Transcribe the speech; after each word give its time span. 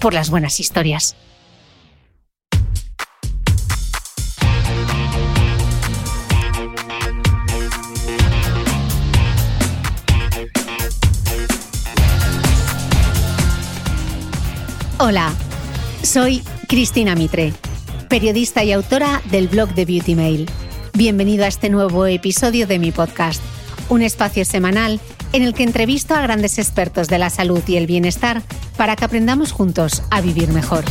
por 0.00 0.14
las 0.14 0.30
buenas 0.30 0.58
historias. 0.58 1.14
Hola, 14.98 15.32
soy 16.02 16.42
Cristina 16.68 17.14
Mitre, 17.14 17.52
periodista 18.08 18.64
y 18.64 18.72
autora 18.72 19.22
del 19.30 19.48
blog 19.48 19.74
de 19.74 19.84
Beauty 19.84 20.14
Mail. 20.14 20.50
Bienvenido 20.92 21.44
a 21.44 21.48
este 21.48 21.70
nuevo 21.70 22.06
episodio 22.06 22.66
de 22.66 22.78
mi 22.78 22.92
podcast, 22.92 23.42
un 23.88 24.02
espacio 24.02 24.44
semanal 24.44 25.00
en 25.32 25.42
el 25.42 25.54
que 25.54 25.62
entrevisto 25.62 26.14
a 26.14 26.22
grandes 26.22 26.58
expertos 26.58 27.08
de 27.08 27.18
la 27.18 27.30
salud 27.30 27.62
y 27.66 27.76
el 27.76 27.86
bienestar 27.86 28.42
para 28.76 28.96
que 28.96 29.04
aprendamos 29.04 29.52
juntos 29.52 30.02
a 30.10 30.20
vivir 30.20 30.48
mejor. 30.48 30.84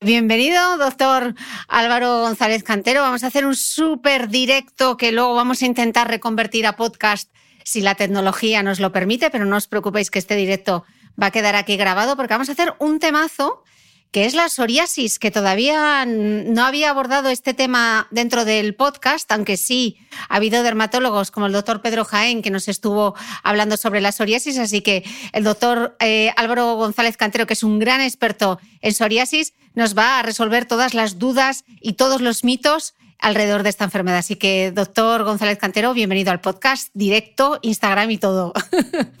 Bienvenido, 0.00 0.76
doctor 0.76 1.34
Álvaro 1.66 2.20
González 2.20 2.62
Cantero. 2.62 3.00
Vamos 3.00 3.24
a 3.24 3.28
hacer 3.28 3.46
un 3.46 3.56
súper 3.56 4.28
directo 4.28 4.98
que 4.98 5.12
luego 5.12 5.34
vamos 5.34 5.62
a 5.62 5.66
intentar 5.66 6.08
reconvertir 6.08 6.66
a 6.66 6.76
podcast 6.76 7.32
si 7.64 7.80
la 7.80 7.94
tecnología 7.94 8.62
nos 8.62 8.80
lo 8.80 8.92
permite, 8.92 9.30
pero 9.30 9.46
no 9.46 9.56
os 9.56 9.66
preocupéis 9.66 10.10
que 10.10 10.18
este 10.18 10.36
directo 10.36 10.84
va 11.20 11.28
a 11.28 11.30
quedar 11.30 11.56
aquí 11.56 11.78
grabado 11.78 12.16
porque 12.16 12.34
vamos 12.34 12.50
a 12.50 12.52
hacer 12.52 12.74
un 12.80 12.98
temazo 12.98 13.64
que 14.14 14.26
es 14.26 14.34
la 14.34 14.48
psoriasis, 14.48 15.18
que 15.18 15.32
todavía 15.32 16.06
no 16.06 16.64
había 16.64 16.90
abordado 16.90 17.30
este 17.30 17.52
tema 17.52 18.06
dentro 18.12 18.44
del 18.44 18.76
podcast, 18.76 19.28
aunque 19.32 19.56
sí 19.56 19.98
ha 20.28 20.36
habido 20.36 20.62
dermatólogos 20.62 21.32
como 21.32 21.46
el 21.46 21.52
doctor 21.52 21.82
Pedro 21.82 22.04
Jaén 22.04 22.40
que 22.40 22.52
nos 22.52 22.68
estuvo 22.68 23.16
hablando 23.42 23.76
sobre 23.76 24.00
la 24.00 24.12
psoriasis, 24.12 24.56
así 24.58 24.82
que 24.82 25.02
el 25.32 25.42
doctor 25.42 25.96
eh, 25.98 26.32
Álvaro 26.36 26.76
González 26.76 27.16
Cantero, 27.16 27.48
que 27.48 27.54
es 27.54 27.64
un 27.64 27.80
gran 27.80 28.00
experto 28.00 28.60
en 28.82 28.94
psoriasis, 28.94 29.52
nos 29.74 29.98
va 29.98 30.20
a 30.20 30.22
resolver 30.22 30.64
todas 30.64 30.94
las 30.94 31.18
dudas 31.18 31.64
y 31.80 31.94
todos 31.94 32.20
los 32.20 32.44
mitos 32.44 32.94
alrededor 33.18 33.62
de 33.62 33.70
esta 33.70 33.84
enfermedad. 33.84 34.18
Así 34.18 34.36
que, 34.36 34.70
doctor 34.70 35.24
González 35.24 35.58
Cantero, 35.58 35.94
bienvenido 35.94 36.30
al 36.30 36.40
podcast, 36.40 36.90
directo, 36.94 37.58
Instagram 37.62 38.10
y 38.10 38.18
todo. 38.18 38.52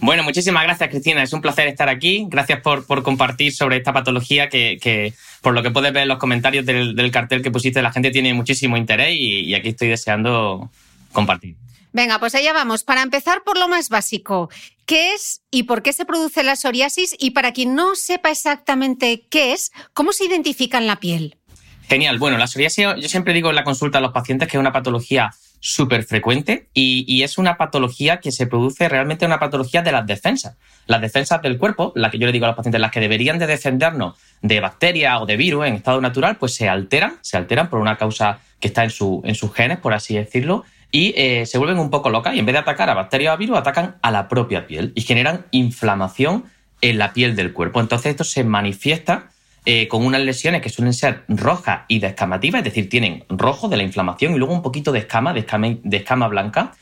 Bueno, 0.00 0.22
muchísimas 0.22 0.64
gracias, 0.64 0.90
Cristina. 0.90 1.22
Es 1.22 1.32
un 1.32 1.40
placer 1.40 1.66
estar 1.66 1.88
aquí. 1.88 2.26
Gracias 2.28 2.60
por, 2.60 2.86
por 2.86 3.02
compartir 3.02 3.54
sobre 3.54 3.78
esta 3.78 3.94
patología 3.94 4.50
que, 4.50 5.14
por 5.40 5.54
lo 5.54 5.62
que 5.62 5.70
puedes 5.70 5.94
ver 5.94 6.02
en 6.02 6.08
los 6.08 6.18
comentarios 6.18 6.66
del, 6.66 7.10
cartel 7.10 7.42
que 7.42 7.50
pusiste, 7.50 7.80
la 7.80 7.90
gente 7.90 8.10
tiene 8.10 8.34
muchísimo 8.34 8.76
interés 8.76 9.12
y, 9.12 9.40
y 9.40 9.54
aquí 9.54 9.70
estoy 9.70 9.88
deseando 9.88 10.70
compartir. 11.12 11.56
Venga, 11.94 12.18
pues 12.18 12.34
allá 12.34 12.52
vamos. 12.52 12.82
Para 12.82 13.02
empezar 13.02 13.44
por 13.44 13.56
lo 13.56 13.68
más 13.68 13.88
básico, 13.88 14.50
¿qué 14.84 15.14
es 15.14 15.42
y 15.52 15.62
por 15.62 15.82
qué 15.82 15.92
se 15.92 16.04
produce 16.04 16.42
la 16.42 16.56
psoriasis? 16.56 17.14
Y 17.20 17.30
para 17.30 17.52
quien 17.52 17.76
no 17.76 17.94
sepa 17.94 18.30
exactamente 18.30 19.26
qué 19.30 19.52
es, 19.52 19.70
¿cómo 19.92 20.12
se 20.12 20.24
identifica 20.24 20.78
en 20.78 20.88
la 20.88 20.98
piel? 20.98 21.38
Genial. 21.88 22.18
Bueno, 22.18 22.38
la 22.38 22.46
psoriasis, 22.46 22.86
yo 22.98 23.08
siempre 23.08 23.34
digo 23.34 23.50
en 23.50 23.56
la 23.56 23.64
consulta 23.64 23.98
a 23.98 24.00
los 24.00 24.12
pacientes 24.12 24.48
que 24.48 24.56
es 24.56 24.60
una 24.60 24.72
patología 24.72 25.30
súper 25.60 26.04
frecuente 26.04 26.68
y, 26.74 27.22
es 27.22 27.38
una 27.38 27.56
patología 27.56 28.20
que 28.20 28.32
se 28.32 28.46
produce 28.46 28.86
realmente 28.86 29.24
una 29.24 29.38
patología 29.38 29.80
de 29.80 29.92
las 29.92 30.06
defensas. 30.06 30.56
Las 30.86 31.00
defensas 31.00 31.40
del 31.40 31.56
cuerpo, 31.56 31.92
la 31.94 32.10
que 32.10 32.18
yo 32.18 32.26
le 32.26 32.32
digo 32.32 32.44
a 32.44 32.48
los 32.48 32.56
pacientes, 32.56 32.80
las 32.80 32.90
que 32.90 33.00
deberían 33.00 33.38
de 33.38 33.46
defendernos 33.46 34.18
de 34.42 34.60
bacterias 34.60 35.22
o 35.22 35.26
de 35.26 35.38
virus 35.38 35.66
en 35.66 35.74
estado 35.74 36.02
natural, 36.02 36.36
pues 36.36 36.54
se 36.54 36.68
alteran, 36.68 37.14
se 37.22 37.38
alteran 37.38 37.70
por 37.70 37.80
una 37.80 37.96
causa 37.96 38.40
que 38.60 38.68
está 38.68 38.84
en, 38.84 38.90
su, 38.90 39.22
en 39.24 39.34
sus 39.34 39.54
genes, 39.54 39.78
por 39.78 39.94
así 39.94 40.14
decirlo, 40.14 40.64
y 40.90 41.14
eh, 41.16 41.46
se 41.46 41.56
vuelven 41.56 41.78
un 41.78 41.90
poco 41.90 42.10
locas 42.10 42.34
y 42.34 42.40
en 42.40 42.46
vez 42.46 42.52
de 42.52 42.58
atacar 42.58 42.90
a 42.90 42.94
bacterias 42.94 43.30
o 43.30 43.34
a 43.34 43.36
virus, 43.36 43.56
atacan 43.56 43.96
a 44.02 44.10
la 44.10 44.28
propia 44.28 44.66
piel 44.66 44.92
y 44.94 45.00
generan 45.00 45.46
inflamación 45.50 46.44
en 46.82 46.98
la 46.98 47.14
piel 47.14 47.36
del 47.36 47.54
cuerpo. 47.54 47.80
Entonces 47.80 48.10
esto 48.10 48.24
se 48.24 48.44
manifiesta 48.44 49.30
eh, 49.66 49.88
con 49.88 50.04
unas 50.04 50.20
lesiones 50.20 50.60
que 50.60 50.68
suelen 50.68 50.92
ser 50.92 51.24
rojas 51.28 51.82
y 51.88 51.98
descamativas, 51.98 52.60
es 52.60 52.64
decir, 52.64 52.88
tienen 52.88 53.24
rojo 53.28 53.68
de 53.68 53.78
la 53.78 53.82
inflamación 53.82 54.34
y 54.34 54.38
luego 54.38 54.52
un 54.52 54.62
poquito 54.62 54.92
de 54.92 54.98
escama, 54.98 55.32
de 55.32 55.40
escama, 55.96 56.28
blanca. 56.28 56.72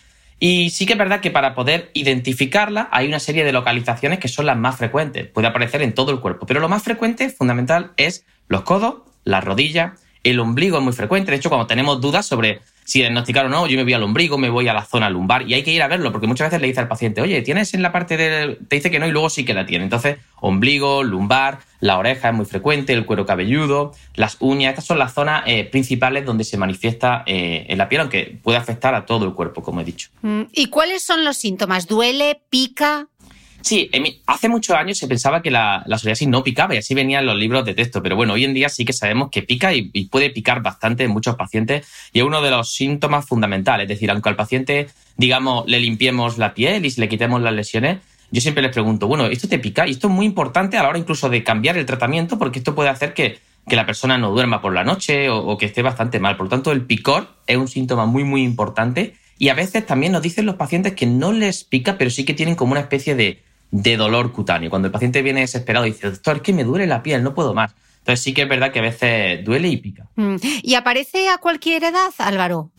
Y 0.41 0.71
sí 0.71 0.85
que 0.85 0.95
es 0.95 0.99
verdad 0.99 1.21
que 1.21 1.31
para 1.31 1.55
poder 1.55 1.91
identificarla 1.95 2.89
hay 2.91 3.07
una 3.07 3.21
serie 3.21 3.45
de 3.45 3.53
localizaciones 3.53 4.19
que 4.19 4.27
son 4.27 4.47
las 4.47 4.57
más 4.57 4.77
frecuentes. 4.77 5.29
Puede 5.29 5.47
aparecer 5.47 5.83
en 5.83 5.95
todo 5.95 6.11
el 6.11 6.19
cuerpo, 6.19 6.47
pero 6.47 6.59
lo 6.59 6.69
más 6.69 6.83
frecuente, 6.83 7.31
fundamental, 7.31 7.93
es 7.97 8.25
los 8.49 8.63
codos, 8.63 9.03
las 9.23 9.45
rodillas, 9.45 9.93
el 10.25 10.41
ombligo 10.41 10.79
es 10.79 10.83
muy 10.83 10.93
frecuente. 10.93 11.31
De 11.31 11.37
hecho, 11.37 11.51
cuando 11.51 11.69
tenemos 11.69 12.01
dudas 12.01 12.27
sobre 12.27 12.61
si 12.93 12.99
diagnosticar 12.99 13.47
o 13.47 13.49
no, 13.49 13.67
yo 13.67 13.79
me 13.79 13.85
voy 13.85 13.95
al 13.95 14.03
ombligo, 14.03 14.37
me 14.37 14.51
voy 14.51 14.69
a 14.69 14.75
la 14.75 14.85
zona 14.85 15.09
lumbar 15.09 15.49
y 15.49 15.55
hay 15.55 15.63
que 15.63 15.71
ir 15.71 15.83
a 15.83 15.89
verlo 15.89 16.13
porque 16.13 16.27
muchas 16.27 16.49
veces 16.49 16.61
le 16.61 16.67
dice 16.67 16.81
al 16.81 16.89
paciente, 16.89 17.23
oye, 17.23 17.41
tienes 17.41 17.73
en 17.73 17.81
la 17.81 17.91
parte 17.91 18.19
del... 18.19 18.59
te 18.69 18.77
dice 18.77 18.91
que 18.91 18.99
no 18.99 19.07
y 19.07 19.11
luego 19.11 19.31
sí 19.31 19.47
que 19.47 19.55
la 19.55 19.65
tiene. 19.65 19.85
Entonces, 19.85 20.19
ombligo, 20.41 21.03
lumbar, 21.03 21.61
la 21.81 21.97
oreja 21.97 22.29
es 22.29 22.35
muy 22.35 22.45
frecuente, 22.45 22.93
el 22.93 23.07
cuero 23.07 23.25
cabelludo, 23.25 23.93
las 24.15 24.37
uñas, 24.41 24.73
estas 24.73 24.85
son 24.85 24.99
las 24.99 25.15
zonas 25.15 25.43
eh, 25.47 25.65
principales 25.65 26.27
donde 26.27 26.45
se 26.45 26.59
manifiesta 26.59 27.23
eh, 27.25 27.65
en 27.71 27.79
la 27.79 27.89
piel, 27.89 28.03
aunque 28.03 28.39
puede 28.43 28.59
afectar 28.59 28.95
a 28.95 29.07
todo 29.07 29.25
el 29.25 29.33
cuerpo, 29.33 29.63
como 29.63 29.81
he 29.81 29.85
dicho. 29.85 30.11
Mm, 30.21 30.43
¿Y 30.53 30.67
cuáles 30.67 31.03
son 31.03 31.25
los 31.25 31.39
síntomas? 31.39 31.87
¿Duele? 31.87 32.43
¿Pica? 32.51 33.09
Sí, 33.63 33.91
hace 34.27 34.49
muchos 34.49 34.77
años 34.77 34.99
se 34.99 35.07
pensaba 35.07 35.41
que 35.41 35.51
la, 35.51 35.85
psoriasis 35.87 36.27
no 36.27 36.43
picaba 36.43 36.75
y 36.75 36.79
así 36.79 36.95
venían 36.95 37.25
los 37.25 37.37
libros 37.37 37.65
de 37.65 37.75
texto, 37.75 38.03
pero 38.03 38.17
bueno, 38.17 38.35
hoy 38.35 38.45
en 38.45 38.55
día 38.55 38.69
sí 38.69 38.85
que 38.85 38.93
sabemos 38.93 39.31
que 39.31 39.43
pica 39.43 39.73
y, 39.73 39.91
puede 40.11 40.31
picar 40.31 40.63
bastante 40.63 41.05
en 41.05 41.11
muchos 41.11 41.37
pacientes 41.37 41.87
y 42.13 42.19
es 42.19 42.25
uno 42.25 42.43
de 42.43 42.51
los 42.51 42.75
síntomas 42.75 43.27
fundamentales. 43.27 43.85
Es 43.85 43.89
decir, 43.89 44.11
aunque 44.11 44.29
al 44.29 44.37
paciente, 44.37 44.89
digamos, 45.17 45.65
le 45.67 45.81
limpiemos 45.81 46.39
la 46.39 46.55
piel 46.55 46.85
y 46.85 46.91
le 46.91 47.09
quitemos 47.09 47.41
las 47.41 47.55
lesiones, 47.55 47.99
yo 48.31 48.41
siempre 48.41 48.63
les 48.63 48.73
pregunto, 48.73 49.07
bueno, 49.07 49.27
¿esto 49.27 49.49
te 49.49 49.59
pica? 49.59 49.87
Y 49.87 49.93
esto 49.93 50.09
es 50.09 50.13
muy 50.13 50.27
importante 50.27 50.77
a 50.77 50.83
la 50.83 50.89
hora 50.89 50.99
incluso 50.99 51.29
de 51.29 51.45
cambiar 51.45 51.77
el 51.79 51.87
tratamiento 51.87 52.39
porque 52.39 52.59
esto 52.59 52.75
puede 52.75 52.91
hacer 52.91 53.15
que, 53.15 53.39
la 53.69 53.87
persona 53.87 54.19
no 54.19 54.33
duerma 54.33 54.61
por 54.61 54.75
la 54.75 54.83
noche 54.83 55.31
o, 55.31 55.39
o 55.39 55.57
que 55.57 55.67
esté 55.67 55.83
bastante 55.83 56.19
mal. 56.19 56.37
Por 56.37 56.47
lo 56.47 56.51
tanto, 56.51 56.73
el 56.73 56.85
picor 56.85 57.29
es 57.47 57.57
un 57.57 57.69
síntoma 57.69 58.07
muy, 58.07 58.25
muy 58.25 58.43
importante 58.43 59.15
y 59.39 59.51
a 59.51 59.55
veces 59.55 59.87
también 59.87 60.11
nos 60.11 60.23
dicen 60.23 60.47
los 60.47 60.57
pacientes 60.57 60.95
que 60.95 61.07
no 61.07 61.33
les 61.33 61.63
pica, 61.63 61.97
pero 61.97 62.11
sí 62.11 62.25
que 62.25 62.35
tienen 62.35 62.57
como 62.57 62.73
una 62.73 62.81
especie 62.81 63.15
de 63.15 63.41
de 63.73 63.97
dolor 63.97 64.31
cutáneo. 64.33 64.71
Cuando 64.71 64.87
el 64.87 64.93
paciente 64.93 65.23
viene 65.23 65.41
desesperado 65.41 65.87
y 65.87 65.91
dice, 65.91 66.11
doctor, 66.11 66.37
es 66.37 66.43
que 66.43 66.53
me 66.53 66.63
duele 66.63 66.87
la 66.87 67.03
piel, 67.03 67.25
no 67.25 67.35
puedo 67.35 67.55
más. 67.55 67.75
Entonces 67.99 68.23
sí 68.23 68.35
que 68.35 68.43
es 68.43 68.49
verdad 68.49 68.71
que 68.71 68.79
a 68.79 68.83
veces 68.83 69.45
duele 69.45 69.69
y 69.69 69.79
pica. 69.79 70.07
Mm. 70.15 70.37
¿Y 70.63 70.75
aparece 70.75 71.29
a 71.29 71.39
cualquier 71.39 71.85
edad, 71.85 72.11
Álvaro? 72.19 72.71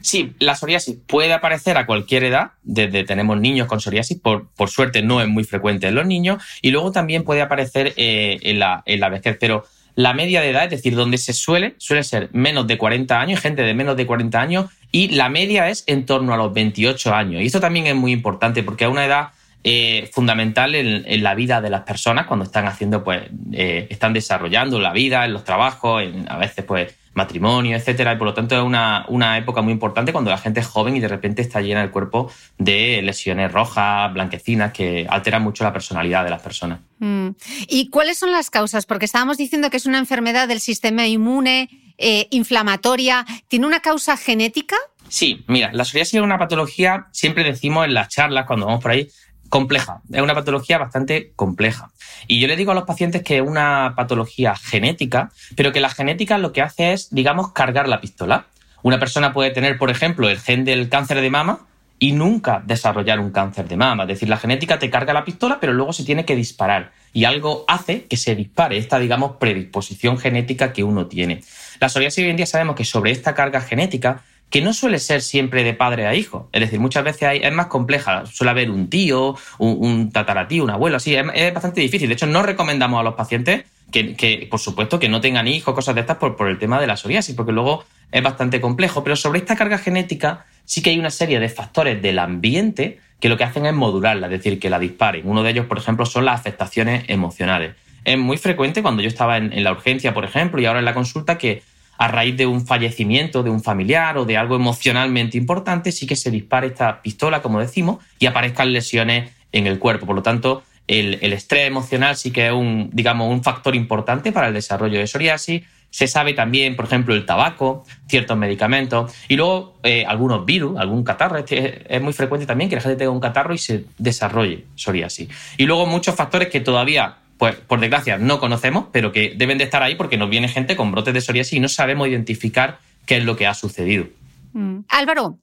Sí, 0.00 0.32
la 0.40 0.56
psoriasis 0.56 0.96
puede 1.06 1.32
aparecer 1.32 1.78
a 1.78 1.86
cualquier 1.86 2.24
edad, 2.24 2.52
desde 2.64 3.04
tenemos 3.04 3.40
niños 3.40 3.68
con 3.68 3.80
psoriasis, 3.80 4.18
por, 4.18 4.48
por 4.48 4.68
suerte 4.68 5.00
no 5.00 5.20
es 5.20 5.28
muy 5.28 5.44
frecuente 5.44 5.86
en 5.86 5.94
los 5.94 6.06
niños, 6.06 6.42
y 6.60 6.72
luego 6.72 6.90
también 6.90 7.22
puede 7.22 7.40
aparecer 7.40 7.94
eh, 7.96 8.38
en, 8.42 8.58
la, 8.58 8.82
en 8.84 8.98
la 8.98 9.08
vejez, 9.10 9.36
pero 9.38 9.64
la 9.94 10.12
media 10.12 10.40
de 10.40 10.50
edad, 10.50 10.64
es 10.64 10.70
decir, 10.70 10.96
donde 10.96 11.18
se 11.18 11.32
suele, 11.32 11.76
suele 11.78 12.02
ser 12.02 12.30
menos 12.32 12.66
de 12.66 12.78
40 12.78 13.20
años, 13.20 13.40
gente 13.40 13.62
de 13.62 13.74
menos 13.74 13.96
de 13.96 14.06
40 14.06 14.40
años, 14.40 14.70
y 14.90 15.08
la 15.08 15.28
media 15.28 15.68
es 15.68 15.84
en 15.86 16.04
torno 16.04 16.34
a 16.34 16.36
los 16.36 16.52
28 16.52 17.14
años. 17.14 17.42
Y 17.42 17.46
esto 17.46 17.60
también 17.60 17.86
es 17.86 17.94
muy 17.94 18.10
importante 18.10 18.62
porque 18.64 18.84
a 18.84 18.88
una 18.88 19.04
edad 19.04 19.28
eh, 19.64 20.10
fundamental 20.12 20.74
en, 20.74 21.22
la 21.22 21.34
vida 21.34 21.60
de 21.60 21.70
las 21.70 21.82
personas 21.82 22.26
cuando 22.26 22.44
están 22.44 22.66
haciendo, 22.66 23.04
pues, 23.04 23.22
eh, 23.52 23.86
están 23.90 24.12
desarrollando 24.12 24.80
la 24.80 24.92
vida, 24.92 25.24
en 25.24 25.32
los 25.32 25.44
trabajos, 25.44 26.02
en, 26.02 26.30
a 26.30 26.36
veces, 26.36 26.64
pues, 26.64 26.94
matrimonio, 27.14 27.76
etcétera. 27.76 28.14
Y 28.14 28.16
por 28.16 28.26
lo 28.26 28.34
tanto 28.34 28.56
es 28.56 28.62
una, 28.62 29.04
una, 29.08 29.38
época 29.38 29.62
muy 29.62 29.72
importante 29.72 30.12
cuando 30.12 30.30
la 30.30 30.38
gente 30.38 30.60
es 30.60 30.66
joven 30.66 30.96
y 30.96 31.00
de 31.00 31.08
repente 31.08 31.42
está 31.42 31.60
llena 31.60 31.82
el 31.82 31.90
cuerpo 31.90 32.32
de 32.58 33.02
lesiones 33.02 33.52
rojas, 33.52 34.12
blanquecinas, 34.12 34.72
que 34.72 35.06
alteran 35.08 35.42
mucho 35.42 35.64
la 35.64 35.72
personalidad 35.72 36.24
de 36.24 36.30
las 36.30 36.42
personas. 36.42 36.80
Mm. 36.98 37.28
¿Y 37.68 37.90
cuáles 37.90 38.18
son 38.18 38.32
las 38.32 38.50
causas? 38.50 38.86
Porque 38.86 39.04
estábamos 39.04 39.36
diciendo 39.36 39.70
que 39.70 39.76
es 39.76 39.86
una 39.86 39.98
enfermedad 39.98 40.48
del 40.48 40.60
sistema 40.60 41.06
inmune, 41.06 41.68
eh, 41.98 42.28
inflamatoria. 42.30 43.26
¿Tiene 43.48 43.66
una 43.66 43.80
causa 43.80 44.16
genética? 44.16 44.76
Sí, 45.08 45.44
mira, 45.46 45.70
la 45.72 45.84
psoriasis 45.84 46.14
es 46.14 46.20
una 46.22 46.38
patología, 46.38 47.08
siempre 47.12 47.44
decimos 47.44 47.84
en 47.84 47.92
las 47.92 48.08
charlas 48.08 48.46
cuando 48.46 48.64
vamos 48.66 48.82
por 48.82 48.92
ahí, 48.92 49.08
compleja, 49.52 50.00
es 50.10 50.22
una 50.22 50.34
patología 50.34 50.78
bastante 50.78 51.32
compleja. 51.36 51.90
Y 52.26 52.40
yo 52.40 52.48
le 52.48 52.56
digo 52.56 52.72
a 52.72 52.74
los 52.74 52.84
pacientes 52.84 53.22
que 53.22 53.36
es 53.36 53.42
una 53.42 53.92
patología 53.94 54.56
genética, 54.56 55.30
pero 55.56 55.72
que 55.72 55.80
la 55.80 55.90
genética 55.90 56.38
lo 56.38 56.54
que 56.54 56.62
hace 56.62 56.94
es, 56.94 57.10
digamos, 57.10 57.52
cargar 57.52 57.86
la 57.86 58.00
pistola. 58.00 58.46
Una 58.82 58.98
persona 58.98 59.34
puede 59.34 59.50
tener, 59.50 59.76
por 59.76 59.90
ejemplo, 59.90 60.30
el 60.30 60.40
gen 60.40 60.64
del 60.64 60.88
cáncer 60.88 61.20
de 61.20 61.28
mama 61.28 61.66
y 61.98 62.12
nunca 62.12 62.62
desarrollar 62.64 63.20
un 63.20 63.30
cáncer 63.30 63.68
de 63.68 63.76
mama. 63.76 64.04
Es 64.04 64.08
decir, 64.08 64.30
la 64.30 64.38
genética 64.38 64.78
te 64.78 64.88
carga 64.88 65.12
la 65.12 65.26
pistola, 65.26 65.60
pero 65.60 65.74
luego 65.74 65.92
se 65.92 66.04
tiene 66.04 66.24
que 66.24 66.34
disparar. 66.34 66.92
Y 67.12 67.24
algo 67.26 67.66
hace 67.68 68.06
que 68.06 68.16
se 68.16 68.34
dispare 68.34 68.78
esta, 68.78 68.98
digamos, 68.98 69.32
predisposición 69.36 70.16
genética 70.16 70.72
que 70.72 70.82
uno 70.82 71.08
tiene. 71.08 71.42
La 71.78 71.90
psoriasis 71.90 72.24
hoy 72.24 72.30
en 72.30 72.38
día 72.38 72.46
sabemos 72.46 72.74
que 72.74 72.86
sobre 72.86 73.10
esta 73.10 73.34
carga 73.34 73.60
genética 73.60 74.22
que 74.52 74.60
no 74.60 74.74
suele 74.74 74.98
ser 74.98 75.22
siempre 75.22 75.64
de 75.64 75.72
padre 75.72 76.06
a 76.06 76.14
hijo. 76.14 76.50
Es 76.52 76.60
decir, 76.60 76.78
muchas 76.78 77.02
veces 77.02 77.22
hay, 77.22 77.38
es 77.42 77.52
más 77.54 77.68
compleja. 77.68 78.26
Suele 78.26 78.50
haber 78.50 78.70
un 78.70 78.90
tío, 78.90 79.34
un, 79.56 80.12
tataratío, 80.12 80.62
un 80.62 80.68
abuelo, 80.68 80.98
así. 80.98 81.16
Es, 81.16 81.54
bastante 81.54 81.80
difícil. 81.80 82.06
De 82.06 82.14
hecho, 82.14 82.26
no 82.26 82.42
recomendamos 82.42 83.00
a 83.00 83.02
los 83.02 83.14
pacientes 83.14 83.64
que, 83.90 84.46
por 84.50 84.60
supuesto, 84.60 84.98
que 84.98 85.08
no 85.08 85.22
tengan 85.22 85.48
hijos, 85.48 85.74
cosas 85.74 85.94
de 85.94 86.02
estas, 86.02 86.18
por, 86.18 86.36
por 86.36 86.48
el 86.48 86.58
tema 86.58 86.78
de 86.82 86.86
la 86.86 86.98
psoriasis, 86.98 87.34
porque 87.34 87.50
luego 87.50 87.84
es 88.10 88.22
bastante 88.22 88.60
complejo. 88.60 89.02
Pero 89.02 89.16
sobre 89.16 89.38
esta 89.38 89.56
carga 89.56 89.78
genética 89.78 90.44
sí 90.66 90.82
que 90.82 90.90
hay 90.90 90.98
una 90.98 91.10
serie 91.10 91.40
de 91.40 91.48
factores 91.48 92.02
del 92.02 92.18
ambiente 92.18 93.00
que 93.20 93.30
lo 93.30 93.38
que 93.38 93.44
hacen 93.44 93.64
es 93.64 93.72
modularla, 93.72 94.26
es 94.26 94.32
decir, 94.32 94.60
que 94.60 94.68
la 94.68 94.78
disparen. 94.78 95.22
Uno 95.24 95.42
de 95.42 95.50
ellos, 95.50 95.64
por 95.64 95.78
ejemplo, 95.78 96.04
son 96.04 96.26
las 96.26 96.38
afectaciones 96.38 97.04
emocionales. 97.08 97.74
Es 98.04 98.18
muy 98.18 98.36
frecuente 98.36 98.82
cuando 98.82 99.00
yo 99.00 99.08
estaba 99.08 99.38
en 99.38 99.64
la 99.64 99.72
urgencia, 99.72 100.12
por 100.12 100.26
ejemplo, 100.26 100.60
y 100.60 100.66
ahora 100.66 100.80
en 100.80 100.84
la 100.84 100.92
consulta, 100.92 101.38
que 101.38 101.62
a 102.02 102.08
raíz 102.08 102.36
de 102.36 102.46
un 102.46 102.66
fallecimiento 102.66 103.44
de 103.44 103.50
un 103.50 103.62
familiar 103.62 104.18
o 104.18 104.24
de 104.24 104.36
algo 104.36 104.56
emocionalmente 104.56 105.38
importante, 105.38 105.92
sí 105.92 106.04
que 106.04 106.16
se 106.16 106.32
dispara 106.32 106.66
esta 106.66 107.00
pistola, 107.00 107.42
como 107.42 107.60
decimos, 107.60 108.04
y 108.18 108.26
aparezcan 108.26 108.72
lesiones 108.72 109.30
en 109.52 109.68
el 109.68 109.78
cuerpo. 109.78 110.04
Por 110.04 110.16
lo 110.16 110.22
tanto, 110.22 110.64
el, 110.88 111.14
estrés 111.32 111.68
emocional 111.68 112.16
sí 112.16 112.32
que 112.32 112.48
es 112.48 112.52
un, 112.52 112.90
digamos, 112.92 113.30
un 113.30 113.44
factor 113.44 113.76
importante 113.76 114.32
para 114.32 114.48
el 114.48 114.54
desarrollo 114.54 114.98
de 114.98 115.06
psoriasis. 115.06 115.62
Se 115.90 116.08
sabe 116.08 116.34
también, 116.34 116.74
por 116.74 116.86
ejemplo, 116.86 117.14
el 117.14 117.24
tabaco, 117.24 117.84
ciertos 118.08 118.36
medicamentos 118.36 119.14
y 119.28 119.36
luego 119.36 119.78
eh, 119.84 120.04
algunos 120.04 120.44
virus, 120.44 120.80
algún 120.80 121.04
catarro. 121.04 121.38
Este 121.38 121.84
es 121.88 122.02
muy 122.02 122.14
frecuente 122.14 122.46
también 122.46 122.68
que 122.68 122.74
la 122.74 122.82
gente 122.82 122.96
tenga 122.96 123.12
un 123.12 123.20
catarro 123.20 123.54
y 123.54 123.58
se 123.58 123.84
desarrolle 123.96 124.64
psoriasis. 124.74 125.28
Y 125.56 125.66
luego 125.66 125.86
muchos 125.86 126.16
factores 126.16 126.48
que 126.48 126.58
todavía 126.58 127.18
pues 127.42 127.56
por 127.56 127.80
desgracia 127.80 128.18
no 128.18 128.38
conocemos, 128.38 128.84
pero 128.92 129.10
que 129.10 129.34
deben 129.36 129.58
de 129.58 129.64
estar 129.64 129.82
ahí 129.82 129.96
porque 129.96 130.16
nos 130.16 130.30
viene 130.30 130.46
gente 130.46 130.76
con 130.76 130.92
brotes 130.92 131.12
de 131.12 131.20
psoriasis 131.20 131.54
y 131.54 131.58
no 131.58 131.68
sabemos 131.68 132.06
identificar 132.06 132.78
qué 133.04 133.16
es 133.16 133.24
lo 133.24 133.34
que 133.34 133.48
ha 133.48 133.54
sucedido. 133.54 134.06
Mm. 134.52 134.82
Álvaro, 134.86 135.38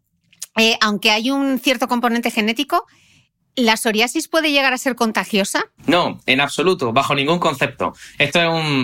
eh, 0.55 0.77
aunque 0.79 1.11
hay 1.11 1.29
un 1.29 1.59
cierto 1.59 1.89
componente 1.89 2.31
genético, 2.31 2.87
¿La 3.55 3.75
psoriasis 3.75 4.27
puede 4.27 4.51
llegar 4.51 4.71
a 4.73 4.77
ser 4.77 4.95
contagiosa? 4.95 5.65
No, 5.85 6.21
en 6.25 6.39
absoluto, 6.39 6.93
bajo 6.93 7.13
ningún 7.13 7.39
concepto. 7.39 7.93
Esto 8.17 8.39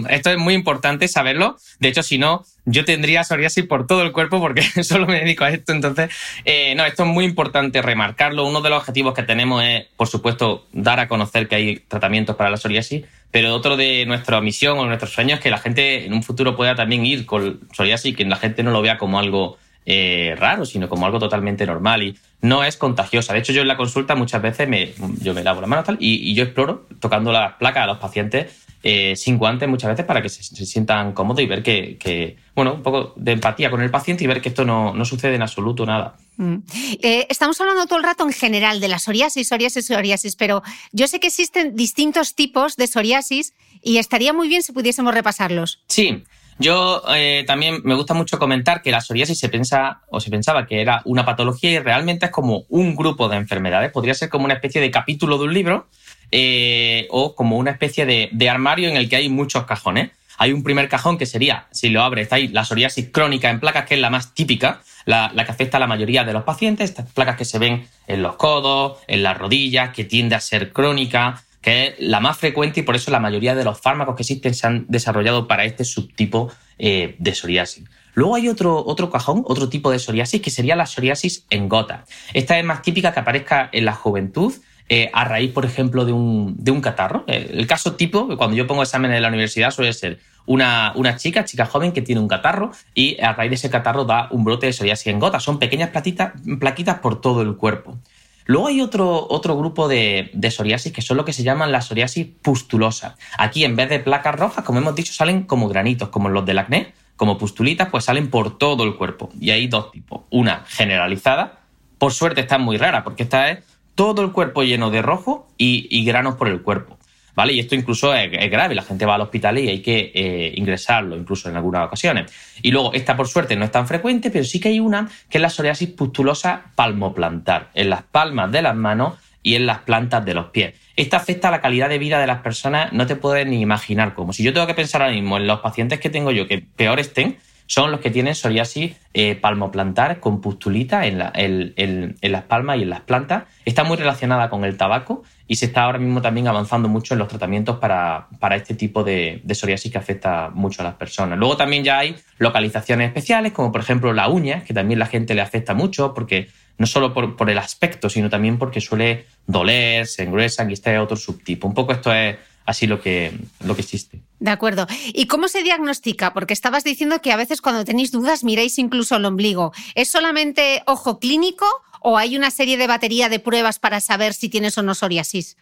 es, 0.10 0.38
muy 0.38 0.54
importante 0.54 1.08
saberlo. 1.08 1.58
De 1.80 1.88
hecho, 1.88 2.04
si 2.04 2.18
no, 2.18 2.46
yo 2.66 2.84
tendría 2.84 3.24
psoriasis 3.24 3.66
por 3.66 3.88
todo 3.88 4.02
el 4.02 4.12
cuerpo 4.12 4.40
porque 4.40 4.62
solo 4.84 5.08
me 5.08 5.20
dedico 5.20 5.46
a 5.46 5.52
esto. 5.52 5.72
Entonces, 5.72 6.10
eh, 6.44 6.76
no, 6.76 6.84
esto 6.84 7.04
es 7.04 7.10
muy 7.10 7.24
importante 7.26 7.82
remarcarlo. 7.82 8.46
Uno 8.46 8.62
de 8.62 8.70
los 8.70 8.80
objetivos 8.80 9.14
que 9.14 9.24
tenemos 9.24 9.64
es, 9.64 9.86
por 9.96 10.08
supuesto, 10.08 10.68
dar 10.74 11.00
a 11.00 11.08
conocer 11.08 11.48
que 11.48 11.56
hay 11.56 11.80
tratamientos 11.80 12.36
para 12.36 12.50
la 12.50 12.58
psoriasis, 12.58 13.06
pero 13.32 13.54
otro 13.56 13.78
de 13.78 14.06
nuestra 14.06 14.42
misión 14.42 14.78
o 14.78 14.86
nuestros 14.86 15.14
sueños 15.14 15.38
es 15.38 15.44
que 15.44 15.50
la 15.50 15.58
gente 15.58 16.06
en 16.06 16.14
un 16.14 16.24
futuro 16.24 16.56
pueda 16.56 16.76
también 16.76 17.06
ir 17.06 17.26
con 17.26 17.62
psoriasis 17.72 18.12
y 18.12 18.16
que 18.16 18.26
la 18.26 18.36
gente 18.36 18.64
no 18.64 18.72
lo 18.72 18.82
vea 18.82 18.98
como 18.98 19.20
algo 19.20 19.58
eh, 19.86 20.36
raro, 20.40 20.66
sino 20.66 20.90
como 20.90 21.06
algo 21.06 21.20
totalmente 21.20 21.64
normal 21.66 22.02
y 22.02 22.18
no 22.46 22.64
es 22.64 22.78
contagiosa. 22.78 23.34
De 23.34 23.40
hecho, 23.40 23.54
yo 23.54 23.62
en 23.62 23.68
la 23.68 23.78
consulta 23.78 24.16
muchas 24.16 24.42
veces 24.42 24.68
me, 24.68 24.94
yo 25.20 25.34
me 25.34 25.44
lavo 25.44 25.62
las 25.62 25.70
manos 25.70 25.86
tal, 25.86 25.98
y, 26.00 26.34
yo 26.34 26.44
exploro 26.44 26.88
tocando 27.00 27.32
las 27.32 27.54
placas 27.54 27.84
a 27.84 27.88
los 27.88 27.98
pacientes 27.98 28.62
eh, 28.84 29.16
sin 29.16 29.40
guantes 29.40 29.68
muchas 29.68 29.90
veces 29.90 30.06
para 30.06 30.22
que 30.22 30.30
se, 30.30 30.44
sientan 30.44 31.14
cómodos 31.14 31.42
y 31.42 31.48
ver 31.48 31.64
que, 31.64 32.38
bueno, 32.54 32.76
un 32.76 32.84
poco 32.84 33.14
de 33.16 33.32
empatía 33.32 33.72
con 33.72 33.82
el 33.82 33.90
paciente 33.90 34.24
y 34.24 34.28
ver 34.28 34.42
que 34.42 34.50
esto 34.50 34.64
no, 34.64 35.06
sucede 35.06 35.36
en 35.36 35.42
absoluto 35.42 35.86
nada. 35.86 36.18
Mm. 36.38 36.58
Eh, 37.02 37.26
estamos 37.30 37.60
hablando 37.60 37.88
todo 37.88 37.98
el 37.98 38.06
rato 38.06 38.24
en 38.26 38.34
general 38.34 38.80
de 38.80 38.88
la 38.88 39.00
psoriasis, 39.00 39.48
psoriasis, 39.48 39.88
psoriasis, 39.88 40.36
pero 40.36 40.62
yo 40.92 41.08
sé 41.08 41.20
que 41.20 41.28
existen 41.28 41.76
distintos 41.76 42.36
tipos 42.36 42.76
de 42.76 42.86
psoriasis 42.86 43.54
y 43.82 43.98
estaría 43.98 44.34
muy 44.34 44.48
bien 44.48 44.62
si 44.62 44.72
pudiésemos 44.72 45.16
repasarlos. 45.16 45.84
Sí, 45.88 46.24
Yo 46.58 47.04
eh, 47.14 47.44
también 47.46 47.82
me 47.84 47.96
gusta 47.96 48.14
mucho 48.14 48.40
comentar 48.40 48.82
que 48.82 48.92
la 48.92 49.02
psoriasis 49.02 49.38
se 49.38 49.50
piensa 49.50 50.02
o 50.10 50.22
se 50.22 50.30
pensaba 50.30 50.66
que 50.66 50.80
era 50.80 51.02
una 51.04 51.26
patología 51.26 51.72
y 51.72 51.80
realmente 51.80 52.28
es 52.28 52.32
como 52.32 52.64
un 52.70 52.96
grupo 52.96 53.28
de 53.28 53.36
enfermedades. 53.36 53.92
Podría 53.92 54.14
ser 54.14 54.30
como 54.30 54.46
una 54.46 54.54
especie 54.54 54.80
de 54.80 54.90
capítulo 54.90 55.38
de 55.38 55.44
un 55.44 55.54
libro 55.54 55.88
eh, 56.32 57.08
o 57.12 57.36
como 57.36 57.58
una 57.58 57.72
especie 57.72 58.06
de, 58.06 58.50
armario 58.50 58.88
en 58.88 58.96
el 58.96 59.10
que 59.10 59.18
hay 59.18 59.28
muchos 59.28 59.66
cajones. 59.66 60.12
Hay 60.38 60.54
un 60.54 60.64
primer 60.64 60.88
cajón 60.88 61.18
que 61.18 61.26
sería, 61.26 61.68
si 61.72 61.90
lo 61.90 62.04
abres, 62.04 62.24
está 62.24 62.38
ahí 62.38 62.48
la 62.48 62.64
psoriasis 62.64 63.10
crónica 63.10 63.50
en 63.50 63.60
placas, 63.60 63.86
que 63.86 63.96
es 63.96 64.02
la 64.02 64.10
más 64.10 64.34
típica, 64.34 64.82
la, 65.06 65.32
la, 65.34 65.46
que 65.46 65.52
afecta 65.52 65.78
a 65.78 65.80
la 65.80 65.88
mayoría 65.88 66.26
de 66.26 66.34
los 66.34 66.44
pacientes, 66.44 66.90
estas 66.90 67.10
placas 67.12 67.38
que 67.38 67.46
se 67.46 67.58
ven 67.58 67.88
en 68.08 68.22
los 68.22 68.36
codos, 68.36 68.98
en 69.08 69.24
las 69.24 69.38
rodillas, 69.38 69.92
que 69.92 70.04
tiende 70.04 70.36
a 70.36 70.42
ser 70.42 70.74
crónica, 70.74 71.42
que 71.66 71.88
es 71.88 71.96
la 71.98 72.20
más 72.20 72.38
frecuente 72.38 72.82
y 72.82 72.84
por 72.84 72.96
eso 72.96 73.10
la 73.10 73.20
mayoría 73.20 73.56
de 73.56 73.64
los 73.64 73.82
fármacos 73.82 74.16
que 74.16 74.22
existen 74.22 74.54
se 74.54 74.68
han 74.68 74.86
desarrollado 74.88 75.48
para 75.48 75.66
este 75.66 75.84
subtipo 75.84 76.52
eh, 76.78 77.16
de 77.18 77.34
psoriasis. 77.34 77.84
Luego 78.14 78.36
hay 78.36 78.50
otro, 78.50 78.86
otro 78.86 79.10
cajón, 79.10 79.44
otro 79.48 79.68
tipo 79.68 79.90
de 79.90 79.98
psoriasis, 79.98 80.42
que 80.42 80.52
sería 80.52 80.76
la 80.76 80.86
psoriasis 80.86 81.48
en 81.50 81.68
gota. 81.68 82.06
Esta 82.34 82.60
es 82.60 82.64
más 82.64 82.84
típica 82.84 83.14
que 83.14 83.20
aparezca 83.20 83.68
en 83.72 83.86
la 83.86 83.94
juventud, 83.94 84.54
eh, 84.90 85.10
a 85.12 85.26
raíz, 85.26 85.52
por 85.54 85.66
ejemplo, 85.66 86.06
de 86.06 86.12
un, 86.12 86.56
de 86.60 86.70
un 86.70 86.82
catarro. 86.82 87.24
Eh, 87.26 87.50
el 87.54 87.66
caso 87.66 87.96
tipo, 87.96 88.38
cuando 88.38 88.56
yo 88.56 88.68
pongo 88.68 88.84
exámenes 88.84 89.18
en 89.18 89.24
la 89.24 89.30
universidad, 89.30 89.72
suele 89.72 89.92
ser 89.94 90.20
una, 90.46 90.94
una, 90.96 91.16
chica, 91.16 91.46
chica 91.46 91.66
joven, 91.66 91.94
que 91.94 92.04
tiene 92.04 92.22
un 92.22 92.28
catarro 92.28 92.74
y 92.94 93.20
a 93.20 93.34
raíz 93.34 93.50
de 93.50 93.56
ese 93.56 93.72
catarro 93.72 94.06
da 94.06 94.28
un 94.30 94.44
brote 94.44 94.68
de 94.68 94.74
psoriasis 94.74 95.08
en 95.08 95.20
gota. 95.20 95.40
Son 95.40 95.58
pequeñas 95.58 95.90
plaquitas 95.90 97.00
por 97.00 97.22
todo 97.22 97.42
el 97.42 97.56
cuerpo. 97.56 97.98
Luego 98.46 98.68
hay 98.68 98.82
otro, 98.82 99.28
otro 99.30 99.58
grupo 99.58 99.88
de, 99.88 100.32
psoriasis 100.50 100.94
que 100.94 101.02
son 101.02 101.18
lo 101.18 101.26
que 101.26 101.34
se 101.34 101.44
llaman 101.44 101.72
la 101.72 101.82
psoriasis 101.82 102.28
pustulosa. 102.42 103.16
Aquí, 103.38 103.64
en 103.64 103.76
vez 103.76 103.90
de 103.90 104.00
placas 104.00 104.36
rojas, 104.36 104.64
como 104.64 104.80
hemos 104.80 104.96
dicho, 104.96 105.14
salen 105.14 105.44
como 105.44 105.68
granitos, 105.68 106.10
como 106.10 106.30
los 106.30 106.46
del 106.46 106.60
acné, 106.60 106.94
como 107.16 107.38
pustulitas, 107.38 107.90
pues 107.90 108.06
salen 108.06 108.30
por 108.30 108.58
todo 108.58 108.84
el 108.84 108.96
cuerpo. 108.96 109.30
Y 109.40 109.50
hay 109.50 109.68
dos 109.68 109.92
tipos. 109.92 110.22
Una 110.30 110.64
generalizada, 110.68 111.60
por 111.98 112.14
suerte 112.14 112.42
está 112.42 112.58
muy 112.58 112.78
rara, 112.78 113.04
porque 113.04 113.24
esta 113.24 113.50
es 113.50 113.64
todo 113.96 114.22
el 114.22 114.32
cuerpo 114.32 114.64
lleno 114.64 114.92
de 114.92 115.02
rojo 115.02 115.48
y 115.58 116.06
granos 116.06 116.36
por 116.36 116.48
el 116.48 116.62
cuerpo. 116.62 116.95
¿Vale? 117.36 117.54
Y 117.54 117.60
esto 117.60 117.76
incluso 117.76 118.14
es, 118.14 118.32
grave, 118.50 118.76
la 118.76 118.82
gente 118.82 119.06
va 119.06 119.16
al 119.16 119.22
hospital 119.22 119.60
y 119.60 119.70
hay 119.70 119.82
que 119.82 120.12
eh, 120.14 120.54
ingresarlo, 120.56 121.16
incluso 121.18 121.50
en 121.50 121.56
algunas 121.56 121.86
ocasiones. 121.86 122.32
Y 122.62 122.72
luego, 122.72 122.94
esta 122.94 123.16
por 123.16 123.28
suerte 123.28 123.56
no 123.56 123.66
es 123.66 123.72
tan 123.72 123.88
frecuente, 123.88 124.32
pero 124.32 124.46
sí 124.46 124.60
que 124.60 124.70
hay 124.70 124.80
una 124.80 125.10
que 125.30 125.38
es 125.38 125.42
la 125.42 125.50
psoriasis 125.50 125.90
pustulosa 125.90 126.66
palmoplantar, 126.76 127.70
en 127.74 127.90
las 127.90 128.04
palmas 128.04 128.52
de 128.52 128.62
las 128.62 128.76
manos 128.76 129.16
y 129.44 129.56
en 129.56 129.66
las 129.66 129.80
plantas 129.80 130.26
de 130.26 130.34
los 130.34 130.48
pies. 130.48 130.74
Esta 130.96 131.18
afecta 131.18 131.50
a 131.50 131.52
la 131.52 131.62
calidad 131.62 131.90
de 131.90 132.00
vida 132.00 132.20
de 132.20 132.28
las 132.28 132.40
personas, 132.42 132.94
no 132.94 133.06
te 133.06 133.16
puedes 133.16 133.46
ni 133.46 133.60
imaginar 133.62 134.14
cómo. 134.14 134.34
Si 134.34 134.44
yo 134.44 134.54
tengo 134.54 134.66
que 134.66 134.74
pensar 134.74 135.02
ahora 135.02 135.14
mismo 135.14 135.38
en 135.38 135.46
los 135.46 135.60
pacientes 135.60 136.00
que 136.00 136.10
tengo 136.10 136.32
yo 136.32 136.48
que 136.48 136.66
peor 136.76 137.00
estén, 137.00 137.38
son 137.68 137.92
los 137.92 138.00
que 138.00 138.12
tienen 138.12 138.36
psoriasis 138.36 138.96
eh, 139.14 139.36
palmoplantar 139.36 140.20
con 140.20 140.42
pustulita 140.42 141.06
en, 141.06 141.18
las 141.18 142.44
palmas 142.44 142.78
y 142.78 142.84
en 142.84 142.90
las 142.90 143.02
plantas. 143.02 143.44
Está 143.66 143.84
muy 143.84 143.98
relacionada 143.98 144.50
con 144.50 144.66
el 144.66 144.78
tabaco 144.78 145.24
y 145.48 145.56
se 145.56 145.66
está 145.66 145.84
ahora 145.84 146.00
mismo 146.00 146.22
también 146.22 146.48
avanzando 146.48 146.90
mucho 146.90 147.14
en 147.14 147.20
los 147.20 147.28
tratamientos 147.28 147.78
para, 147.78 148.28
este 148.56 148.76
tipo 148.76 149.04
de, 149.04 149.42
psoriasis 149.50 149.92
que 149.92 149.98
afecta 149.98 150.52
mucho 150.54 150.82
a 150.82 150.86
las 150.86 150.96
personas. 150.96 151.40
Luego 151.40 151.58
también 151.58 151.84
ya 151.84 152.00
hay 152.00 152.16
localizaciones 152.38 153.08
especiales, 153.08 153.52
como 153.52 153.72
por 153.72 153.82
ejemplo 153.82 154.14
la 154.14 154.28
uña, 154.28 154.64
que 154.64 154.74
también 154.74 155.00
la 155.00 155.08
gente 155.08 155.34
le 155.34 155.42
afecta 155.42 155.74
mucho 155.74 156.14
porque 156.14 156.50
no 156.78 156.86
solo 156.86 157.14
por, 157.14 157.36
por 157.36 157.50
el 157.50 157.58
aspecto, 157.58 158.10
sino 158.10 158.30
también 158.30 158.58
porque 158.58 158.82
suele 158.82 159.26
doler, 159.48 160.08
se 160.08 160.24
engruesan 160.24 160.70
y 160.70 160.74
este 160.74 160.94
es 160.94 161.00
otro 161.00 161.16
subtipo. 161.16 161.68
Un 161.68 161.74
poco 161.74 161.94
esto 161.94 162.14
es 162.14 162.36
así 162.66 162.88
lo 162.88 163.02
que, 163.02 163.32
lo 163.64 163.76
que 163.76 163.82
existe. 163.82 164.22
De 164.40 164.52
acuerdo. 164.52 164.88
¿Y 165.14 165.28
cómo 165.28 165.48
se 165.48 165.64
diagnostica? 165.64 166.34
Porque 166.34 166.54
estabas 166.54 166.84
diciendo 166.84 167.22
que 167.22 167.32
a 167.32 167.38
veces 167.38 167.62
cuando 167.62 167.86
tenéis 167.86 168.12
dudas 168.12 168.44
miráis 168.44 168.78
incluso 168.80 169.16
el 169.16 169.26
ombligo. 169.26 169.72
¿Es 169.94 170.10
solamente 170.10 170.84
ojo 170.86 171.20
clínico 171.20 171.66
o 172.02 172.18
hay 172.18 172.36
una 172.36 172.52
serie 172.52 172.78
de 172.78 172.88
batería 172.88 173.30
de 173.30 173.40
pruebas 173.40 173.80
para 173.80 174.02
saber 174.02 174.34
si 174.34 174.50
tienes 174.50 174.78
o 174.78 174.84
no 174.84 174.96
psoriasis? 174.96 175.58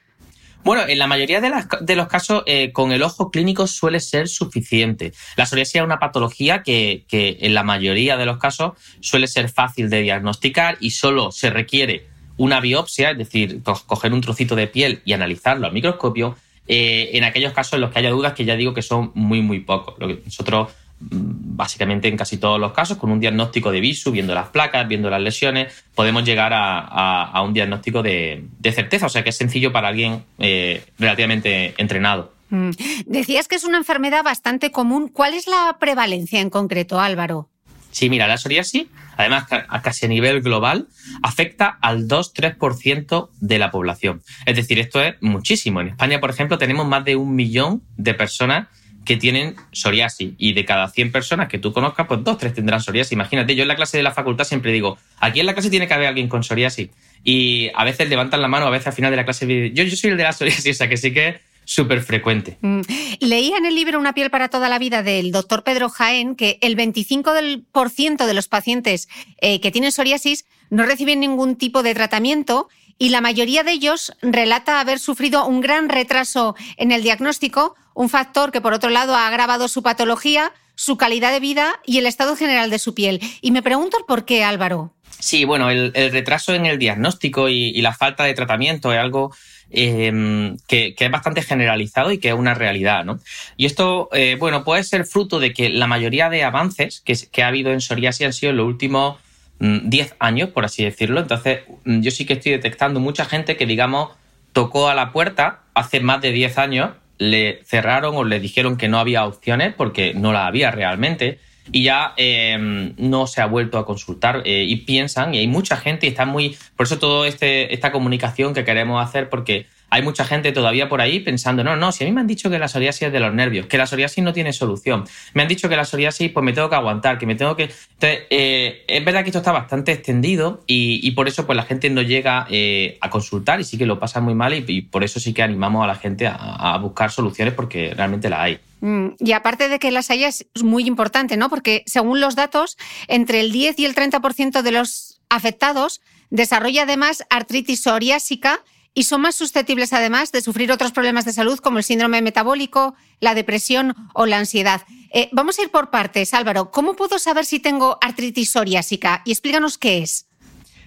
Bueno, 0.64 0.84
en 0.88 0.98
la 0.98 1.08
mayoría 1.08 1.42
de, 1.42 1.96
los 1.96 2.08
casos 2.08 2.44
eh, 2.46 2.72
con 2.72 2.94
el 2.94 3.04
ojo 3.04 3.32
clínico 3.32 3.68
suele 3.68 4.00
ser 4.00 4.30
suficiente. 4.30 5.12
La 5.36 5.46
psoriasis 5.46 5.76
es 5.76 5.82
una 5.82 6.00
patología 6.00 6.64
que, 6.64 7.04
que 7.10 7.38
en 7.42 7.54
la 7.54 7.64
mayoría 7.64 8.16
de 8.16 8.26
los 8.26 8.38
casos 8.38 8.74
suele 9.02 9.28
ser 9.28 9.50
fácil 9.50 9.90
de 9.90 10.02
diagnosticar 10.02 10.78
y 10.80 10.92
solo 10.92 11.34
se 11.34 11.50
requiere 11.50 12.08
una 12.38 12.62
biopsia, 12.62 13.12
es 13.12 13.18
decir, 13.18 13.62
coger 13.64 14.14
un 14.14 14.22
trocito 14.22 14.56
de 14.56 14.68
piel 14.68 15.02
y 15.04 15.14
analizarlo 15.14 15.68
al 15.68 15.74
microscopio 15.74 16.38
eh, 16.68 17.12
en 17.14 17.24
aquellos 17.24 17.54
casos 17.54 17.74
en 17.74 17.82
los 17.82 17.92
que 17.92 18.00
haya 18.00 18.10
dudas, 18.10 18.34
que 18.34 18.46
ya 18.46 18.56
digo 18.56 18.74
que 18.74 18.82
son 18.82 19.12
muy, 19.14 19.42
muy 19.42 19.60
pocos. 19.60 19.96
Lo 20.00 20.08
que 20.08 20.22
nosotros, 20.26 20.70
mm, 21.00 21.08
básicamente 21.56 22.08
en 22.08 22.18
casi 22.18 22.38
todos 22.38 22.60
los 22.60 22.72
casos, 22.72 22.98
con 22.98 23.12
un 23.12 23.20
diagnóstico 23.20 23.72
de 23.72 23.82
visu, 23.82 24.12
viendo 24.12 24.34
las 24.34 24.50
placas, 24.50 24.88
viendo 24.88 25.10
las 25.10 25.22
lesiones, 25.22 25.84
podemos 25.96 26.24
llegar 26.24 26.52
a, 26.56 27.42
un 27.46 27.54
diagnóstico 27.54 28.02
de, 28.02 28.46
certeza. 28.64 29.08
O 29.08 29.10
sea 29.10 29.24
que 29.24 29.30
es 29.32 29.38
sencillo 29.38 29.72
para 29.72 29.90
alguien 29.90 30.24
eh, 30.40 30.84
relativamente 30.98 31.74
entrenado. 31.78 32.34
Mm. 32.50 32.72
Decías 33.08 33.48
que 33.48 33.56
es 33.56 33.64
una 33.64 33.78
enfermedad 33.78 34.24
bastante 34.24 34.72
común. 34.72 35.10
¿Cuál 35.10 35.34
es 35.34 35.48
la 35.48 35.78
prevalencia 35.80 36.40
en 36.40 36.50
concreto, 36.50 37.00
Álvaro? 37.00 37.50
Sí, 37.92 38.10
mira, 38.10 38.28
la 38.28 38.38
psoriasis, 38.38 38.88
además 39.18 39.46
a 39.50 39.82
casi 39.82 40.06
a 40.06 40.10
nivel 40.10 40.42
global, 40.42 40.88
afecta 41.22 41.78
al 41.82 42.08
2-3% 42.08 43.30
de 43.40 43.60
la 43.60 43.72
población. 43.72 44.22
Es 44.46 44.56
decir, 44.56 44.80
esto 44.80 45.02
es 45.02 45.16
muchísimo. 45.22 45.82
En 45.82 45.90
España, 45.90 46.20
por 46.20 46.30
ejemplo, 46.30 46.58
tenemos 46.58 46.88
más 46.88 47.06
de 47.06 47.16
un 47.16 47.36
millón 47.36 47.84
de 47.98 48.14
personas 48.14 48.68
que 49.06 49.18
tienen 49.18 49.56
psoriasis 49.72 50.34
y 50.38 50.54
de 50.54 50.66
cada 50.66 50.88
100 50.88 51.12
personas 51.12 51.50
que 51.50 51.60
tú 51.60 51.74
conozcas, 51.74 52.08
pues 52.08 52.24
dos, 52.24 52.38
tres 52.38 52.54
tendrán 52.54 52.82
psoriasis. 52.82 53.12
Imagínate, 53.12 53.56
yo 53.56 53.64
en 53.64 53.68
la 53.68 53.76
clase 53.76 53.98
de 53.98 54.04
la 54.04 54.12
facultad 54.12 54.46
siempre 54.46 54.72
digo, 54.72 54.98
aquí 55.20 55.40
en 55.40 55.46
la 55.46 55.54
clase 55.54 55.70
tiene 55.70 55.88
que 55.88 55.94
haber 55.94 56.08
alguien 56.08 56.30
con 56.30 56.44
psoriasis 56.44 56.90
y 57.24 57.70
a 57.76 57.84
veces 57.84 58.10
levantan 58.10 58.42
la 58.42 58.48
mano, 58.48 58.66
a 58.66 58.70
veces 58.70 58.88
al 58.88 58.94
final 58.94 59.12
de 59.12 59.18
la 59.18 59.26
clase 59.26 59.72
yo, 59.74 59.84
yo 59.84 59.96
soy 59.96 60.12
el 60.12 60.18
de 60.18 60.24
la 60.24 60.34
psoriasis, 60.34 60.76
o 60.76 60.78
sea 60.78 60.90
que 60.90 60.98
sí 60.98 61.12
que 61.12 61.42
súper 61.66 62.02
frecuente. 62.02 62.58
Mm. 62.62 62.82
Leía 63.20 63.58
en 63.58 63.66
el 63.66 63.76
libro 63.76 64.00
Una 64.00 64.14
piel 64.14 64.30
para 64.30 64.50
toda 64.50 64.70
la 64.70 64.80
vida 64.80 65.04
del 65.04 65.32
doctor 65.32 65.64
Pedro 65.64 65.90
Jaén 65.90 66.36
que 66.36 66.58
el 66.62 66.76
25% 66.76 68.26
de 68.26 68.34
los 68.34 68.48
pacientes 68.48 69.08
eh, 69.42 69.60
que 69.60 69.72
tienen 69.72 69.92
psoriasis 69.92 70.46
no 70.70 70.86
reciben 70.86 71.20
ningún 71.20 71.56
tipo 71.56 71.84
de 71.84 71.94
tratamiento 71.94 72.68
y 72.98 73.10
la 73.10 73.22
mayoría 73.22 73.64
de 73.64 73.72
ellos 73.72 74.14
relata 74.22 74.80
haber 74.80 75.00
sufrido 75.00 75.46
un 75.46 75.62
gran 75.62 75.90
retraso 75.90 76.56
en 76.78 76.92
el 76.92 77.04
diagnóstico, 77.04 77.76
un 77.94 78.10
factor 78.10 78.52
que 78.52 78.62
por 78.62 78.74
otro 78.74 78.90
lado 78.90 79.16
ha 79.16 79.28
agravado 79.28 79.68
su 79.68 79.84
patología, 79.84 80.54
su 80.76 80.98
calidad 80.98 81.32
de 81.32 81.40
vida 81.40 81.80
y 81.86 81.98
el 81.98 82.06
estado 82.06 82.36
general 82.36 82.70
de 82.70 82.80
su 82.80 82.94
piel. 82.94 83.20
Y 83.42 83.52
me 83.52 83.64
pregunto 83.64 83.98
por 84.08 84.26
qué, 84.26 84.44
Álvaro. 84.44 84.94
Sí, 85.20 85.46
bueno, 85.46 85.70
el, 85.70 85.94
retraso 85.94 86.54
en 86.54 86.66
el 86.66 86.78
diagnóstico 86.78 87.48
y, 87.48 87.82
la 87.82 87.94
falta 87.94 88.26
de 88.26 88.34
tratamiento 88.34 88.92
es 88.92 89.00
algo 89.00 89.34
Em, 89.76 90.58
que, 90.68 90.94
es 90.96 91.12
bastante 91.12 91.42
generalizado 91.42 92.12
y 92.12 92.20
que 92.20 92.28
es 92.28 92.36
una 92.36 92.54
realidad. 92.54 93.04
¿no? 93.06 93.20
Y 93.58 93.66
esto, 93.66 94.08
eh, 94.14 94.38
bueno, 94.40 94.64
puede 94.64 94.84
ser 94.84 95.04
fruto 95.06 95.40
de 95.40 95.52
que 95.52 95.70
la 95.70 95.88
mayoría 95.88 96.30
de 96.30 96.44
avances 96.44 97.02
que, 97.02 97.44
ha 97.44 97.48
habido 97.48 97.72
en 97.72 97.82
psoriasis 97.82 98.28
han 98.28 98.34
sido 98.34 98.52
en 98.52 98.58
los 98.58 98.68
últimos 98.68 99.18
10 99.60 100.12
mm, 100.12 100.14
años, 100.20 100.50
por 100.50 100.64
así 100.64 100.84
decirlo. 100.84 101.20
Entonces, 101.20 101.62
mm, 101.86 102.02
yo 102.02 102.12
sí 102.12 102.26
que 102.26 102.34
estoy 102.34 102.52
detectando 102.52 103.00
mucha 103.00 103.26
gente 103.26 103.58
que, 103.58 103.66
digamos, 103.66 104.12
tocó 104.52 104.90
a 104.90 104.96
la 104.96 105.12
puerta 105.12 105.62
hace 105.74 106.00
más 106.02 106.22
de 106.22 106.32
10 106.32 106.60
años, 106.60 106.92
le 107.18 107.64
cerraron 107.66 108.16
o 108.16 108.24
le 108.24 108.40
dijeron 108.40 108.78
que 108.78 108.90
no 108.90 109.00
había 109.00 109.26
opciones 109.26 109.74
porque 109.74 110.14
no 110.14 110.34
la 110.34 110.46
había 110.46 110.70
realmente 110.70 111.40
y 111.72 111.84
ya 111.84 112.14
em, 112.18 112.94
no 112.98 113.28
se 113.28 113.42
ha 113.42 113.46
vuelto 113.46 113.78
a 113.78 113.86
consultar 113.86 114.42
eh, 114.46 114.66
y 114.68 114.78
piensan, 114.78 115.34
y 115.34 115.40
hay 115.40 115.48
mucha 115.48 115.78
gente 115.78 116.06
y 116.06 116.10
está 116.10 116.26
muy... 116.26 116.58
Por 116.76 116.86
eso 116.86 117.00
toda 117.00 117.28
este, 117.28 117.74
esta 117.74 117.92
comunicación 117.92 118.54
que 118.54 118.66
queremos 118.66 119.04
hacer, 119.04 119.30
porque 119.30 119.68
hay 119.94 120.02
mucha 120.02 120.26
gente 120.26 120.52
todavía 120.52 120.90
por 120.90 121.02
ahí 121.02 121.20
pensando, 121.20 121.64
no, 121.64 121.76
no, 121.76 121.92
si 121.92 122.04
a 122.04 122.08
mí 122.08 122.14
me 122.14 122.22
han 122.22 122.26
dicho 122.26 122.50
que 122.50 122.58
la 122.58 122.68
psoriasis 122.68 123.04
es 123.04 123.14
de 123.14 123.20
los 123.20 123.32
nervios, 123.32 123.68
que 123.68 123.78
la 123.78 123.86
psoriasis 123.86 124.24
no 124.24 124.34
tiene 124.34 124.52
solución, 124.52 125.04
me 125.36 125.44
han 125.44 125.48
dicho 125.48 125.70
que 125.70 125.76
la 125.76 125.86
psoriasis 125.86 126.32
pues 126.32 126.44
me 126.44 126.52
tengo 126.52 126.68
que 126.68 126.76
aguantar, 126.76 127.20
que 127.20 127.28
me 127.28 127.36
tengo 127.36 127.56
que... 127.56 127.66
Entonces, 127.66 128.22
eh, 128.32 128.86
es 128.88 129.06
verdad 129.06 129.22
que 129.22 129.30
esto 129.30 129.38
está 129.38 129.52
bastante 129.52 129.92
extendido 129.92 130.64
y, 130.66 131.12
por 131.12 131.28
eso 131.28 131.46
pues 131.46 131.56
la 131.56 131.62
gente 131.62 131.92
no 131.92 132.02
llega 132.02 132.48
eh, 132.50 132.98
a 133.02 133.12
consultar 133.12 133.62
y 133.62 133.66
sí 133.66 133.78
que 133.78 133.86
lo 133.86 134.00
pasa 134.00 134.20
muy 134.20 134.34
mal 134.34 134.56
y, 134.56 134.82
por 134.82 135.04
eso 135.04 135.20
sí 135.20 135.32
que 135.32 135.44
animamos 135.44 135.84
a 135.84 135.88
la 135.88 135.96
gente 135.96 136.26
a, 136.28 136.76
buscar 136.82 137.12
soluciones 137.12 137.54
porque 137.54 137.94
realmente 137.94 138.32
la 138.32 138.42
hay. 138.42 138.60
Mm, 138.82 139.10
y 139.20 139.34
aparte 139.34 139.70
de 139.70 139.78
que 139.78 139.92
las 139.92 140.10
haya 140.10 140.28
es 140.28 140.48
muy 140.64 140.88
importante, 140.88 141.38
¿no? 141.38 141.50
Porque 141.50 141.84
según 141.86 142.20
los 142.20 142.36
datos, 142.36 142.78
entre 143.08 143.42
el 143.42 143.52
10 143.52 143.78
y 143.78 143.86
el 143.86 143.94
30% 143.94 144.64
de 144.64 144.72
los 144.72 145.22
afectados 145.30 146.02
desarrolla 146.32 146.82
además 146.82 147.24
artritis 147.30 147.84
psoriásica 147.84 148.64
y 148.94 149.04
son 149.04 149.22
más 149.22 149.36
susceptibles 149.36 149.94
además 149.94 150.32
de 150.32 150.42
sufrir 150.42 150.72
otros 150.72 150.92
problemas 150.92 151.26
de 151.26 151.34
salud 151.34 151.60
como 151.60 151.80
el 151.80 151.84
síndrome 151.84 152.22
metabólico, 152.22 152.96
la 153.20 153.34
depresión 153.34 153.96
o 154.14 154.26
la 154.26 154.38
ansiedad. 154.38 154.82
Eh, 155.12 155.30
vamos 155.32 155.58
a 155.60 155.64
ir 155.64 155.70
por 155.70 155.90
partes, 155.90 156.34
Álvaro. 156.34 156.72
¿Cómo 156.72 156.96
puedo 156.96 157.20
saber 157.20 157.46
si 157.46 157.60
tengo 157.60 157.98
artritis 158.02 158.52
psoriásica? 158.52 159.22
Y 159.26 159.32
explícanos 159.32 159.78
qué 159.78 160.00
es. 160.00 160.28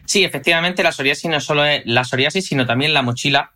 Sí, 0.05 0.25
efectivamente, 0.25 0.83
la 0.83 0.93
psoriasis 0.93 1.31
no 1.31 1.41
solo 1.41 1.65
es 1.65 1.83
la 1.85 2.05
psoriasis, 2.05 2.47
sino 2.47 2.65
también 2.65 2.95
la 2.95 3.03
mochila 3.03 3.53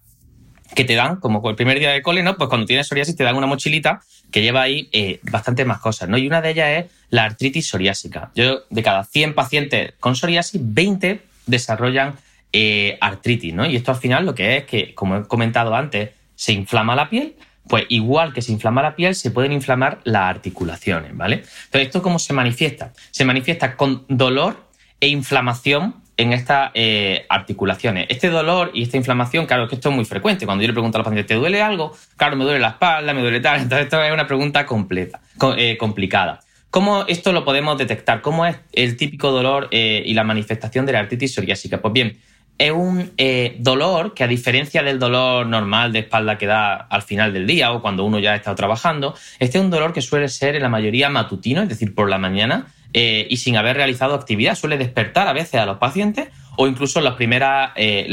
que 0.75 0.85
te 0.85 0.95
dan, 0.95 1.17
como 1.17 1.49
el 1.49 1.57
primer 1.57 1.79
día 1.79 1.91
de 1.91 2.03
cole, 2.03 2.23
¿no? 2.23 2.37
Pues 2.37 2.49
cuando 2.49 2.67
tienes 2.67 2.87
psoriasis 2.87 3.17
te 3.17 3.25
dan 3.25 3.37
una 3.37 3.47
mochilita 3.47 4.03
que 4.31 4.43
lleva 4.43 4.63
ahí 4.63 4.89
eh, 4.93 5.21
bastante 5.23 5.65
más 5.65 5.81
cosas, 5.81 6.09
¿no? 6.09 6.19
Y 6.19 6.27
una 6.27 6.41
de 6.41 6.51
ellas 6.51 6.69
es 6.85 6.93
la 7.11 7.25
artritis 7.25 7.69
psoriásica. 7.69 8.31
Yo, 8.35 8.61
de 8.71 8.83
cada 8.83 9.05
100 9.05 9.35
pacientes 9.35 9.95
con 9.99 10.15
psoriasis, 10.15 10.61
20 10.63 11.23
desarrollan 11.47 12.17
eh, 12.53 12.99
artritis, 13.01 13.55
¿no? 13.55 13.67
Y 13.67 13.77
esto 13.77 13.93
al 13.93 13.99
final 13.99 14.27
lo 14.27 14.35
que 14.35 14.57
es 14.57 14.65
que, 14.65 14.95
como 14.95 15.17
he 15.17 15.23
comentado 15.27 15.75
antes, 15.75 16.11
se 16.35 16.53
inflama 16.53 16.95
la 16.95 17.09
piel, 17.09 17.37
pues 17.69 17.85
igual 17.89 18.33
que 18.33 18.43
se 18.43 18.53
inflama 18.53 18.83
la 18.83 18.97
piel, 18.97 19.15
se 19.15 19.31
pueden 19.31 19.53
inflamar 19.53 20.01
las 20.05 20.23
articulaciones, 20.23 21.17
¿vale? 21.17 21.37
Entonces, 21.37 21.83
¿esto 21.83 22.03
cómo 22.03 22.19
se 22.19 22.33
manifiesta? 22.33 22.93
Se 23.11 23.25
manifiesta 23.25 23.77
con 23.77 24.05
dolor 24.09 24.69
e 25.01 25.09
inflamación 25.09 25.95
en 26.17 26.33
estas 26.33 26.71
eh, 26.75 27.25
articulaciones. 27.29 28.07
Este 28.11 28.29
dolor 28.29 28.73
y 28.75 28.83
esta 28.83 28.97
inflamación, 28.97 29.47
claro, 29.47 29.69
que 29.69 29.77
esto 29.77 29.89
es 29.89 29.95
muy 29.95 30.05
frecuente. 30.05 30.45
Cuando 30.45 30.63
yo 30.63 30.69
le 30.69 30.75
pregunto 30.75 30.99
a 30.99 31.01
los 31.01 31.05
pacientes, 31.05 31.27
¿te 31.27 31.35
duele 31.35 31.63
algo? 31.63 31.97
Claro, 32.17 32.37
me 32.37 32.45
duele 32.45 32.59
la 32.61 32.71
espalda, 32.71 33.15
me 33.15 33.23
duele 33.23 33.41
tal. 33.41 33.61
Entonces, 33.61 33.85
esto 33.85 34.03
es 34.03 34.13
una 34.13 34.27
pregunta 34.27 34.67
completa, 34.67 35.21
eh, 35.57 35.79
complicada. 35.79 36.41
¿Cómo 36.71 37.05
esto 37.09 37.33
lo 37.33 37.45
podemos 37.45 37.79
detectar? 37.79 38.21
¿Cómo 38.21 38.45
es 38.47 38.57
el 38.73 38.97
típico 38.97 39.31
dolor 39.31 39.69
eh, 39.71 40.03
y 40.05 40.13
la 40.15 40.23
manifestación 40.23 40.85
de 40.87 40.93
la 40.93 41.01
artritis 41.01 41.35
psoriásica? 41.35 41.81
Pues 41.81 41.93
bien, 41.93 42.19
es 42.61 42.73
un 42.73 43.13
dolor 43.59 44.13
que 44.13 44.23
a 44.23 44.27
diferencia 44.27 44.83
del 44.83 44.99
dolor 44.99 45.47
normal 45.47 45.93
de 45.93 46.01
espalda 46.01 46.37
que 46.37 46.45
da 46.45 46.75
al 46.75 47.01
final 47.01 47.33
del 47.33 47.47
día 47.47 47.73
o 47.73 47.81
cuando 47.81 48.05
uno 48.05 48.19
ya 48.19 48.33
ha 48.33 48.37
estado 48.37 48.55
trabajando, 48.55 49.15
este 49.39 49.57
es 49.57 49.65
un 49.65 49.71
dolor 49.71 49.95
que 49.95 50.03
suele 50.03 50.29
ser 50.29 50.57
en 50.57 50.63
la 50.63 50.69
mayoría 50.69 51.09
matutino, 51.09 51.63
es 51.63 51.71
decir, 51.71 51.95
por 51.95 52.11
la 52.11 52.19
mañana, 52.19 52.67
eh, 52.93 53.27
y 53.31 53.39
sin 53.39 53.57
haber 53.57 53.77
realizado 53.77 54.15
actividad. 54.15 54.57
Suele 54.57 54.77
despertar 54.77 55.27
a 55.27 55.33
veces 55.33 55.55
a 55.55 55.65
los 55.65 55.79
pacientes 55.79 56.29
o 56.57 56.67
incluso 56.67 56.99
en 56.99 57.07
los 57.07 57.15
primeros 57.15 57.71
eh, 57.77 58.07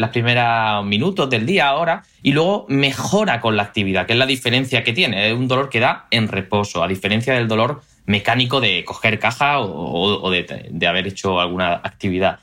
minutos 0.85 1.29
del 1.29 1.45
día, 1.45 1.67
ahora, 1.67 2.03
y 2.23 2.31
luego 2.31 2.65
mejora 2.69 3.41
con 3.41 3.57
la 3.57 3.63
actividad, 3.63 4.05
que 4.05 4.13
es 4.13 4.19
la 4.19 4.25
diferencia 4.25 4.85
que 4.85 4.93
tiene. 4.93 5.27
Es 5.27 5.33
un 5.33 5.49
dolor 5.49 5.69
que 5.69 5.81
da 5.81 6.07
en 6.09 6.29
reposo, 6.29 6.81
a 6.81 6.87
diferencia 6.87 7.33
del 7.33 7.49
dolor 7.49 7.81
mecánico 8.05 8.61
de 8.61 8.85
coger 8.85 9.19
caja 9.19 9.59
o, 9.59 10.31
de, 10.31 10.87
haber 10.87 11.07
hecho 11.07 11.41
alguna 11.41 11.73
actividad. 11.73 12.39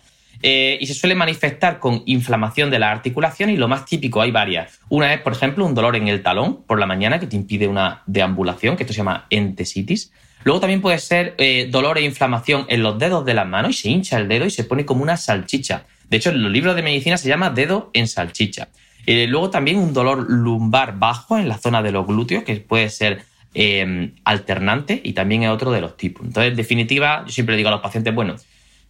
Eh, 0.46 0.76
y 0.78 0.86
se 0.86 0.92
suele 0.92 1.14
manifestar 1.14 1.78
con 1.78 2.02
inflamación 2.04 2.70
de 2.70 2.78
la 2.78 2.90
articulación 2.90 3.48
y 3.48 3.56
lo 3.56 3.66
más 3.66 3.86
típico, 3.86 4.20
hay 4.20 4.30
varias. 4.30 4.78
Una 4.90 5.14
es, 5.14 5.20
por 5.22 5.32
ejemplo, 5.32 5.64
un 5.64 5.74
dolor 5.74 5.96
en 5.96 6.06
el 6.06 6.22
talón 6.22 6.64
por 6.64 6.78
la 6.78 6.84
mañana 6.84 7.18
que 7.18 7.26
te 7.26 7.34
impide 7.34 7.66
una 7.66 8.02
deambulación, 8.04 8.76
que 8.76 8.82
esto 8.82 8.92
se 8.92 8.98
llama 8.98 9.24
entesitis. 9.30 10.12
Luego 10.44 10.60
también 10.60 10.82
puede 10.82 10.98
ser 10.98 11.34
eh, 11.38 11.68
dolor 11.70 11.96
e 11.96 12.02
inflamación 12.02 12.66
en 12.68 12.82
los 12.82 12.98
dedos 12.98 13.24
de 13.24 13.32
las 13.32 13.46
manos 13.46 13.70
y 13.70 13.72
se 13.72 13.88
hincha 13.88 14.18
el 14.18 14.28
dedo 14.28 14.44
y 14.44 14.50
se 14.50 14.64
pone 14.64 14.84
como 14.84 15.02
una 15.02 15.16
salchicha. 15.16 15.86
De 16.10 16.18
hecho, 16.18 16.28
en 16.28 16.42
los 16.42 16.52
libros 16.52 16.76
de 16.76 16.82
medicina 16.82 17.16
se 17.16 17.30
llama 17.30 17.48
dedo 17.48 17.88
en 17.94 18.06
salchicha. 18.06 18.68
Eh, 19.06 19.26
luego 19.26 19.48
también 19.48 19.78
un 19.78 19.94
dolor 19.94 20.26
lumbar 20.28 20.98
bajo 20.98 21.38
en 21.38 21.48
la 21.48 21.56
zona 21.56 21.80
de 21.82 21.90
los 21.90 22.06
glúteos, 22.06 22.44
que 22.44 22.56
puede 22.56 22.90
ser 22.90 23.22
em, 23.54 24.12
alternante 24.24 25.00
y 25.02 25.14
también 25.14 25.44
es 25.44 25.48
otro 25.48 25.72
de 25.72 25.80
los 25.80 25.96
tipos. 25.96 26.26
Entonces, 26.26 26.50
en 26.50 26.56
definitiva, 26.56 27.24
yo 27.24 27.32
siempre 27.32 27.56
digo 27.56 27.70
a 27.70 27.72
los 27.72 27.80
pacientes, 27.80 28.14
bueno, 28.14 28.36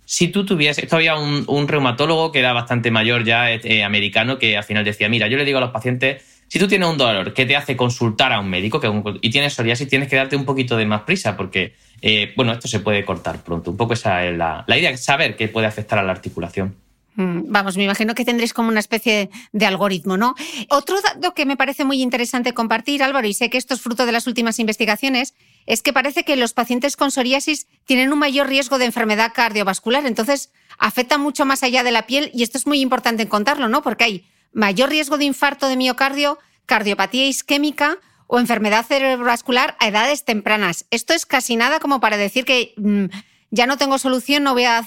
si 0.04 0.28
tú 0.28 0.44
tuvieses, 0.44 0.84
esto 0.84 0.96
había 0.96 1.16
un, 1.16 1.68
reumatólogo 1.68 2.32
que 2.32 2.38
era 2.40 2.52
bastante 2.52 2.90
mayor 2.90 3.24
ya, 3.24 3.50
eh, 3.52 3.84
americano, 3.84 4.38
que 4.38 4.56
al 4.56 4.64
final 4.64 4.84
decía, 4.84 5.08
mira, 5.08 5.28
yo 5.28 5.36
le 5.36 5.44
digo 5.44 5.58
a 5.58 5.60
los 5.60 5.70
pacientes, 5.70 6.22
si 6.48 6.58
tú 6.58 6.68
tienes 6.68 6.88
un 6.88 6.98
dolor 6.98 7.32
que 7.32 7.46
te 7.46 7.56
hace 7.56 7.76
consultar 7.76 8.32
a 8.32 8.40
un 8.40 8.48
médico 8.48 8.80
y 9.20 9.30
tienes 9.30 9.54
psoriasis, 9.54 9.88
tienes 9.88 10.08
que 10.08 10.16
darte 10.16 10.36
un 10.36 10.44
poquito 10.44 10.76
de 10.76 10.86
más 10.86 11.02
prisa 11.02 11.36
porque, 11.36 11.74
eh, 12.02 12.32
bueno, 12.36 12.52
esto 12.52 12.68
se 12.68 12.80
puede 12.80 13.04
cortar 13.04 13.42
pronto. 13.42 13.70
Un 13.70 13.76
poco 13.76 13.94
esa 13.94 14.24
es 14.24 14.36
la, 14.36 14.64
la 14.66 14.78
idea, 14.78 14.96
saber 14.96 15.36
qué 15.36 15.48
puede 15.48 15.66
afectar 15.66 15.98
a 15.98 16.02
la 16.02 16.12
articulación. 16.12 16.76
Mm, 17.16 17.42
vamos, 17.46 17.76
me 17.76 17.84
imagino 17.84 18.14
que 18.14 18.24
tendréis 18.24 18.52
como 18.52 18.68
una 18.68 18.80
especie 18.80 19.30
de 19.52 19.66
algoritmo, 19.66 20.16
¿no? 20.16 20.34
Otro 20.68 21.00
dato 21.00 21.32
que 21.34 21.46
me 21.46 21.56
parece 21.56 21.84
muy 21.84 22.02
interesante 22.02 22.52
compartir, 22.52 23.02
Álvaro, 23.02 23.26
y 23.26 23.34
sé 23.34 23.50
que 23.50 23.58
esto 23.58 23.74
es 23.74 23.80
fruto 23.80 24.04
de 24.04 24.12
las 24.12 24.26
últimas 24.26 24.58
investigaciones, 24.58 25.34
es 25.66 25.82
que 25.82 25.92
parece 25.92 26.24
que 26.24 26.36
los 26.36 26.52
pacientes 26.52 26.96
con 26.96 27.10
psoriasis 27.10 27.66
tienen 27.84 28.12
un 28.12 28.18
mayor 28.18 28.48
riesgo 28.48 28.78
de 28.78 28.86
enfermedad 28.86 29.32
cardiovascular. 29.32 30.06
Entonces, 30.06 30.50
afecta 30.78 31.18
mucho 31.18 31.44
más 31.44 31.62
allá 31.62 31.82
de 31.84 31.92
la 31.92 32.06
piel 32.06 32.30
y 32.34 32.42
esto 32.42 32.58
es 32.58 32.66
muy 32.66 32.80
importante 32.80 33.28
contarlo, 33.28 33.68
¿no? 33.68 33.82
Porque 33.82 34.04
hay 34.04 34.24
mayor 34.52 34.90
riesgo 34.90 35.16
de 35.16 35.24
infarto 35.24 35.68
de 35.68 35.76
miocardio, 35.76 36.38
cardiopatía 36.66 37.26
isquémica 37.26 37.98
o 38.26 38.38
enfermedad 38.38 38.84
cerebrovascular 38.86 39.76
a 39.78 39.88
edades 39.88 40.24
tempranas. 40.24 40.86
Esto 40.90 41.12
es 41.12 41.26
casi 41.26 41.56
nada 41.56 41.78
como 41.78 42.00
para 42.00 42.16
decir 42.16 42.44
que 42.44 42.74
mm, 42.76 43.06
ya 43.54 43.66
no 43.66 43.78
tengo 43.78 43.98
solución, 43.98 44.42
no 44.42 44.52
voy, 44.52 44.64
a, 44.64 44.84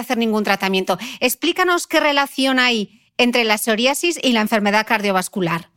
hacer 0.00 0.18
ningún 0.18 0.44
tratamiento. 0.44 0.98
Explícanos 1.20 1.86
qué 1.86 2.00
relación 2.00 2.58
hay 2.58 3.00
entre 3.18 3.44
la 3.44 3.56
psoriasis 3.56 4.18
y 4.22 4.32
la 4.32 4.40
enfermedad 4.40 4.86
cardiovascular. 4.86 5.68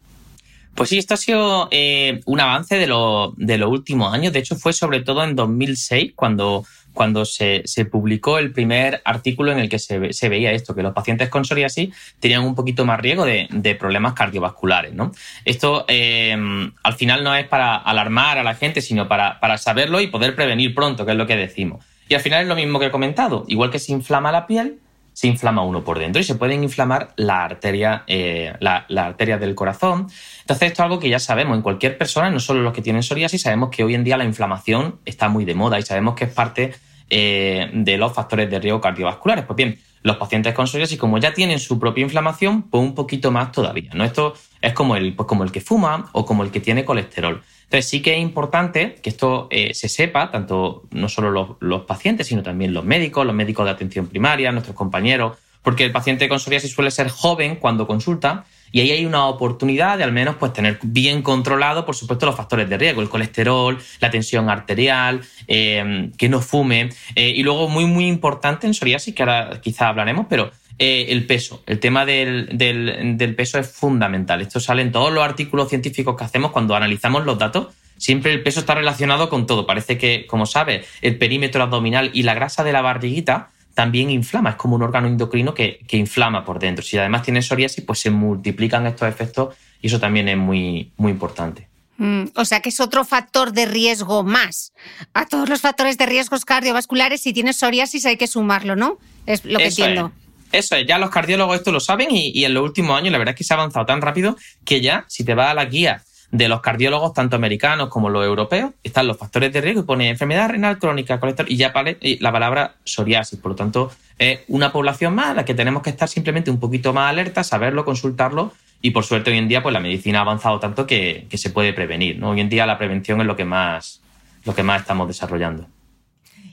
Pues 0.74 0.89
sí, 0.89 0.98
esto 0.98 1.13
ha 1.13 1.17
sido 1.17 1.67
eh, 1.69 2.22
un 2.26 2.39
avance 2.39 2.76
de, 2.76 2.88
los 2.88 3.69
últimos 3.69 4.12
años. 4.12 4.34
De 4.34 4.39
hecho, 4.39 4.56
fue 4.56 4.74
sobre 4.74 5.02
todo 5.02 5.24
en 5.24 5.36
2006 5.36 6.13
cuando 6.15 6.65
cuando 6.93 7.26
se, 7.26 7.63
publicó 7.91 8.38
el 8.38 8.52
primer 8.52 9.02
artículo 9.04 9.52
en 9.52 9.58
el 9.58 9.67
que 9.67 9.80
se, 9.80 9.98
veía 10.30 10.52
esto, 10.52 10.76
que 10.76 10.84
los 10.84 10.93
pacientes 10.93 11.28
con 11.30 11.43
psoriasis 11.43 11.89
tenían 12.19 12.43
un 12.43 12.54
poquito 12.54 12.86
más 12.86 13.00
riesgo 13.00 13.26
de, 13.26 13.78
problemas 13.80 14.13
cardiovasculares. 14.13 14.93
¿no? 14.93 15.12
Esto 15.43 15.86
eh, 15.88 16.38
al 16.84 16.93
final 16.93 17.24
no 17.24 17.36
es 17.36 17.48
para 17.48 17.78
alarmar 17.78 18.38
a 18.38 18.43
la 18.43 18.54
gente, 18.54 18.80
sino 18.80 19.08
para, 19.08 19.39
para 19.39 19.58
saberlo 19.58 20.02
y 20.02 20.08
poder 20.08 20.36
prevenir 20.36 20.76
pronto, 20.76 21.04
que 21.04 21.13
es 21.13 21.17
lo 21.17 21.26
que 21.26 21.36
decimos. 21.36 21.84
Y 22.13 22.15
al 22.15 22.21
final 22.21 22.43
es 22.43 22.47
lo 22.47 22.54
mismo 22.54 22.78
que 22.78 22.86
he 22.86 22.91
comentado, 22.91 23.43
igual 23.47 23.71
que 23.71 23.80
se 23.80 23.91
inflama 23.91 24.32
la 24.32 24.45
piel, 24.45 24.78
se 25.13 25.26
inflama 25.26 25.63
uno 25.63 25.84
por 25.84 25.97
dentro 25.97 26.21
y 26.21 26.23
se 26.23 26.36
pueden 26.36 26.62
inflamar 26.62 27.12
la 27.15 27.43
arteria, 27.43 28.04
eh, 28.06 28.54
la, 28.60 28.86
arteria 28.95 29.39
del 29.39 29.56
corazón. 29.56 30.06
Entonces, 30.41 30.67
esto 30.67 30.84
es 30.84 30.86
algo 30.86 30.99
que 30.99 31.10
ya 31.10 31.17
sabemos 31.17 31.58
en 31.58 31.63
cualquier 31.63 31.97
persona, 31.97 32.30
no 32.30 32.39
solo 32.39 32.62
los 32.62 32.71
que 32.71 32.84
tienen 32.84 33.02
psoriasis, 33.02 33.41
sabemos 33.41 33.71
que 33.71 33.84
hoy 33.84 33.95
en 33.95 34.04
día 34.04 34.15
la 34.15 34.26
inflamación 34.26 34.99
está 35.06 35.28
muy 35.28 35.43
de 35.43 35.56
moda 35.56 35.80
y 35.80 35.82
sabemos 35.82 36.13
que 36.13 36.26
es 36.26 36.32
parte 36.32 36.76
eh, 37.10 37.71
de 37.73 37.97
los 37.97 38.13
factores 38.13 38.47
de 38.47 38.60
riesgo 38.60 38.80
cardiovasculares. 38.80 39.45
Pues 39.45 39.58
bien, 39.58 39.80
los 40.04 40.17
pacientes 40.17 40.54
con 40.54 40.67
psoriasis, 40.67 40.99
como 40.99 41.17
ya 41.17 41.34
tienen 41.34 41.58
su 41.58 41.80
propia 41.80 42.04
inflamación, 42.04 42.62
pues 42.62 42.84
un 42.84 42.93
poquito 42.93 43.32
más 43.32 43.52
todavía. 43.52 43.89
¿no? 43.95 44.04
Esto 44.04 44.36
es 44.62 44.73
como 44.73 44.95
el, 44.95 45.15
pues 45.15 45.26
como 45.26 45.43
el 45.43 45.52
que 45.52 45.62
fuma 45.62 46.12
o 46.12 46.28
como 46.28 46.43
el 46.43 46.52
que 46.52 46.60
tiene 46.60 46.86
colesterol. 46.86 47.41
Entonces 47.73 47.89
sí 47.89 48.03
que 48.03 48.13
es 48.13 48.19
importante 48.19 48.97
que 49.01 49.09
esto 49.09 49.47
eh, 49.49 49.73
se 49.73 49.89
sepa, 49.89 50.29
tanto 50.29 50.83
no 50.91 51.09
solo 51.09 51.57
los, 51.59 51.81
pacientes, 51.86 52.27
sino 52.27 52.43
también 52.43 52.71
los 52.71 52.86
médicos, 52.86 53.25
los 53.25 53.33
médicos 53.33 53.65
de 53.65 53.71
atención 53.71 54.05
primaria, 54.05 54.51
nuestros 54.51 54.75
compañeros, 54.75 55.39
porque 55.63 55.83
el 55.83 55.91
paciente 55.91 56.29
con 56.29 56.39
psoriasis 56.39 56.71
suele 56.71 56.91
ser 56.91 57.09
joven 57.09 57.55
cuando 57.55 57.88
consulta 57.88 58.45
y 58.71 58.81
ahí 58.81 58.91
hay 58.91 59.05
una 59.07 59.25
oportunidad 59.25 59.97
de 59.97 60.03
al 60.03 60.12
menos 60.12 60.36
pues, 60.36 60.53
tener 60.53 60.77
bien 60.83 61.23
controlado, 61.23 61.83
por 61.83 61.95
supuesto, 61.95 62.27
los 62.27 62.36
factores 62.36 62.69
de 62.69 62.77
riesgo, 62.77 63.01
el 63.01 63.09
colesterol, 63.09 63.79
la 63.99 64.12
tensión 64.12 64.51
arterial, 64.51 65.21
eh, 65.47 66.12
que 66.15 66.29
no 66.29 66.41
fume. 66.41 66.89
Eh, 67.15 67.29
y 67.36 67.41
luego, 67.41 67.69
muy, 67.69 67.86
muy 67.86 68.05
importante 68.05 68.67
en 68.67 68.75
psoriasis, 68.75 69.15
que 69.15 69.23
ahora 69.23 69.62
quizá 69.62 69.88
hablaremos, 69.88 70.27
pero 70.29 70.51
el 70.77 71.25
peso. 71.25 71.63
El 71.65 71.79
tema 71.79 72.05
del, 72.05 72.49
del, 72.51 73.36
peso 73.36 73.59
es 73.59 73.71
fundamental. 73.71 74.41
Esto 74.41 74.59
sale 74.59 74.81
en 74.81 74.91
todos 74.91 75.12
los 75.12 75.23
artículos 75.23 75.69
científicos 75.69 76.15
que 76.17 76.23
hacemos 76.23 76.51
cuando 76.51 76.75
analizamos 76.75 77.25
los 77.25 77.38
datos. 77.38 77.67
Siempre 77.97 78.33
el 78.33 78.43
peso 78.43 78.59
está 78.59 78.75
relacionado 78.75 79.29
con 79.29 79.45
todo. 79.45 79.65
Parece 79.65 79.97
que, 79.97 80.25
como 80.27 80.45
sabes, 80.45 80.86
el 81.01 81.17
perímetro 81.17 81.63
abdominal 81.63 82.12
y 82.13 82.23
la 82.23 82.33
grasa 82.33 82.63
de 82.63 82.73
la 82.73 82.81
barriguita 82.81 83.49
también 83.73 84.09
inflama. 84.09 84.51
Es 84.51 84.55
como 84.55 84.75
un 84.75 84.83
órgano 84.83 85.07
endocrino 85.07 85.53
que, 85.53 85.79
que 85.88 85.97
inflama 85.97 86.43
por 86.43 86.59
dentro. 86.59 86.83
Si 86.83 86.97
además 86.97 87.23
tienes 87.23 87.47
psoriasis, 87.47 87.83
pues 87.83 87.99
se 87.99 88.09
multiplican 88.09 88.86
estos 88.88 89.07
efectos 89.07 89.55
y 89.81 89.88
eso 89.88 89.99
también 89.99 90.27
es 90.27 90.38
muy, 90.38 90.91
muy 90.97 91.12
importante. 91.12 91.67
Mm, 91.97 92.25
o 92.36 92.45
sea 92.45 92.62
que 92.62 92.69
es 92.69 92.79
otro 92.79 93.05
factor 93.05 93.53
de 93.53 93.65
riesgo 93.65 94.23
más. 94.23 94.73
A 95.13 95.25
todos 95.25 95.47
los 95.49 95.62
factores 95.62 95.97
de 95.97 96.05
riesgos 96.05 96.45
cardiovasculares, 96.45 97.21
si 97.21 97.33
tienes 97.33 97.57
psoriasis 97.57 98.05
hay 98.05 98.17
que 98.17 98.27
sumarlo, 98.27 98.75
¿no? 98.75 98.97
Es 99.25 99.45
lo 99.45 99.59
que 99.59 99.67
entiendo. 99.67 100.12
Eso 100.54 100.76
es, 100.76 100.86
ya 100.86 101.00
los 101.00 101.10
cardiólogos 101.10 101.58
esto 101.58 101.72
lo 101.72 101.80
saben 101.80 102.10
y, 102.12 102.46
en 102.46 102.54
los 102.54 102.63
últimos 102.63 102.98
años 102.98 103.12
la 103.12 103.18
verdad 103.18 103.34
es 103.34 103.38
que 103.39 103.44
se 103.44 103.54
ha 103.54 103.58
avanzado 103.58 103.86
tan 103.88 104.02
rápido 104.02 104.38
que 104.63 104.82
ya, 104.82 105.04
si 105.08 105.26
te 105.26 105.34
vas 105.34 105.50
a 105.50 105.54
la 105.56 105.66
guía 105.66 106.04
de 106.32 106.48
los 106.48 106.62
cardiólogos, 106.62 107.13
tanto 107.13 107.36
americanos 107.36 107.89
como 107.89 108.10
los 108.10 108.24
europeos, 108.24 108.72
están 108.84 109.08
los 109.08 109.18
factores 109.18 109.52
de 109.52 109.62
riesgo 109.62 109.82
y 109.82 109.86
pone 109.86 110.10
enfermedad 110.10 110.50
renal 110.50 110.80
crónica, 110.80 111.20
colesterol 111.20 111.52
y 111.52 111.58
ya 111.58 111.74
la 112.20 112.32
palabra 112.32 112.76
psoriasis. 112.84 113.39
Por 113.39 113.52
lo 113.52 113.56
tanto, 113.56 113.92
es 114.18 114.42
una 114.48 114.72
población 114.72 115.16
más 115.16 115.28
a 115.28 115.34
la 115.34 115.46
que 115.46 115.56
tenemos 115.56 115.82
que 115.82 115.89
estar 115.89 116.08
simplemente 116.08 116.52
un 116.52 116.60
poquito 116.60 116.94
más 116.94 117.10
alerta, 117.10 117.44
saberlo, 117.44 117.84
consultarlo 117.84 118.54
y 118.82 118.92
por 118.92 119.06
suerte 119.06 119.32
hoy 119.32 119.38
en 119.38 119.48
día 119.48 119.63
pues 119.63 119.74
la 119.74 119.80
medicina 119.80 120.20
ha 120.20 120.22
avanzado 120.22 120.60
tanto 120.60 120.86
que, 120.86 121.26
se 121.34 121.50
puede 121.50 121.74
prevenir. 121.74 122.20
¿no? 122.20 122.32
Hoy 122.32 122.42
en 122.42 122.50
día 122.50 122.66
la 122.66 122.78
prevención 122.78 123.22
es 123.22 123.26
lo 123.26 123.36
que 123.36 123.46
más, 123.46 124.02
lo 124.46 124.54
que 124.54 124.62
más 124.62 124.82
estamos 124.82 125.08
desarrollando. 125.08 125.68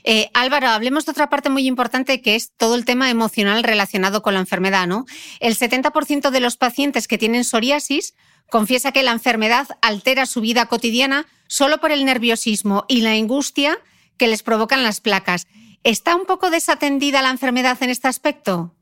Eh, 0.03 0.29
Álvaro, 0.33 0.69
hablemos 0.69 1.05
de 1.05 1.11
otra 1.11 1.29
parte 1.29 1.49
muy 1.49 1.67
importante 1.67 2.21
que 2.21 2.35
es 2.35 2.51
todo 2.55 2.75
el 2.75 2.85
tema 2.85 3.09
emocional 3.09 3.63
relacionado 3.63 4.21
con 4.21 4.33
la 4.33 4.39
enfermedad, 4.39 4.87
¿no? 4.87 5.05
El 5.39 5.55
70% 5.55 6.29
de 6.29 6.39
los 6.39 6.57
pacientes 6.57 7.07
que 7.07 7.17
tienen 7.17 7.43
psoriasis 7.43 8.15
confiesa 8.49 8.91
que 8.91 9.03
la 9.03 9.11
enfermedad 9.11 9.67
altera 9.81 10.25
su 10.25 10.41
vida 10.41 10.65
cotidiana 10.65 11.25
solo 11.47 11.79
por 11.79 11.91
el 11.91 12.05
nerviosismo 12.05 12.85
y 12.87 13.01
la 13.01 13.11
angustia 13.11 13.77
que 14.17 14.27
les 14.27 14.43
provocan 14.43 14.83
las 14.83 15.01
placas. 15.01 15.47
¿Está 15.83 16.15
un 16.15 16.25
poco 16.25 16.51
desatendida 16.51 17.21
la 17.21 17.31
enfermedad 17.31 17.81
en 17.81 17.89
este 17.89 18.07
aspecto? 18.07 18.75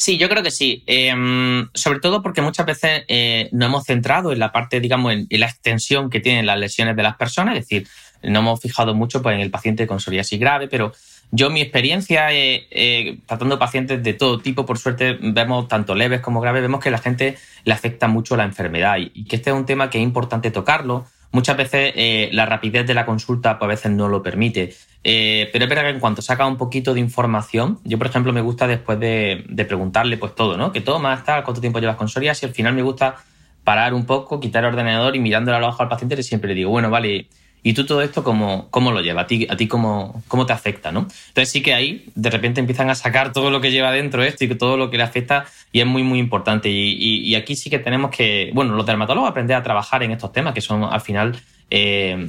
Sí, 0.00 0.16
yo 0.16 0.30
creo 0.30 0.42
que 0.42 0.50
sí. 0.50 0.82
Em, 0.86 1.68
sobre 1.74 2.00
todo 2.00 2.22
porque 2.22 2.40
muchas 2.40 2.64
veces 2.64 3.04
eh, 3.08 3.50
nos 3.52 3.66
hemos 3.68 3.84
centrado 3.84 4.32
en 4.32 4.38
la 4.38 4.50
parte, 4.50 4.80
digamos, 4.80 5.12
en, 5.12 5.26
la 5.28 5.44
extensión 5.44 6.08
que 6.08 6.20
tienen 6.20 6.46
las 6.46 6.58
lesiones 6.58 6.96
de 6.96 7.02
las 7.02 7.16
personas, 7.16 7.54
es 7.58 7.68
decir, 7.68 7.86
no 8.22 8.40
hemos 8.40 8.60
fijado 8.60 8.94
mucho 8.94 9.22
pues, 9.22 9.34
en 9.34 9.40
el 9.40 9.50
paciente 9.50 9.86
con 9.86 10.00
psoriasis 10.00 10.38
grave, 10.38 10.68
pero 10.68 10.92
yo 11.30 11.50
mi 11.50 11.60
experiencia 11.60 12.32
eh, 12.32 12.66
eh, 12.70 13.18
tratando 13.26 13.58
pacientes 13.58 14.02
de 14.02 14.14
todo 14.14 14.38
tipo, 14.40 14.66
por 14.66 14.78
suerte 14.78 15.18
vemos 15.20 15.68
tanto 15.68 15.94
leves 15.94 16.20
como 16.20 16.40
graves, 16.40 16.62
vemos 16.62 16.80
que 16.80 16.90
la 16.90 16.98
gente 16.98 17.38
le 17.64 17.72
afecta 17.72 18.08
mucho 18.08 18.36
la 18.36 18.44
enfermedad 18.44 18.96
y, 18.98 19.24
que 19.24 19.36
este 19.36 19.50
es 19.50 19.56
un 19.56 19.66
tema 19.66 19.90
que 19.90 19.98
es 19.98 20.04
importante 20.04 20.50
tocarlo. 20.50 21.06
Muchas 21.32 21.56
veces 21.56 21.94
la 22.32 22.44
rapidez 22.44 22.84
de 22.86 22.94
la 22.94 23.06
consulta 23.06 23.56
pues, 23.58 23.66
a 23.66 23.70
veces 23.70 23.92
no 23.92 24.08
lo 24.08 24.20
permite. 24.20 24.74
Eh, 25.02 25.48
pero 25.52 25.64
es 25.64 25.68
verdad 25.68 25.84
que 25.84 25.90
en 25.90 26.00
cuanto 26.00 26.20
saca 26.20 26.46
un 26.46 26.58
poquito 26.58 26.92
de 26.92 27.00
información, 27.00 27.78
yo 27.84 27.96
por 27.96 28.06
ejemplo 28.06 28.32
me 28.32 28.42
gusta 28.42 28.66
después 28.66 29.00
de, 29.00 29.44
preguntarle 29.66 30.18
pues 30.18 30.34
todo, 30.34 30.56
¿no? 30.56 30.72
¿Qué 30.72 30.80
tomas, 30.80 31.24
tal? 31.24 31.42
¿Cuánto 31.42 31.60
tiempo 31.60 31.78
llevas 31.78 31.96
con 31.96 32.08
psoriasis? 32.08 32.44
Al 32.44 32.54
final 32.54 32.74
me 32.74 32.82
gusta 32.82 33.16
parar 33.64 33.94
un 33.94 34.04
poco, 34.04 34.40
quitar 34.40 34.64
el 34.64 34.70
ordenador 34.70 35.16
y 35.16 35.20
mirándole 35.20 35.56
al 35.56 35.64
ojo 35.64 35.82
al 35.82 35.88
paciente 35.88 36.22
siempre 36.22 36.48
le 36.48 36.54
digo, 36.54 36.70
bueno, 36.70 36.90
vale, 36.90 37.28
¿y 37.62 37.74
tú 37.74 37.84
todo 37.86 38.02
esto 38.02 38.24
cómo, 38.24 38.68
cómo 38.70 38.92
lo 38.92 39.00
llevas? 39.00 39.24
¿A 39.24 39.26
ti, 39.26 39.46
a 39.48 39.56
cómo, 39.68 40.22
cómo 40.28 40.46
te 40.46 40.52
afecta, 40.52 40.92
no? 40.92 41.00
Entonces 41.28 41.50
sí 41.50 41.62
que 41.62 41.74
ahí 41.74 42.06
de 42.14 42.30
repente 42.30 42.60
empiezan 42.60 42.90
a 42.90 42.94
sacar 42.94 43.32
todo 43.32 43.50
lo 43.50 43.60
que 43.60 43.70
lleva 43.70 43.92
dentro 43.92 44.22
esto 44.22 44.44
y 44.44 44.54
todo 44.54 44.76
lo 44.76 44.90
que 44.90 44.96
le 44.96 45.02
afecta 45.02 45.46
y 45.72 45.80
es 45.80 45.86
muy, 45.86 46.02
muy 46.02 46.18
importante. 46.18 46.68
Y, 46.70 47.34
aquí 47.34 47.56
sí 47.56 47.70
que 47.70 47.78
tenemos 47.78 48.10
que, 48.10 48.50
bueno, 48.54 48.74
los 48.74 48.86
dermatólogos 48.86 49.30
aprender 49.30 49.56
a 49.56 49.62
trabajar 49.62 50.02
en 50.02 50.10
estos 50.10 50.32
temas 50.32 50.54
que 50.54 50.60
son 50.60 50.84
al 50.84 51.00
final 51.00 51.40
eh, 51.70 52.26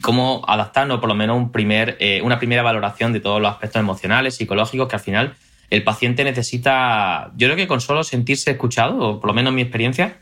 cómo 0.00 0.42
adaptarnos, 0.46 1.00
por 1.00 1.08
lo 1.08 1.14
menos 1.14 1.36
un 1.36 1.52
primer, 1.52 1.96
eh, 2.00 2.20
una 2.22 2.38
primera 2.38 2.62
valoración 2.62 3.12
de 3.12 3.20
todos 3.20 3.40
los 3.40 3.50
aspectos 3.50 3.80
emocionales, 3.80 4.36
psicológicos, 4.36 4.88
que 4.88 4.96
al 4.96 5.02
final 5.02 5.34
el 5.70 5.84
paciente 5.84 6.24
necesita, 6.24 7.30
yo 7.36 7.46
creo 7.46 7.56
que 7.56 7.68
con 7.68 7.80
solo 7.80 8.02
sentirse 8.02 8.50
escuchado, 8.52 8.98
o 8.98 9.20
por 9.20 9.28
lo 9.28 9.34
menos 9.34 9.52
mi 9.52 9.60
experiencia, 9.60 10.16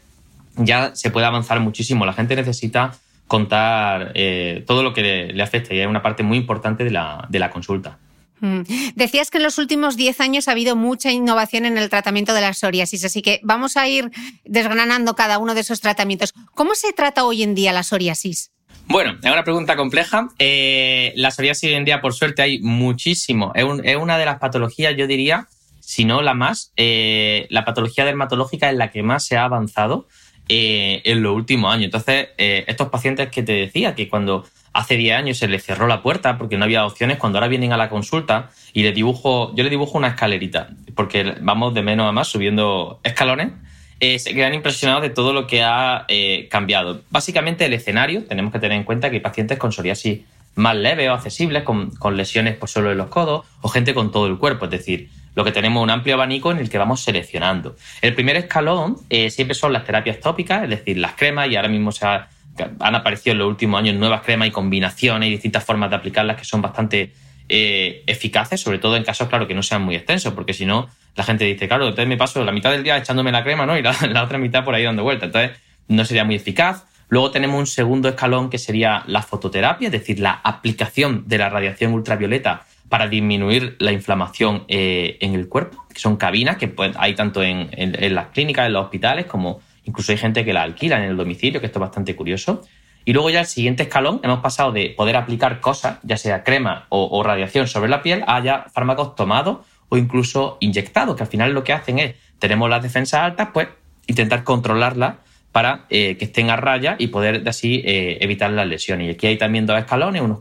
ya 0.57 0.95
se 0.97 1.11
puede 1.11 1.27
avanzar 1.27 1.61
muchísimo. 1.61 2.05
La 2.07 2.13
gente 2.13 2.35
necesita 2.35 2.95
contar 3.27 4.13
eh, 4.15 4.65
todo 4.67 4.83
lo 4.83 4.93
que 4.93 5.33
le, 5.33 5.43
afecta 5.43 5.75
y 5.75 5.81
es 5.81 5.87
una 5.87 6.03
parte 6.03 6.23
muy 6.23 6.39
importante 6.39 6.85
de 6.85 6.91
la, 6.91 7.27
de 7.29 7.39
la 7.39 7.51
consulta. 7.51 7.99
Mm. 8.41 8.63
Decías 8.95 9.31
que 9.31 9.39
en 9.39 9.45
los 9.45 9.59
últimos 9.59 9.97
10 9.97 10.21
años 10.21 10.49
ha 10.49 10.53
habido 10.53 10.77
mucha 10.77 11.11
innovación 11.11 11.65
en 11.65 11.79
el 11.79 11.89
tratamiento 11.89 12.35
de 12.35 12.43
la 12.43 12.53
psoriasis, 12.53 13.05
así 13.05 13.23
que 13.23 13.41
vamos 13.43 13.77
a 13.77 13.89
ir 13.89 14.11
desgranando 14.45 15.15
cada 15.15 15.39
uno 15.39 15.55
de 15.55 15.61
esos 15.63 15.81
tratamientos. 15.81 16.35
¿Cómo 16.55 16.75
se 16.75 16.93
trata 16.93 17.25
hoy 17.25 17.43
en 17.43 17.55
día 17.55 17.73
la 17.73 17.83
psoriasis? 17.83 18.51
Bueno, 18.89 19.17
es 19.21 19.33
una 19.33 19.43
pregunta 19.43 19.75
compleja. 19.75 20.29
Eh, 20.39 21.13
la 21.17 21.31
psoriasis 21.31 21.71
hoy 21.71 21.75
en 21.75 21.85
día, 21.85 22.01
por 22.01 22.15
suerte, 22.15 22.43
hay 22.43 22.61
muchísimo. 22.61 23.53
Es, 23.55 23.65
una 23.97 24.19
de 24.19 24.25
las 24.25 24.39
patologías, 24.39 24.95
yo 24.97 25.07
diría, 25.07 25.49
si 25.81 26.05
no 26.05 26.23
la 26.23 26.35
más, 26.35 26.73
eh, 26.77 27.47
la 27.51 27.65
patología 27.65 28.05
dermatológica 28.05 28.71
es 28.71 28.77
la 28.77 28.91
que 28.91 29.03
más 29.03 29.25
se 29.25 29.37
ha 29.37 29.45
avanzado 29.45 30.07
eh, 30.49 31.03
en 31.05 31.23
los 31.23 31.35
últimos 31.35 31.73
años. 31.73 31.87
Entonces, 31.87 32.29
estos 32.37 32.89
pacientes 32.89 33.29
que 33.31 33.43
te 33.43 33.53
decía 33.53 33.95
que 33.95 34.09
cuando 34.09 34.45
hace 34.73 34.97
10 34.97 35.17
años 35.17 35.39
se 35.39 35.49
les 35.49 35.65
cerró 35.65 35.87
la 35.87 36.03
puerta 36.03 36.39
porque 36.39 36.57
no 36.59 36.65
había 36.65 36.85
opciones, 36.85 37.19
cuando 37.19 37.39
ahora 37.39 37.49
vienen 37.49 37.73
a 37.73 37.77
la 37.77 37.89
consulta 37.89 38.51
y 38.73 38.83
les 38.83 38.95
dibujo, 38.95 39.55
yo 39.55 39.63
les 39.63 39.71
dibujo 39.71 39.97
una 39.99 40.09
escalerita, 40.09 40.71
porque 40.95 41.35
vamos 41.41 41.75
de 41.75 41.83
menos 41.83 42.09
a 42.09 42.13
más 42.13 42.29
subiendo 42.29 43.01
escalones 43.03 43.53
eh, 43.99 44.19
se 44.19 44.35
quedan 44.35 44.53
impresionados 44.53 45.03
de 45.03 45.11
todo 45.11 45.33
lo 45.33 45.47
que 45.47 45.63
ha 45.63 46.05
eh, 46.09 46.49
cambiado. 46.51 47.01
Básicamente 47.09 47.65
el 47.65 47.73
escenario, 47.73 48.25
tenemos 48.25 48.53
que 48.53 48.59
tener 48.59 48.77
en 48.77 48.85
cuenta 48.85 49.09
que 49.09 49.17
hay 49.17 49.21
pacientes 49.21 49.59
con 49.59 49.73
psoriasis 49.73 50.21
más 50.55 50.77
leve 50.77 51.09
o 51.09 51.15
accesibles, 51.15 51.63
con, 51.63 51.91
lesiones 52.17 52.57
por 52.57 52.69
solo 52.69 52.93
en 52.93 52.99
los 52.99 53.09
codos, 53.09 53.47
o 53.63 53.69
gente 53.69 53.95
con 53.95 54.13
todo 54.13 54.27
el 54.27 54.37
cuerpo, 54.37 54.67
es 54.67 54.71
decir, 54.71 55.09
lo 55.37 55.45
que 55.45 55.53
tenemos 55.53 55.81
un 55.83 55.91
amplio 55.91 56.15
abanico 56.15 56.51
en 56.51 56.59
el 56.59 56.69
que 56.69 56.79
vamos 56.79 57.03
seleccionando. 57.03 57.77
El 58.03 58.15
primer 58.15 58.37
escalón 58.37 58.97
eh, 59.09 59.31
siempre 59.31 59.55
son 59.55 59.73
las 59.73 59.85
terapias 59.85 60.19
tópicas, 60.19 60.65
es 60.65 60.71
decir, 60.71 60.99
las 60.99 61.13
cremas, 61.13 61.49
y 61.49 61.55
ahora 61.55 61.69
mismo 61.69 61.93
se 61.93 62.05
han 62.07 62.95
aparecido 62.95 63.33
en 63.33 63.39
los 63.39 63.49
últimos 63.49 63.79
años 63.79 63.95
nuevas 63.95 64.23
cremas 64.23 64.49
y 64.49 64.51
combinaciones 64.51 65.29
y 65.29 65.33
distintas 65.33 65.63
formas 65.63 65.91
de 65.91 65.97
aplicarlas 65.97 66.37
que 66.37 66.45
son 66.45 66.61
bastante 66.63 67.13
eficaces, 67.49 68.61
sobre 68.61 68.79
todo 68.79 68.97
en 68.97 69.05
casos, 69.05 69.29
claro, 69.29 69.47
que 69.47 69.55
no 69.55 69.63
sean 69.63 69.83
muy 69.83 69.95
extensos, 69.95 70.33
porque 70.33 70.53
si 70.53 70.67
no, 70.67 70.89
la 71.17 71.25
gente 71.25 71.45
dice, 71.45 71.67
claro, 71.67 71.85
entonces 71.85 72.09
me 72.09 72.17
paso 72.17 72.45
la 72.45 72.53
mitad 72.53 72.71
del 72.71 72.83
día 72.83 72.97
echándome 72.97 73.33
la 73.33 73.43
crema, 73.43 73.67
¿no? 73.67 73.77
Y 73.77 73.83
la, 73.83 73.93
otra 74.23 74.39
mitad 74.39 74.65
por 74.65 74.75
ahí 74.75 74.85
dando 74.85 75.03
vuelta. 75.03 75.27
Entonces, 75.27 75.59
no 75.89 76.05
sería 76.05 76.25
muy 76.25 76.35
eficaz. 76.35 76.85
Luego 77.09 77.31
tenemos 77.31 77.59
un 77.59 77.67
segundo 77.67 78.09
escalón 78.09 78.51
que 78.51 78.59
sería 78.59 79.05
la 79.07 79.23
fototerapia, 79.23 79.87
es 79.87 79.93
decir, 79.93 80.19
la 80.19 80.41
aplicación 80.43 81.25
de 81.27 81.39
la 81.39 81.49
radiación 81.49 81.93
ultravioleta 81.93 82.67
para 82.89 83.09
disminuir 83.09 83.77
la 83.79 83.93
inflamación 83.93 84.65
eh, 84.69 85.19
en 85.21 85.35
el 85.35 85.49
cuerpo, 85.49 85.85
que 85.93 85.99
son 85.99 86.17
cabinas 86.17 86.57
que 86.57 86.73
hay 86.97 87.15
tanto 87.15 87.43
en, 87.43 87.71
las 88.15 88.29
clínicas, 88.29 88.67
en 88.67 88.73
los 88.73 88.85
hospitales, 88.85 89.27
como 89.27 89.61
incluso 89.85 90.13
hay 90.13 90.19
gente 90.19 90.45
que 90.45 90.53
la 90.53 90.63
alquila 90.63 90.99
en 90.99 91.11
el 91.11 91.17
domicilio, 91.17 91.61
que 91.61 91.67
esto 91.67 91.79
es 91.79 91.83
bastante 91.83 92.15
curioso. 92.15 92.63
Y 93.05 93.13
luego 93.13 93.31
ya 93.31 93.41
el 93.41 93.47
siguiente 93.47 93.85
escalón, 93.85 94.21
hemos 94.23 94.41
pasado 94.41 94.73
de 94.73 94.91
poder 94.97 95.17
aplicar 95.17 95.61
cosas, 95.61 95.99
ya 96.03 96.17
sea 96.17 96.43
crema 96.43 96.87
o, 96.89 97.09
o 97.11 97.23
radiación 97.23 97.69
sobre 97.69 97.89
la 97.89 98.03
piel, 98.03 98.25
a 98.27 98.41
ya 98.41 98.67
fármacos 98.73 99.15
tomados 99.15 99.59
o 99.89 99.97
incluso 99.97 100.59
inyectados, 100.61 101.17
que 101.17 101.23
al 101.23 101.29
final 101.29 101.53
lo 101.53 101.63
que 101.63 101.73
hacen 101.73 101.99
es, 101.99 102.15
tenemos 102.39 102.69
las 102.69 102.83
defensas 102.83 103.21
altas, 103.21 103.49
pues 103.53 103.69
intentar 104.07 104.45
controlarlas 104.45 105.15
para 105.53 105.87
eh, 105.89 106.17
que 106.19 106.27
estén 106.27 106.51
a 106.51 106.57
raya 106.57 106.97
y 106.99 107.07
poder 107.07 107.43
así 107.49 107.83
eh, 107.85 108.19
evitar 108.21 108.51
las 108.51 108.67
lesiones. 108.67 109.07
Y 109.07 109.11
aquí 109.13 109.27
hay 109.27 109.39
también 109.39 109.65
dos 109.65 109.79
escalones, 109.79 110.21
unos 110.21 110.41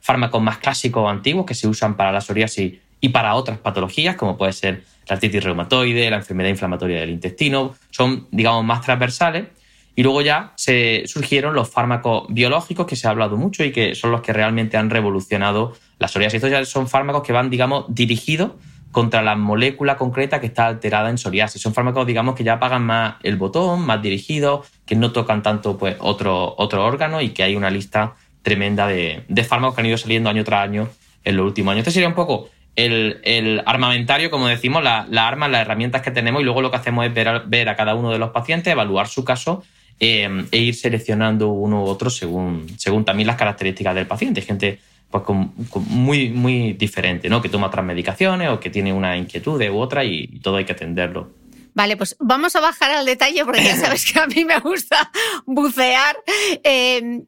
fármacos 0.00 0.40
más 0.42 0.58
clásicos 0.58 1.02
o 1.02 1.08
antiguos 1.08 1.46
que 1.46 1.54
se 1.54 1.68
usan 1.68 1.96
para 1.96 2.12
la 2.12 2.20
psoriasis 2.20 2.74
y 3.00 3.08
para 3.10 3.34
otras 3.34 3.58
patologías, 3.58 4.16
como 4.16 4.36
puede 4.36 4.52
ser 4.52 4.84
la 5.08 5.14
artritis 5.14 5.44
reumatoide, 5.44 6.10
la 6.10 6.16
enfermedad 6.16 6.50
inflamatoria 6.50 7.00
del 7.00 7.10
intestino, 7.10 7.74
son, 7.90 8.26
digamos, 8.30 8.64
más 8.64 8.80
transversales. 8.80 9.46
Y 9.94 10.02
luego 10.02 10.20
ya 10.20 10.52
se 10.56 11.04
surgieron 11.06 11.54
los 11.54 11.70
fármacos 11.70 12.26
biológicos, 12.28 12.86
que 12.86 12.96
se 12.96 13.06
ha 13.06 13.10
hablado 13.10 13.36
mucho 13.36 13.64
y 13.64 13.72
que 13.72 13.94
son 13.94 14.10
los 14.10 14.20
que 14.20 14.32
realmente 14.32 14.76
han 14.76 14.90
revolucionado 14.90 15.74
la 15.98 16.08
psoriasis. 16.08 16.36
Estos 16.36 16.50
ya 16.50 16.64
son 16.66 16.86
fármacos 16.86 17.22
que 17.22 17.32
van, 17.32 17.48
digamos, 17.48 17.86
dirigidos 17.88 18.52
contra 18.92 19.22
la 19.22 19.36
molécula 19.36 19.96
concreta 19.96 20.40
que 20.40 20.46
está 20.46 20.66
alterada 20.66 21.08
en 21.08 21.18
psoriasis. 21.18 21.62
Son 21.62 21.72
fármacos, 21.72 22.06
digamos, 22.06 22.34
que 22.34 22.44
ya 22.44 22.58
pagan 22.58 22.84
más 22.84 23.16
el 23.22 23.36
botón, 23.36 23.86
más 23.86 24.02
dirigidos, 24.02 24.66
que 24.84 24.96
no 24.96 25.12
tocan 25.12 25.42
tanto 25.42 25.78
pues, 25.78 25.96
otro, 26.00 26.54
otro 26.58 26.84
órgano 26.84 27.20
y 27.20 27.30
que 27.30 27.42
hay 27.42 27.56
una 27.56 27.70
lista 27.70 28.14
tremenda 28.46 28.86
de, 28.86 29.24
fármacos 29.48 29.74
que 29.74 29.80
han 29.80 29.88
ido 29.88 29.98
saliendo 29.98 30.30
año 30.30 30.44
tras 30.44 30.62
año 30.62 30.88
en 31.24 31.36
los 31.36 31.46
últimos 31.46 31.72
años. 31.72 31.80
Este 31.80 31.90
sería 31.90 32.06
un 32.06 32.14
poco 32.14 32.48
el, 32.76 33.60
armamentario, 33.66 34.30
como 34.30 34.46
decimos, 34.46 34.84
las 34.84 35.08
armas, 35.18 35.50
las 35.50 35.62
herramientas 35.62 36.00
que 36.00 36.12
tenemos 36.12 36.42
y 36.42 36.44
luego 36.44 36.62
lo 36.62 36.70
que 36.70 36.76
hacemos 36.76 37.04
es 37.04 37.12
ver 37.12 37.68
a, 37.68 37.76
cada 37.76 37.96
uno 37.96 38.12
de 38.12 38.18
los 38.18 38.30
pacientes, 38.30 38.72
evaluar 38.72 39.08
su 39.08 39.24
caso 39.24 39.64
eh, 39.98 40.46
e 40.52 40.58
ir 40.58 40.76
seleccionando 40.76 41.48
uno 41.48 41.82
u 41.82 41.86
otro 41.86 42.08
según, 42.08 42.68
según 42.78 43.04
también 43.04 43.26
las 43.26 43.34
características 43.34 43.96
del 43.96 44.06
paciente. 44.06 44.42
Gente 44.42 44.78
pues 45.10 45.24
muy, 45.88 46.28
muy 46.28 46.74
diferente, 46.74 47.28
¿no? 47.28 47.42
Que 47.42 47.48
toma 47.48 47.66
otras 47.66 47.84
medicaciones 47.84 48.48
o 48.50 48.60
que 48.60 48.70
tiene 48.70 48.92
una 48.92 49.16
inquietud 49.16 49.60
u 49.60 49.76
otra 49.76 50.04
y, 50.04 50.38
todo 50.38 50.58
hay 50.58 50.64
que 50.64 50.72
atenderlo. 50.72 51.32
Vale, 51.74 51.96
pues 51.96 52.14
vamos 52.20 52.54
a 52.54 52.60
bajar 52.60 52.92
al 52.92 53.06
detalle 53.06 53.44
porque 53.44 53.64
ya 53.64 53.76
sabes 53.76 54.12
que 54.12 54.20
a 54.20 54.28
mí 54.28 54.44
me 54.44 54.60
gusta 54.60 55.10
bucear. 55.46 56.16
Eh, 56.62 57.24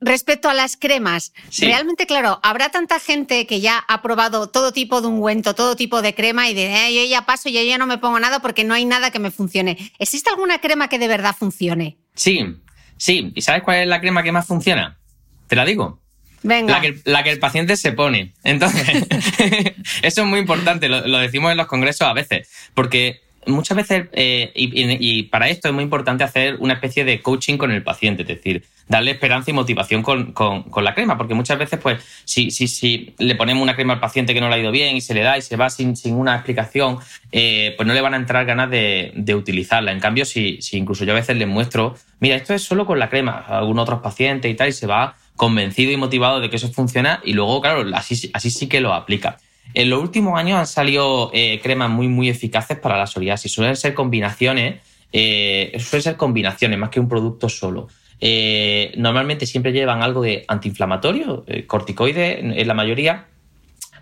respecto 0.00 0.48
a 0.48 0.54
las 0.54 0.76
cremas, 0.76 1.32
realmente, 1.58 2.06
claro, 2.06 2.40
habrá 2.42 2.70
tanta 2.70 2.98
gente 2.98 3.46
que 3.46 3.60
ya 3.60 3.78
ha 3.88 4.02
probado 4.02 4.48
todo 4.48 4.72
tipo 4.72 5.00
de 5.00 5.08
ungüento, 5.08 5.54
todo 5.54 5.76
tipo 5.76 6.02
de 6.02 6.14
crema 6.14 6.48
y 6.48 6.54
de 6.54 6.70
yo 6.94 7.04
ya 7.04 7.26
paso 7.26 7.48
y 7.48 7.52
yo 7.52 7.62
ya 7.62 7.78
no 7.78 7.86
me 7.86 7.98
pongo 7.98 8.18
nada 8.18 8.40
porque 8.40 8.64
no 8.64 8.74
hay 8.74 8.84
nada 8.84 9.10
que 9.10 9.18
me 9.18 9.30
funcione. 9.30 9.76
¿Existe 9.98 10.30
alguna 10.30 10.60
crema 10.60 10.88
que 10.88 10.98
de 10.98 11.08
verdad 11.08 11.36
funcione? 11.38 11.98
Sí, 12.14 12.56
sí. 12.96 13.32
¿Y 13.34 13.42
sabes 13.42 13.62
cuál 13.62 13.78
es 13.78 13.86
la 13.86 14.00
crema 14.00 14.22
que 14.22 14.32
más 14.32 14.46
funciona? 14.46 14.98
Te 15.46 15.56
la 15.56 15.64
digo. 15.64 16.00
La 16.42 16.80
que, 16.80 17.00
la 17.04 17.22
que 17.22 17.30
el 17.30 17.38
paciente 17.38 17.76
se 17.76 17.92
pone. 17.92 18.32
Entonces, 18.44 18.88
eso 20.02 20.22
es 20.22 20.26
muy 20.26 20.38
importante, 20.38 20.88
lo, 20.88 21.18
decimos 21.18 21.52
en 21.52 21.58
los 21.58 21.66
congresos 21.66 22.08
a 22.08 22.12
veces, 22.14 22.48
porque 22.72 23.20
muchas 23.46 23.76
veces, 23.76 24.08
eh, 24.12 24.52
y, 24.54 25.22
para 25.24 25.48
esto 25.48 25.68
es 25.68 25.74
muy 25.74 25.84
importante 25.84 26.24
hacer 26.24 26.56
una 26.60 26.74
especie 26.74 27.04
de 27.04 27.20
coaching 27.20 27.56
con 27.56 27.70
el 27.70 27.82
paciente, 27.82 28.22
es 28.22 28.28
decir, 28.28 28.64
darle 28.88 29.12
esperanza 29.12 29.50
y 29.50 29.54
motivación 29.54 30.02
con, 30.02 30.34
la 30.82 30.94
crema, 30.94 31.16
porque 31.16 31.34
muchas 31.34 31.58
veces, 31.58 31.78
pues, 31.80 32.02
si, 32.24 32.50
si, 32.50 32.68
si, 32.68 33.14
le 33.18 33.34
ponemos 33.36 33.62
una 33.62 33.74
crema 33.74 33.94
al 33.94 34.00
paciente 34.00 34.34
que 34.34 34.40
no 34.40 34.48
le 34.48 34.56
ha 34.56 34.58
ido 34.58 34.70
bien 34.70 34.96
y 34.96 35.00
se 35.00 35.14
le 35.14 35.22
da 35.22 35.38
y 35.38 35.42
se 35.42 35.56
va 35.56 35.70
sin, 35.70 35.94
una 36.14 36.34
explicación, 36.34 36.98
eh, 37.32 37.74
pues 37.76 37.86
no 37.86 37.94
le 37.94 38.00
van 38.00 38.14
a 38.14 38.16
entrar 38.16 38.44
ganas 38.44 38.70
de, 38.70 39.34
utilizarla. 39.34 39.92
En 39.92 40.00
cambio, 40.00 40.24
si, 40.24 40.60
si 40.60 40.76
incluso 40.76 41.04
yo 41.04 41.12
a 41.12 41.16
veces 41.16 41.36
les 41.36 41.48
muestro, 41.48 41.94
mira, 42.18 42.36
esto 42.36 42.52
es 42.52 42.62
solo 42.62 42.84
con 42.84 42.98
la 42.98 43.08
crema, 43.08 43.44
algunos 43.48 43.84
otros 43.84 44.00
pacientes 44.00 44.50
y 44.50 44.54
tal, 44.54 44.68
y 44.68 44.72
se 44.72 44.86
va 44.86 45.16
convencido 45.36 45.90
y 45.92 45.96
motivado 45.96 46.40
de 46.40 46.50
que 46.50 46.56
eso 46.56 46.70
funciona 46.70 47.20
y 47.24 47.32
luego, 47.32 47.62
claro, 47.62 47.84
así, 47.94 48.30
así 48.34 48.50
sí 48.50 48.68
que 48.68 48.80
lo 48.80 48.92
aplica. 48.92 49.38
En 49.74 49.90
los 49.90 50.02
últimos 50.02 50.38
años 50.38 50.58
han 50.58 50.66
salido 50.66 51.30
eh, 51.32 51.60
cremas 51.62 51.90
muy, 51.90 52.08
muy 52.08 52.28
eficaces 52.28 52.78
para 52.78 52.98
la 52.98 53.06
psoriasis. 53.06 53.52
Suelen 53.52 53.76
ser 53.76 53.94
combinaciones, 53.94 54.80
eh, 55.12 55.76
suelen 55.78 56.02
ser 56.02 56.16
combinaciones 56.16 56.78
más 56.78 56.90
que 56.90 57.00
un 57.00 57.08
producto 57.08 57.48
solo. 57.48 57.88
Eh, 58.20 58.92
normalmente 58.96 59.46
siempre 59.46 59.72
llevan 59.72 60.02
algo 60.02 60.22
de 60.22 60.44
antiinflamatorio, 60.48 61.44
corticoides 61.66 62.40
en 62.40 62.68
la 62.68 62.74
mayoría, 62.74 63.26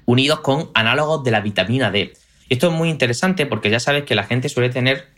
unidos 0.06 0.40
con 0.40 0.70
análogos 0.74 1.22
de 1.22 1.30
la 1.30 1.40
vitamina 1.40 1.90
D. 1.90 2.12
Esto 2.48 2.68
es 2.68 2.72
muy 2.72 2.88
interesante 2.88 3.46
porque 3.46 3.70
ya 3.70 3.78
sabes 3.78 4.04
que 4.04 4.14
la 4.14 4.24
gente 4.24 4.48
suele 4.48 4.70
tener 4.70 5.17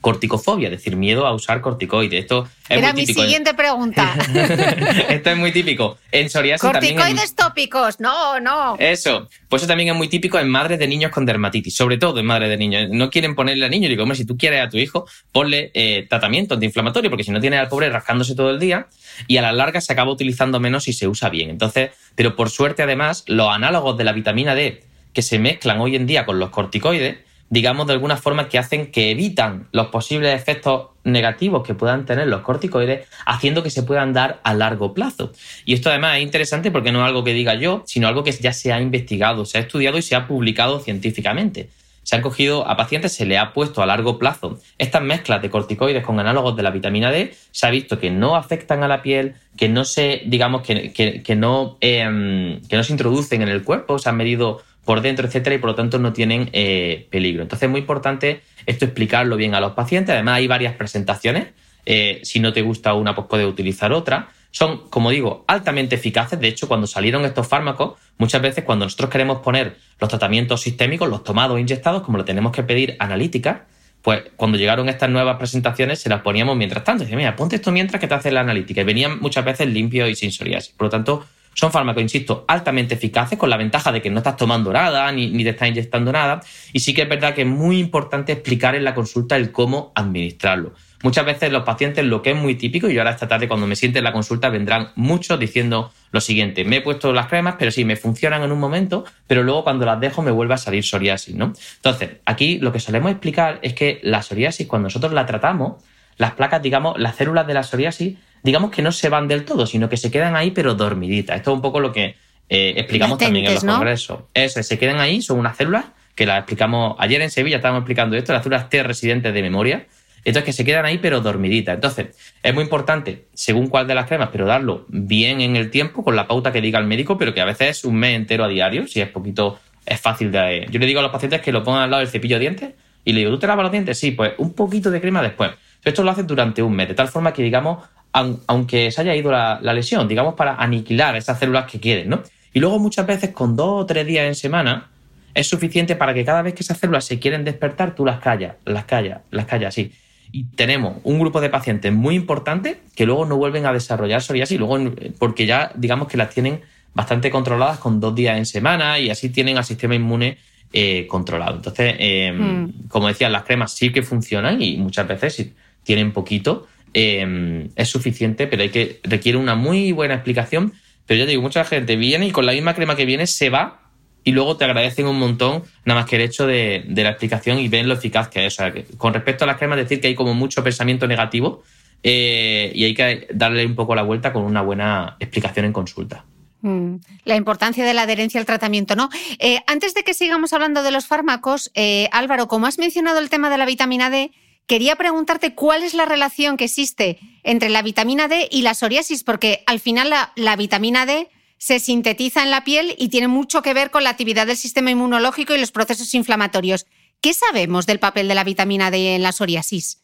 corticofobia, 0.00 0.68
es 0.68 0.72
decir, 0.72 0.96
miedo 0.96 1.26
a 1.26 1.32
usar 1.34 1.60
corticoides. 1.60 2.20
Esto 2.20 2.48
es 2.68 2.78
Era 2.78 2.92
muy 2.92 3.02
mi 3.06 3.12
siguiente 3.12 3.52
pregunta. 3.54 4.14
Esto 5.08 5.30
es 5.30 5.36
muy 5.36 5.52
típico. 5.52 5.98
En 6.10 6.30
psoriasis 6.30 6.62
también. 6.70 6.92
en- 6.94 6.98
Corticoides 6.98 7.34
tópicos, 7.34 8.00
no, 8.00 8.40
no. 8.40 8.76
Eso, 8.78 9.28
pues 9.48 9.62
eso 9.62 9.68
también 9.68 9.90
es 9.90 9.94
muy 9.94 10.08
típico 10.08 10.38
en 10.38 10.48
madres 10.48 10.78
de 10.78 10.86
niños 10.88 11.10
con 11.12 11.26
dermatitis, 11.26 11.74
sobre 11.74 11.98
todo 11.98 12.18
en 12.20 12.26
madres 12.26 12.48
de 12.48 12.56
niños. 12.56 12.88
No 12.90 13.10
quieren 13.10 13.34
ponerle 13.34 13.64
al 13.66 13.70
niño, 13.70 13.86
y 13.86 13.90
digo, 13.90 14.02
hombre, 14.04 14.16
si 14.16 14.24
tú 14.24 14.38
quieres 14.38 14.64
a 14.64 14.68
tu 14.70 14.78
hijo, 14.78 15.06
ponle 15.32 15.70
eh, 15.74 16.06
tratamiento 16.08 16.54
antiinflamatorio, 16.54 17.10
porque 17.10 17.24
si 17.24 17.30
no 17.30 17.40
tienes 17.40 17.60
al 17.60 17.68
pobre 17.68 17.90
rascándose 17.90 18.34
todo 18.34 18.50
el 18.50 18.58
día 18.58 18.86
y 19.26 19.36
a 19.36 19.42
la 19.42 19.52
larga 19.52 19.80
se 19.80 19.92
acaba 19.92 20.10
utilizando 20.10 20.60
menos 20.60 20.84
si 20.84 20.92
se 20.92 21.08
usa 21.08 21.28
bien. 21.28 21.50
Entonces, 21.50 21.90
pero 22.14 22.36
por 22.36 22.48
suerte 22.50 22.82
además, 22.82 23.24
los 23.26 23.48
análogos 23.48 23.98
de 23.98 24.04
la 24.04 24.12
vitamina 24.12 24.54
D 24.54 24.82
que 25.12 25.22
se 25.22 25.38
mezclan 25.38 25.80
hoy 25.80 25.96
en 25.96 26.06
día 26.06 26.24
con 26.24 26.38
los 26.38 26.50
corticoides, 26.50 27.16
digamos 27.50 27.86
de 27.86 27.92
alguna 27.92 28.16
forma 28.16 28.48
que 28.48 28.58
hacen 28.58 28.90
que 28.90 29.10
evitan 29.10 29.68
los 29.72 29.88
posibles 29.88 30.34
efectos 30.34 30.86
negativos 31.04 31.66
que 31.66 31.74
puedan 31.74 32.06
tener 32.06 32.28
los 32.28 32.42
corticoides, 32.42 33.06
haciendo 33.26 33.62
que 33.62 33.70
se 33.70 33.82
puedan 33.82 34.12
dar 34.12 34.40
a 34.44 34.54
largo 34.54 34.94
plazo. 34.94 35.32
Y 35.64 35.74
esto 35.74 35.90
además 35.90 36.16
es 36.16 36.22
interesante 36.22 36.70
porque 36.70 36.92
no 36.92 37.00
es 37.00 37.06
algo 37.06 37.24
que 37.24 37.32
diga 37.34 37.54
yo, 37.54 37.82
sino 37.86 38.06
algo 38.08 38.22
que 38.24 38.32
ya 38.32 38.52
se 38.52 38.72
ha 38.72 38.80
investigado, 38.80 39.44
se 39.44 39.58
ha 39.58 39.62
estudiado 39.62 39.98
y 39.98 40.02
se 40.02 40.14
ha 40.14 40.26
publicado 40.26 40.78
científicamente. 40.80 41.68
Se 42.02 42.16
han 42.16 42.22
cogido 42.22 42.66
a 42.66 42.76
pacientes, 42.76 43.12
se 43.12 43.26
le 43.26 43.36
ha 43.36 43.52
puesto 43.52 43.82
a 43.82 43.86
largo 43.86 44.18
plazo 44.18 44.58
estas 44.78 45.02
mezclas 45.02 45.42
de 45.42 45.50
corticoides 45.50 46.04
con 46.04 46.18
análogos 46.18 46.56
de 46.56 46.62
la 46.62 46.70
vitamina 46.70 47.10
D, 47.10 47.34
se 47.50 47.66
ha 47.66 47.70
visto 47.70 47.98
que 47.98 48.10
no 48.10 48.36
afectan 48.36 48.82
a 48.82 48.88
la 48.88 49.02
piel, 49.02 49.34
que 49.56 49.68
no 49.68 49.84
se, 49.84 50.22
digamos, 50.24 50.62
que, 50.62 50.92
que- 50.92 51.36
no, 51.36 51.76
eh, 51.80 52.58
que 52.68 52.76
no 52.76 52.84
se 52.84 52.92
introducen 52.92 53.42
en 53.42 53.48
el 53.48 53.62
cuerpo, 53.62 53.98
se 53.98 54.08
han 54.08 54.16
medido 54.16 54.62
por 54.84 55.00
dentro, 55.00 55.26
etcétera, 55.26 55.56
y 55.56 55.58
por 55.58 55.70
lo 55.70 55.74
tanto 55.74 55.98
no 55.98 56.12
tienen 56.12 56.50
eh, 56.52 57.06
peligro. 57.10 57.42
Entonces 57.42 57.66
es 57.66 57.70
muy 57.70 57.80
importante 57.80 58.42
esto 58.66 58.84
explicarlo 58.84 59.36
bien 59.36 59.54
a 59.54 59.60
los 59.60 59.72
pacientes. 59.72 60.14
Además, 60.14 60.36
hay 60.36 60.46
varias 60.46 60.74
presentaciones. 60.74 61.48
Eh, 61.86 62.20
si 62.22 62.40
no 62.40 62.52
te 62.52 62.62
gusta 62.62 62.94
una, 62.94 63.14
pues 63.14 63.26
puedes 63.28 63.46
utilizar 63.46 63.92
otra. 63.92 64.30
Son, 64.50 64.88
como 64.88 65.10
digo, 65.10 65.44
altamente 65.46 65.94
eficaces. 65.94 66.40
De 66.40 66.48
hecho, 66.48 66.66
cuando 66.66 66.86
salieron 66.86 67.24
estos 67.24 67.46
fármacos, 67.46 67.98
muchas 68.18 68.42
veces 68.42 68.64
cuando 68.64 68.84
nosotros 68.84 69.10
queremos 69.10 69.38
poner 69.38 69.76
los 70.00 70.10
tratamientos 70.10 70.60
sistémicos, 70.60 71.08
los 71.08 71.22
tomados 71.22 71.60
inyectados, 71.60 72.02
como 72.02 72.18
lo 72.18 72.24
tenemos 72.24 72.52
que 72.52 72.62
pedir 72.62 72.96
analíticas, 72.98 73.60
pues 74.02 74.22
cuando 74.36 74.56
llegaron 74.56 74.88
estas 74.88 75.10
nuevas 75.10 75.36
presentaciones 75.36 76.00
se 76.00 76.08
las 76.08 76.22
poníamos 76.22 76.56
mientras 76.56 76.82
tanto. 76.84 77.04
Dice, 77.04 77.16
mira, 77.16 77.36
ponte 77.36 77.56
esto 77.56 77.70
mientras 77.70 78.00
que 78.00 78.08
te 78.08 78.14
haces 78.14 78.32
la 78.32 78.40
analítica. 78.40 78.80
Y 78.80 78.84
venían 78.84 79.20
muchas 79.20 79.44
veces 79.44 79.68
limpios 79.68 80.08
y 80.08 80.14
sin 80.14 80.32
psoriasis. 80.32 80.74
Por 80.74 80.86
lo 80.86 80.90
tanto, 80.90 81.26
son 81.60 81.72
fármacos, 81.72 82.02
insisto, 82.02 82.46
altamente 82.48 82.94
eficaces, 82.94 83.38
con 83.38 83.50
la 83.50 83.58
ventaja 83.58 83.92
de 83.92 84.00
que 84.00 84.08
no 84.08 84.16
estás 84.16 84.38
tomando 84.38 84.72
nada 84.72 85.12
ni, 85.12 85.30
ni 85.30 85.44
te 85.44 85.50
estás 85.50 85.68
inyectando 85.68 86.10
nada. 86.10 86.40
Y 86.72 86.80
sí 86.80 86.94
que 86.94 87.02
es 87.02 87.08
verdad 87.10 87.34
que 87.34 87.42
es 87.42 87.46
muy 87.46 87.78
importante 87.78 88.32
explicar 88.32 88.74
en 88.74 88.82
la 88.82 88.94
consulta 88.94 89.36
el 89.36 89.52
cómo 89.52 89.92
administrarlo. 89.94 90.72
Muchas 91.02 91.26
veces 91.26 91.52
los 91.52 91.64
pacientes, 91.64 92.02
lo 92.06 92.22
que 92.22 92.30
es 92.30 92.36
muy 92.36 92.54
típico, 92.54 92.88
y 92.88 92.94
yo 92.94 93.02
ahora 93.02 93.10
esta 93.10 93.28
tarde 93.28 93.46
cuando 93.46 93.66
me 93.66 93.76
siente 93.76 93.98
en 93.98 94.04
la 94.04 94.12
consulta 94.14 94.48
vendrán 94.48 94.92
muchos 94.94 95.38
diciendo 95.38 95.92
lo 96.12 96.22
siguiente, 96.22 96.64
me 96.64 96.76
he 96.76 96.80
puesto 96.80 97.12
las 97.12 97.26
cremas, 97.26 97.56
pero 97.58 97.70
sí, 97.70 97.84
me 97.84 97.96
funcionan 97.96 98.42
en 98.42 98.52
un 98.52 98.58
momento, 98.58 99.04
pero 99.26 99.42
luego 99.42 99.62
cuando 99.62 99.84
las 99.84 100.00
dejo 100.00 100.22
me 100.22 100.30
vuelve 100.30 100.54
a 100.54 100.56
salir 100.56 100.82
psoriasis, 100.82 101.34
¿no? 101.34 101.52
Entonces, 101.76 102.12
aquí 102.24 102.58
lo 102.58 102.72
que 102.72 102.80
solemos 102.80 103.10
explicar 103.10 103.58
es 103.60 103.74
que 103.74 104.00
la 104.02 104.22
psoriasis, 104.22 104.66
cuando 104.66 104.86
nosotros 104.86 105.12
la 105.12 105.26
tratamos, 105.26 105.84
las 106.16 106.32
placas, 106.32 106.62
digamos, 106.62 106.98
las 106.98 107.16
células 107.16 107.46
de 107.46 107.52
la 107.52 107.62
psoriasis, 107.62 108.16
digamos 108.42 108.70
que 108.70 108.82
no 108.82 108.92
se 108.92 109.08
van 109.08 109.28
del 109.28 109.44
todo, 109.44 109.66
sino 109.66 109.88
que 109.88 109.96
se 109.96 110.10
quedan 110.10 110.36
ahí, 110.36 110.50
pero 110.50 110.74
dormiditas. 110.74 111.36
Esto 111.36 111.50
es 111.50 111.54
un 111.56 111.62
poco 111.62 111.80
lo 111.80 111.92
que 111.92 112.16
eh, 112.48 112.74
explicamos 112.76 113.18
también 113.18 113.46
en 113.46 113.54
los 113.54 113.64
congresos. 113.64 114.20
Eso, 114.34 114.60
es, 114.60 114.66
se 114.66 114.78
quedan 114.78 114.98
ahí, 114.98 115.22
son 115.22 115.38
unas 115.38 115.56
células 115.56 115.86
que 116.14 116.26
las 116.26 116.38
explicamos 116.38 116.96
ayer 116.98 117.22
en 117.22 117.30
Sevilla, 117.30 117.56
estábamos 117.56 117.80
explicando 117.80 118.16
esto, 118.16 118.32
las 118.32 118.42
células 118.42 118.68
T 118.68 118.82
residentes 118.82 119.32
de 119.32 119.42
memoria. 119.42 119.86
Entonces, 120.24 120.44
que 120.44 120.52
se 120.52 120.64
quedan 120.66 120.84
ahí, 120.84 120.98
pero 120.98 121.20
dormiditas. 121.20 121.74
Entonces, 121.74 122.08
es 122.42 122.54
muy 122.54 122.64
importante, 122.64 123.24
según 123.32 123.68
cuál 123.68 123.86
de 123.86 123.94
las 123.94 124.06
cremas, 124.06 124.28
pero 124.30 124.44
darlo 124.44 124.84
bien 124.88 125.40
en 125.40 125.56
el 125.56 125.70
tiempo, 125.70 126.04
con 126.04 126.14
la 126.16 126.26
pauta 126.26 126.52
que 126.52 126.60
diga 126.60 126.78
el 126.78 126.84
médico, 126.84 127.16
pero 127.16 127.32
que 127.32 127.40
a 127.40 127.46
veces 127.46 127.78
es 127.78 127.84
un 127.84 127.96
mes 127.96 128.16
entero 128.16 128.44
a 128.44 128.48
diario, 128.48 128.86
si 128.86 129.00
es 129.00 129.08
poquito, 129.08 129.58
es 129.86 129.98
fácil 129.98 130.30
de. 130.30 130.66
Yo 130.70 130.78
le 130.78 130.84
digo 130.84 131.00
a 131.00 131.02
los 131.02 131.10
pacientes 131.10 131.40
que 131.40 131.52
lo 131.52 131.64
pongan 131.64 131.84
al 131.84 131.90
lado 131.90 132.00
del 132.00 132.10
cepillo 132.10 132.36
de 132.36 132.40
dientes 132.40 132.74
y 133.02 133.12
le 133.14 133.20
digo, 133.20 133.30
¿tú 133.30 133.38
te 133.38 133.46
lavas 133.46 133.62
los 133.62 133.72
dientes? 133.72 133.98
Sí, 133.98 134.10
pues 134.10 134.34
un 134.36 134.52
poquito 134.52 134.90
de 134.90 135.00
crema 135.00 135.22
después. 135.22 135.52
Esto 135.82 136.04
lo 136.04 136.10
haces 136.10 136.26
durante 136.26 136.62
un 136.62 136.74
mes, 136.74 136.88
de 136.88 136.94
tal 136.94 137.08
forma 137.08 137.32
que, 137.32 137.42
digamos, 137.42 137.78
aunque 138.12 138.90
se 138.90 139.00
haya 139.00 139.14
ido 139.14 139.30
la, 139.30 139.58
la 139.62 139.72
lesión, 139.72 140.08
digamos, 140.08 140.34
para 140.34 140.56
aniquilar 140.56 141.16
esas 141.16 141.38
células 141.38 141.70
que 141.70 141.78
quieren, 141.80 142.08
¿no? 142.08 142.22
Y 142.52 142.58
luego 142.60 142.78
muchas 142.78 143.06
veces 143.06 143.30
con 143.30 143.54
dos 143.56 143.82
o 143.82 143.86
tres 143.86 144.06
días 144.06 144.26
en 144.26 144.34
semana 144.34 144.88
es 145.34 145.46
suficiente 145.46 145.94
para 145.94 146.12
que 146.12 146.24
cada 146.24 146.42
vez 146.42 146.54
que 146.54 146.62
esas 146.62 146.78
células 146.78 147.04
se 147.04 147.20
quieren 147.20 147.44
despertar, 147.44 147.94
tú 147.94 148.04
las 148.04 148.18
callas, 148.18 148.56
las 148.64 148.84
callas, 148.84 149.20
las 149.30 149.46
callas, 149.46 149.68
así. 149.68 149.92
Y 150.32 150.44
tenemos 150.44 150.98
un 151.04 151.18
grupo 151.20 151.40
de 151.40 151.50
pacientes 151.50 151.92
muy 151.92 152.14
importante 152.16 152.80
que 152.96 153.06
luego 153.06 153.26
no 153.26 153.36
vuelven 153.36 153.66
a 153.66 153.72
desarrollar 153.72 154.22
psoriasis, 154.22 154.58
luego, 154.58 154.78
porque 155.18 155.46
ya 155.46 155.70
digamos 155.76 156.08
que 156.08 156.16
las 156.16 156.30
tienen 156.30 156.60
bastante 156.94 157.30
controladas 157.30 157.78
con 157.78 158.00
dos 158.00 158.14
días 158.14 158.36
en 158.36 158.46
semana 158.46 158.98
y 158.98 159.10
así 159.10 159.28
tienen 159.28 159.56
al 159.56 159.64
sistema 159.64 159.94
inmune 159.94 160.38
eh, 160.72 161.06
controlado. 161.08 161.56
Entonces, 161.56 161.94
eh, 161.98 162.32
Mm. 162.32 162.88
como 162.88 163.08
decía, 163.08 163.28
las 163.28 163.42
cremas 163.44 163.72
sí 163.72 163.90
que 163.92 164.02
funcionan 164.02 164.60
y 164.62 164.76
muchas 164.76 165.06
veces 165.06 165.34
si 165.34 165.52
tienen 165.82 166.12
poquito, 166.12 166.66
eh, 166.94 167.68
es 167.76 167.88
suficiente, 167.88 168.46
pero 168.46 168.62
hay 168.62 168.70
que 168.70 169.00
requiere 169.02 169.38
una 169.38 169.54
muy 169.54 169.92
buena 169.92 170.14
explicación. 170.14 170.72
Pero 171.06 171.20
ya 171.20 171.26
digo, 171.26 171.42
mucha 171.42 171.64
gente 171.64 171.96
viene 171.96 172.26
y 172.26 172.30
con 172.30 172.46
la 172.46 172.52
misma 172.52 172.74
crema 172.74 172.94
que 172.94 173.04
viene 173.04 173.26
se 173.26 173.50
va 173.50 173.80
y 174.22 174.32
luego 174.32 174.56
te 174.56 174.64
agradecen 174.64 175.06
un 175.06 175.18
montón 175.18 175.62
nada 175.84 176.00
más 176.00 176.08
que 176.08 176.16
el 176.16 176.22
hecho 176.22 176.46
de, 176.46 176.84
de 176.86 177.02
la 177.02 177.10
explicación 177.10 177.58
y 177.58 177.68
ven 177.68 177.88
lo 177.88 177.94
eficaz 177.94 178.28
que 178.28 178.46
es. 178.46 178.54
O 178.54 178.56
sea, 178.56 178.72
que 178.72 178.84
con 178.96 179.14
respecto 179.14 179.44
a 179.44 179.46
las 179.46 179.56
cremas, 179.56 179.78
decir 179.78 180.00
que 180.00 180.08
hay 180.08 180.14
como 180.14 180.34
mucho 180.34 180.62
pensamiento 180.62 181.06
negativo 181.06 181.62
eh, 182.02 182.72
y 182.74 182.84
hay 182.84 182.94
que 182.94 183.28
darle 183.32 183.66
un 183.66 183.74
poco 183.74 183.94
la 183.94 184.02
vuelta 184.02 184.32
con 184.32 184.42
una 184.42 184.62
buena 184.62 185.16
explicación 185.20 185.66
en 185.66 185.72
consulta. 185.72 186.24
Mm, 186.62 186.96
La 187.24 187.36
importancia 187.36 187.84
de 187.84 187.94
la 187.94 188.02
adherencia 188.02 188.38
al 188.38 188.46
tratamiento, 188.46 188.94
¿no? 188.94 189.08
Eh, 189.38 189.60
antes 189.66 189.94
de 189.94 190.02
que 190.02 190.14
sigamos 190.14 190.52
hablando 190.52 190.82
de 190.82 190.90
los 190.90 191.06
fármacos, 191.06 191.70
eh, 191.74 192.08
Álvaro, 192.12 192.48
como 192.48 192.66
has 192.66 192.78
mencionado 192.78 193.18
el 193.18 193.30
tema 193.30 193.48
de 193.50 193.58
la 193.58 193.66
vitamina 193.66 194.10
D, 194.10 194.32
quería 194.70 194.94
preguntarte 194.94 195.52
cuál 195.56 195.82
es 195.82 195.94
la 195.94 196.04
relación 196.04 196.56
que 196.56 196.66
existe 196.66 197.18
entre 197.42 197.70
la 197.70 197.82
vitamina 197.82 198.28
D 198.28 198.48
y 198.52 198.62
la 198.62 198.74
psoriasis, 198.74 199.24
porque 199.24 199.64
al 199.66 199.80
final 199.80 200.14
la, 200.36 200.56
vitamina 200.56 201.06
D 201.06 201.26
se 201.58 201.80
sintetiza 201.80 202.44
en 202.44 202.52
la 202.52 202.62
piel 202.62 202.94
y 202.96 203.08
tiene 203.08 203.26
mucho 203.26 203.62
que 203.62 203.74
ver 203.74 203.90
con 203.90 204.04
la 204.04 204.10
actividad 204.10 204.46
del 204.46 204.56
sistema 204.56 204.92
inmunológico 204.92 205.56
y 205.56 205.58
los 205.58 205.72
procesos 205.72 206.14
inflamatorios. 206.14 206.86
¿Qué 207.20 207.34
sabemos 207.34 207.84
del 207.86 207.98
papel 207.98 208.28
de 208.28 208.36
la 208.36 208.44
vitamina 208.44 208.92
D 208.92 209.16
en 209.16 209.24
la 209.24 209.32
psoriasis? 209.32 210.02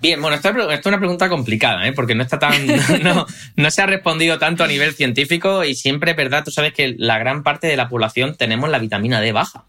Bien, 0.00 0.20
bueno, 0.20 0.34
esto 0.34 0.48
es 0.48 0.86
una 0.86 0.98
pregunta 0.98 1.28
complicada, 1.28 1.86
¿eh? 1.86 1.92
porque 1.92 2.16
no 2.16 2.24
está 2.24 2.40
tan. 2.40 2.54
No, 3.04 3.24
no 3.54 3.70
se 3.70 3.82
ha 3.82 3.86
respondido 3.86 4.40
tanto 4.40 4.64
a 4.64 4.66
nivel 4.66 4.94
científico 4.94 5.62
y 5.62 5.76
siempre 5.76 6.14
verdad, 6.14 6.42
tú 6.42 6.50
sabes 6.50 6.72
que 6.72 6.96
la 6.98 7.20
gran 7.20 7.44
parte 7.44 7.68
de 7.68 7.76
la 7.76 7.88
población 7.88 8.36
tenemos 8.36 8.68
la 8.68 8.80
vitamina 8.80 9.20
D 9.20 9.30
baja. 9.30 9.64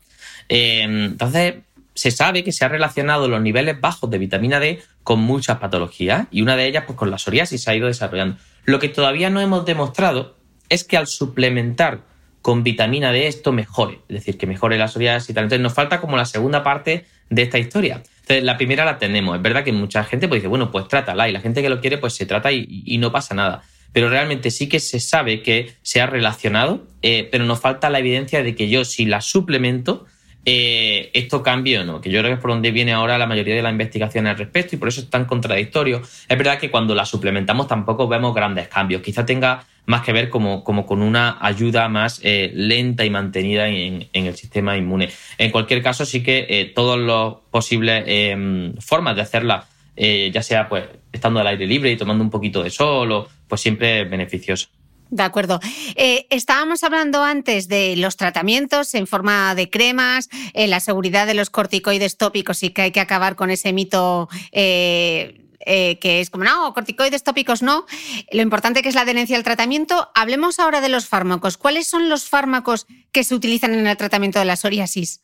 Eh, 0.50 0.82
entonces, 0.82 1.56
se 1.96 2.12
sabe 2.12 2.44
que 2.44 2.52
se 2.52 2.66
ha 2.66 2.70
relacionado 2.70 3.28
los 3.28 3.42
niveles 3.42 3.80
bajos 3.80 4.10
de 4.10 4.18
vitamina 4.18 4.60
D 4.60 4.82
con 5.04 5.20
muchas 5.20 5.60
patologías 5.60 6.28
y 6.32 6.42
una 6.42 6.56
de 6.56 6.66
ellas, 6.66 6.84
pues 6.86 6.98
con 6.98 7.12
la 7.12 7.18
psoriasis, 7.18 7.62
se 7.62 7.72
ha 7.72 7.76
ido 7.76 7.88
desarrollando. 7.88 8.38
Lo 8.66 8.80
que 8.80 8.90
todavía 8.90 9.30
no 9.30 9.42
hemos 9.42 9.66
demostrado 9.66 10.36
es 10.70 10.84
que 10.84 10.98
al 10.98 11.08
suplementar 11.08 12.02
con 12.42 12.64
vitamina 12.64 13.12
D 13.12 13.28
esto 13.28 13.52
mejore, 13.52 14.00
es 14.10 14.16
decir, 14.16 14.38
que 14.38 14.48
mejore 14.48 14.78
la 14.78 14.88
psoriasis 14.88 15.30
y 15.30 15.34
tal. 15.34 15.46
Entonces, 15.46 15.64
nos 15.64 15.74
falta 15.74 16.02
como 16.02 16.18
la 16.18 16.26
segunda 16.26 16.64
parte 16.64 17.06
de 17.30 17.42
esta 17.42 17.58
historia. 17.58 18.04
Entonces, 18.22 18.44
la 18.44 18.58
primera 18.58 18.86
la 18.86 18.98
tenemos. 18.98 19.36
Es 19.36 19.42
verdad 19.42 19.64
que 19.64 19.72
mucha 19.72 20.04
gente 20.04 20.28
pues 20.28 20.42
dice, 20.42 20.48
bueno, 20.48 20.72
pues 20.72 20.88
trátala. 20.88 21.30
Y 21.30 21.32
la 21.32 21.42
gente 21.42 21.62
que 21.62 21.70
lo 21.70 21.80
quiere, 21.80 21.98
pues 21.98 22.14
se 22.14 22.26
trata 22.26 22.52
y, 22.52 22.84
y 22.86 22.98
no 22.98 23.12
pasa 23.12 23.36
nada. 23.36 23.64
Pero 23.94 24.10
realmente 24.10 24.50
sí 24.50 24.68
que 24.68 24.80
se 24.80 25.00
sabe 25.00 25.44
que 25.44 25.76
se 25.84 26.02
ha 26.02 26.08
relacionado, 26.08 26.86
eh, 27.02 27.30
pero 27.32 27.46
nos 27.46 27.60
falta 27.60 27.90
la 27.90 28.00
evidencia 28.00 28.42
de 28.44 28.56
que 28.56 28.68
yo, 28.68 28.84
si 28.86 29.06
la 29.06 29.22
suplemento, 29.22 30.06
eh, 30.46 31.10
esto 31.14 31.42
cambie 31.42 31.80
o 31.80 31.86
no. 31.86 32.02
Que 32.02 32.10
yo 32.10 32.20
creo 32.20 32.32
que 32.32 32.36
es 32.36 32.40
por 32.40 32.52
donde 32.52 32.72
viene 32.72 32.94
ahora 32.94 33.18
la 33.18 33.28
mayoría 33.28 33.56
de 33.56 33.62
las 33.62 33.72
investigaciones 33.72 34.32
al 34.32 34.38
respecto 34.38 34.76
y 34.76 34.80
por 34.80 34.88
eso 34.88 35.02
es 35.02 35.10
tan 35.10 35.26
contradictorio. 35.26 36.02
Es 36.02 36.38
verdad 36.38 36.60
que 36.60 36.70
cuando 36.70 36.96
la 36.96 37.06
suplementamos 37.06 37.68
tampoco 37.68 38.08
vemos 38.08 38.34
grandes 38.34 38.68
cambios. 38.68 39.02
Quizá 39.02 39.26
tenga 39.26 39.66
más 39.86 40.02
que 40.02 40.14
ver 40.14 40.30
como, 40.30 40.64
como 40.64 40.86
con 40.86 41.02
una 41.02 41.38
ayuda 41.42 41.90
más 41.90 42.22
eh, 42.24 42.52
lenta 42.54 43.06
y 43.06 43.10
mantenida 43.10 43.68
en, 43.68 44.08
el 44.14 44.36
sistema 44.36 44.78
inmune. 44.78 45.10
En 45.38 45.52
cualquier 45.52 45.82
caso, 45.82 46.06
sí 46.06 46.24
que 46.24 46.46
eh, 46.50 46.72
todas 46.74 47.00
las 47.00 47.42
posibles 47.52 48.04
eh, 48.08 48.74
formas 48.80 49.16
de 49.16 49.22
hacerla, 49.22 49.68
eh, 49.96 50.32
ya 50.34 50.42
sea 50.42 50.70
pues 50.70 50.86
estando 51.12 51.40
al 51.40 51.48
aire 51.48 51.68
libre 51.68 51.92
y 51.92 51.98
tomando 51.98 52.24
un 52.24 52.30
poquito 52.30 52.64
de 52.64 52.70
sol, 52.70 53.12
o, 53.12 53.28
pues 53.48 53.62
siempre 53.62 54.02
es 54.02 54.10
beneficioso. 54.10 54.70
De 55.14 55.22
acuerdo. 55.22 55.60
Eh, 55.96 56.26
estábamos 56.32 56.84
hablando 56.84 57.24
antes 57.24 57.68
de 57.68 57.96
los 57.98 58.18
tratamientos 58.18 58.96
en 58.96 59.06
forma 59.06 59.54
de 59.54 59.70
cremas, 59.70 60.28
eh, 60.54 60.66
la 60.66 60.80
seguridad 60.80 61.28
de 61.28 61.36
los 61.36 61.52
corticoides 61.52 62.18
tópicos 62.18 62.64
y 62.64 62.72
que 62.72 62.82
hay 62.82 62.92
que 62.92 63.00
acabar 63.00 63.36
con 63.36 63.52
ese 63.52 63.74
mito 63.74 64.28
eh, 64.52 65.44
eh, 65.68 66.00
que 66.00 66.20
es 66.20 66.32
como, 66.32 66.46
no, 66.46 66.74
corticoides 66.74 67.22
tópicos 67.22 67.62
no. 67.62 67.86
Lo 68.32 68.42
importante 68.42 68.82
que 68.82 68.90
es 68.90 68.96
la 68.96 69.02
adherencia 69.02 69.38
al 69.38 69.44
tratamiento. 69.44 70.10
Hablemos 70.16 70.60
ahora 70.60 70.82
de 70.82 70.90
los 70.90 71.08
fármacos. 71.08 71.58
¿Cuáles 71.58 71.86
son 71.86 72.10
los 72.10 72.28
fármacos 72.28 72.88
que 73.12 73.24
se 73.24 73.36
utilizan 73.36 73.76
en 73.76 73.86
el 73.86 73.98
tratamiento 73.98 74.40
de 74.40 74.46
la 74.46 74.56
psoriasis? 74.56 75.22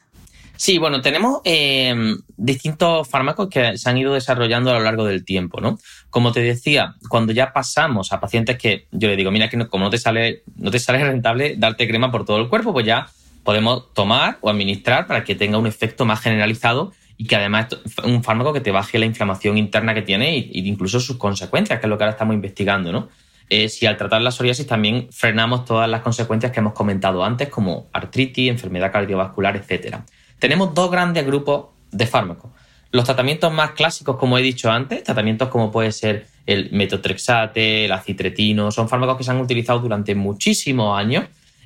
Sí, 0.60 0.78
bueno, 0.78 1.00
tenemos 1.00 1.39
eh, 1.45 1.95
distintos 2.36 3.08
fármacos 3.08 3.48
que 3.48 3.78
se 3.78 3.89
han 3.89 3.98
ido 3.98 4.13
desarrollando 4.13 4.72
a 4.72 4.74
lo 4.74 4.82
largo 4.82 5.06
del 5.06 5.24
tiempo, 5.24 5.62
¿no? 5.62 5.80
Como 6.10 6.34
te 6.34 6.41
decía, 6.41 6.95
cuando 7.08 7.32
ya 7.32 7.54
pasamos 7.54 8.12
a 8.12 8.19
pacientes 8.19 8.58
que 8.58 8.86
yo 8.91 9.08
le 9.08 9.15
digo, 9.15 9.32
mira 9.32 9.48
que 9.48 9.58
como 9.69 9.86
no 9.86 9.89
te 9.89 9.98
sale, 9.98 10.43
no 10.58 10.69
te 10.69 10.80
sale 10.80 11.02
rentable 11.06 11.56
darte 11.58 11.88
crema 11.88 12.12
por 12.12 12.26
todo 12.26 12.39
el 12.39 12.50
cuerpo, 12.50 12.74
pues 12.74 12.86
ya 12.86 13.08
podemos 13.45 13.93
tomar 13.93 14.38
o 14.41 14.50
administrar 14.50 15.08
para 15.08 15.24
que 15.24 15.34
tenga 15.34 15.58
un 15.58 15.65
efecto 15.65 16.04
más 16.04 16.19
generalizado 16.19 16.91
y 17.15 17.26
que 17.26 17.38
además 17.38 17.67
es 17.86 17.98
un 18.04 18.22
fármaco 18.22 18.52
que 18.52 18.60
te 18.60 18.72
baje 18.72 19.00
la 19.00 19.06
inflamación 19.06 19.58
interna 19.58 19.93
que 19.93 20.02
tiene 20.02 20.36
e 20.36 20.50
incluso 20.56 21.00
sus 21.00 21.15
consecuencias, 21.15 21.80
que 21.80 21.86
es 21.86 21.89
lo 21.89 21.98
que 21.98 22.04
ahora 22.04 22.15
estamos 22.15 22.36
investigando, 22.36 22.91
¿no? 22.91 23.08
Eh, 23.50 23.69
si 23.69 23.86
al 23.86 23.95
tratar 23.95 24.22
la 24.22 24.32
psoriasis 24.32 24.67
también 24.67 25.08
frenamos 25.10 25.63
todas 25.63 25.89
las 25.89 26.02
consecuencias 26.02 26.52
que 26.52 26.60
hemos 26.60 26.74
comentado 26.74 27.24
antes, 27.24 27.48
como 27.48 27.88
artritis, 27.93 28.50
enfermedad 28.50 28.91
cardiovascular, 28.91 29.56
etcétera. 29.56 30.04
Tenemos 30.39 30.73
dos 30.73 30.89
grandes 30.89 31.25
grupos 31.25 31.67
de 31.91 32.08
fármacos. 32.08 32.52
Los 32.91 33.06
tratamientos 33.06 33.54
más 33.54 33.71
clásicos, 33.71 34.17
como 34.17 34.38
he 34.38 34.41
dicho 34.41 34.71
antes, 34.71 35.04
tratamientos 35.04 35.49
como 35.49 35.71
puede 35.71 35.91
ser 35.91 36.25
el 36.47 36.71
metotrexate, 36.71 37.86
el 37.86 37.91
acitretino, 37.91 38.71
son 38.71 38.89
fármacos 38.89 39.17
que 39.17 39.23
se 39.23 39.32
han 39.32 39.39
utilizado 39.39 39.80
durante 39.80 40.15
muchísimos 40.15 40.97
años 40.97 41.25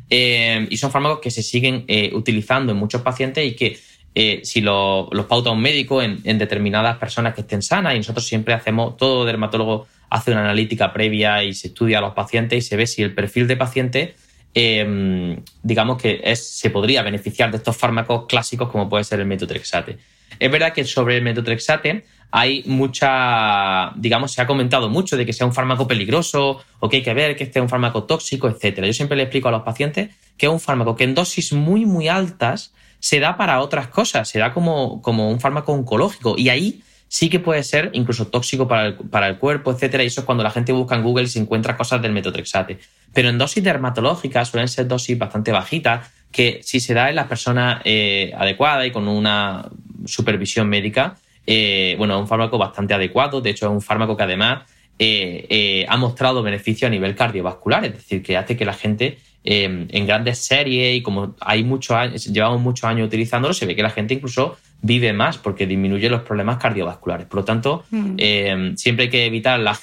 eh, 0.09 0.67
y 0.69 0.75
son 0.75 0.91
fármacos 0.91 1.19
que 1.19 1.31
se 1.31 1.41
siguen 1.41 1.85
eh, 1.87 2.11
utilizando 2.13 2.73
en 2.73 2.77
muchos 2.77 3.01
pacientes 3.01 3.47
y 3.47 3.55
que 3.55 3.79
eh, 4.15 4.41
si 4.43 4.61
los 4.61 5.09
pauta 5.27 5.49
un 5.51 5.61
médico 5.61 6.01
en, 6.01 6.21
determinadas 6.21 6.97
personas 6.97 7.33
que 7.33 7.41
estén 7.41 7.61
sanas 7.61 7.95
y 7.95 7.97
nosotros 7.97 8.27
siempre 8.27 8.53
hacemos, 8.53 8.97
todo 8.97 9.23
dermatólogo 9.25 9.87
hace 10.09 10.31
una 10.31 10.41
analítica 10.41 10.91
previa 10.93 11.43
y 11.43 11.53
se 11.53 11.69
estudia 11.69 11.99
a 11.99 12.01
los 12.01 12.13
pacientes 12.13 12.63
y 12.63 12.67
se 12.67 12.75
ve 12.75 12.85
si 12.85 13.01
el 13.01 13.15
perfil 13.15 13.47
de 13.47 13.55
paciente 13.55 14.15
Em, 14.55 15.41
digamos 15.63 15.99
que 15.99 16.35
se 16.35 16.69
podría 16.69 17.01
beneficiar 17.01 17.49
de 17.49 17.57
estos 17.57 17.75
fármacos 17.75 18.27
clásicos 18.27 18.69
como 18.69 18.87
puede 18.87 19.03
ser 19.03 19.19
el 19.19 19.25
metotrexate. 19.25 19.97
Es 20.39 20.51
verdad 20.51 20.73
que 20.73 20.83
sobre 20.83 21.17
el 21.17 21.23
metotrexate 21.23 22.05
hay 22.29 22.63
mucha, 22.65 23.91
digamos, 23.95 24.31
se 24.31 24.41
ha 24.41 24.47
comentado 24.47 24.89
mucho 24.89 25.17
de 25.17 25.25
que 25.25 25.33
sea 25.33 25.45
un 25.45 25.53
fármaco 25.53 25.87
peligroso 25.87 26.63
o 26.79 26.89
que 26.89 26.97
hay 26.97 27.03
que 27.03 27.13
ver 27.13 27.35
que 27.35 27.43
este 27.43 27.59
es 27.59 27.63
un 27.63 27.69
fármaco 27.69 28.03
tóxico, 28.03 28.47
etcétera. 28.47 28.87
Yo 28.87 28.93
siempre 28.93 29.17
le 29.17 29.23
explico 29.23 29.49
a 29.49 29.51
los 29.51 29.63
pacientes 29.63 30.09
que 30.37 30.47
es 30.47 30.51
un 30.51 30.59
fármaco 30.59 30.95
que 30.95 31.03
en 31.03 31.15
dosis 31.15 31.53
muy, 31.53 31.85
muy 31.85 32.07
altas 32.07 32.73
se 32.99 33.19
da 33.19 33.37
para 33.37 33.59
otras 33.59 33.87
cosas, 33.87 34.29
se 34.29 34.39
da 34.39 34.53
como, 34.53 35.01
como 35.01 35.29
un 35.29 35.39
fármaco 35.39 35.73
oncológico 35.73 36.35
y 36.37 36.49
ahí 36.49 36.81
sí 37.13 37.29
que 37.29 37.39
puede 37.39 37.61
ser 37.61 37.91
incluso 37.93 38.25
tóxico 38.25 38.67
para 38.67 38.87
el, 38.87 38.95
para 38.95 39.27
el 39.27 39.37
cuerpo, 39.37 39.69
etcétera. 39.69 40.03
Y 40.03 40.07
eso 40.07 40.21
es 40.21 40.25
cuando 40.25 40.43
la 40.43 40.49
gente 40.49 40.71
busca 40.73 40.95
en 40.95 41.03
Google 41.03 41.25
y 41.25 41.27
se 41.27 41.37
encuentra 41.37 41.77
cosas 41.77 42.01
del 42.01 42.11
metotrexate. 42.11 42.79
Pero 43.13 43.29
en 43.29 43.37
dosis 43.37 43.63
dermatológicas 43.63 44.49
suelen 44.49 44.67
ser 44.67 44.87
dosis 44.87 45.15
bastante 45.15 45.51
bajitas, 45.51 46.11
que 46.31 46.61
si 46.63 46.79
se 46.79 46.95
da 46.95 47.11
en 47.11 47.15
la 47.15 47.27
persona 47.27 47.83
eh, 47.85 48.33
adecuada 48.35 48.87
y 48.87 48.91
con 48.91 49.07
una 49.07 49.69
supervisión 50.05 50.67
médica, 50.67 51.15
eh, 51.45 51.93
bueno, 51.99 52.15
es 52.15 52.21
un 52.21 52.27
fármaco 52.27 52.57
bastante 52.57 52.95
adecuado. 52.95 53.41
De 53.41 53.51
hecho, 53.51 53.67
es 53.67 53.71
un 53.71 53.81
fármaco 53.81 54.17
que 54.17 54.23
además 54.23 54.63
eh, 54.97 55.85
ha 55.87 55.97
mostrado 55.97 56.41
beneficio 56.41 56.87
a 56.87 56.89
nivel 56.89 57.13
cardiovascular, 57.13 57.85
es 57.85 57.93
decir, 57.93 58.23
que 58.23 58.37
hace 58.37 58.57
que 58.57 58.65
la 58.65 58.73
gente 58.73 59.19
en 59.43 60.07
grandes 60.07 60.39
series 60.39 60.97
y 60.97 61.01
como 61.01 61.35
hay 61.41 61.63
muchos 61.63 61.95
años, 61.95 62.25
llevamos 62.25 62.61
muchos 62.61 62.85
años 62.85 63.07
utilizándolo, 63.07 63.53
se 63.53 63.65
ve 63.65 63.75
que 63.75 63.83
la 63.83 63.89
gente 63.89 64.13
incluso 64.13 64.57
vive 64.81 65.11
más 65.13 65.37
porque 65.37 65.67
disminuye 65.67 66.09
los 66.09 66.21
problemas 66.21 66.57
cardiovasculares. 66.57 67.27
Por 67.27 67.41
lo 67.41 67.45
tanto, 67.45 67.83
mm. 67.89 68.75
siempre 68.75 69.05
hay 69.05 69.09
que 69.09 69.25
evitar 69.25 69.59
la 69.59 69.77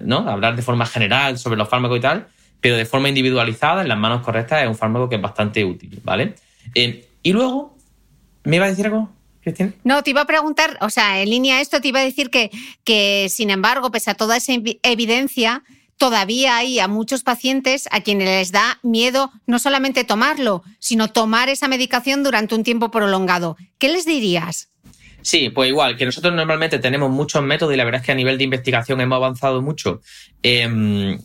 ¿no? 0.00 0.28
hablar 0.28 0.56
de 0.56 0.62
forma 0.62 0.86
general 0.86 1.38
sobre 1.38 1.56
los 1.56 1.68
fármacos 1.68 1.98
y 1.98 2.00
tal, 2.00 2.26
pero 2.62 2.76
de 2.76 2.86
forma 2.86 3.08
individualizada, 3.08 3.82
en 3.82 3.88
las 3.88 3.98
manos 3.98 4.22
correctas, 4.22 4.62
es 4.62 4.68
un 4.68 4.76
fármaco 4.76 5.08
que 5.08 5.16
es 5.16 5.20
bastante 5.20 5.64
útil, 5.64 6.00
¿vale? 6.04 6.34
Eh, 6.76 7.04
y 7.22 7.32
luego, 7.32 7.76
¿me 8.44 8.56
iba 8.56 8.66
a 8.66 8.68
decir 8.68 8.86
algo? 8.86 9.10
Cristina? 9.42 9.72
No, 9.82 10.04
te 10.04 10.10
iba 10.10 10.20
a 10.20 10.26
preguntar, 10.26 10.78
o 10.80 10.88
sea, 10.88 11.20
en 11.20 11.28
línea 11.28 11.56
a 11.56 11.60
esto 11.60 11.80
te 11.80 11.88
iba 11.88 11.98
a 11.98 12.04
decir 12.04 12.30
que, 12.30 12.52
que, 12.84 13.26
sin 13.28 13.50
embargo, 13.50 13.90
pese 13.90 14.12
a 14.12 14.14
toda 14.14 14.36
esa 14.36 14.52
evidencia, 14.84 15.64
todavía 16.02 16.56
hay 16.56 16.80
a 16.80 16.88
muchos 16.88 17.22
pacientes 17.22 17.88
a 17.92 18.00
quienes 18.00 18.26
les 18.26 18.50
da 18.50 18.80
miedo 18.82 19.30
no 19.46 19.60
solamente 19.60 20.02
tomarlo, 20.02 20.64
sino 20.80 21.12
tomar 21.12 21.48
esa 21.48 21.68
medicación 21.68 22.24
durante 22.24 22.56
un 22.56 22.64
tiempo 22.64 22.90
prolongado. 22.90 23.56
¿Qué 23.78 23.88
les 23.88 24.04
dirías? 24.04 24.68
Sí, 25.20 25.50
pues 25.50 25.68
igual, 25.68 25.96
que 25.96 26.04
nosotros 26.04 26.34
normalmente 26.34 26.80
tenemos 26.80 27.08
muchos 27.08 27.44
métodos 27.44 27.72
y 27.72 27.76
la 27.76 27.84
verdad 27.84 28.00
es 28.00 28.06
que 28.06 28.10
a 28.10 28.16
nivel 28.16 28.36
de 28.36 28.42
investigación 28.42 29.00
hemos 29.00 29.14
avanzado 29.14 29.62
mucho. 29.62 30.02
Eh, 30.42 31.16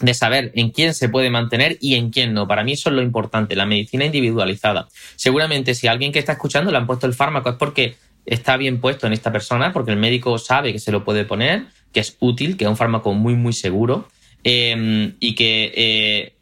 de 0.00 0.14
saber 0.14 0.50
en 0.54 0.70
quién 0.70 0.94
se 0.94 1.10
puede 1.10 1.28
mantener 1.28 1.76
y 1.82 1.96
en 1.96 2.08
quién 2.08 2.32
no. 2.32 2.48
Para 2.48 2.64
mí 2.64 2.72
eso 2.72 2.88
es 2.88 2.96
lo 2.96 3.02
importante, 3.02 3.54
la 3.54 3.66
medicina 3.66 4.06
individualizada. 4.06 4.88
Seguramente 5.14 5.74
si 5.74 5.88
alguien 5.88 6.10
que 6.10 6.18
está 6.18 6.32
escuchando 6.32 6.70
le 6.70 6.78
han 6.78 6.86
puesto 6.86 7.06
el 7.06 7.12
fármaco 7.12 7.50
es 7.50 7.56
porque 7.56 7.96
está 8.24 8.56
bien 8.56 8.80
puesto 8.80 9.06
en 9.06 9.12
esta 9.12 9.30
persona, 9.30 9.74
porque 9.74 9.90
el 9.90 9.98
médico 9.98 10.38
sabe 10.38 10.72
que 10.72 10.78
se 10.78 10.90
lo 10.90 11.04
puede 11.04 11.26
poner, 11.26 11.66
que 11.92 12.00
es 12.00 12.16
útil, 12.18 12.56
que 12.56 12.64
es 12.64 12.70
un 12.70 12.78
fármaco 12.78 13.12
muy, 13.12 13.34
muy 13.34 13.52
seguro 13.52 14.08
eh, 14.44 15.12
y 15.20 15.34
que 15.34 15.72
eh, 15.74 16.32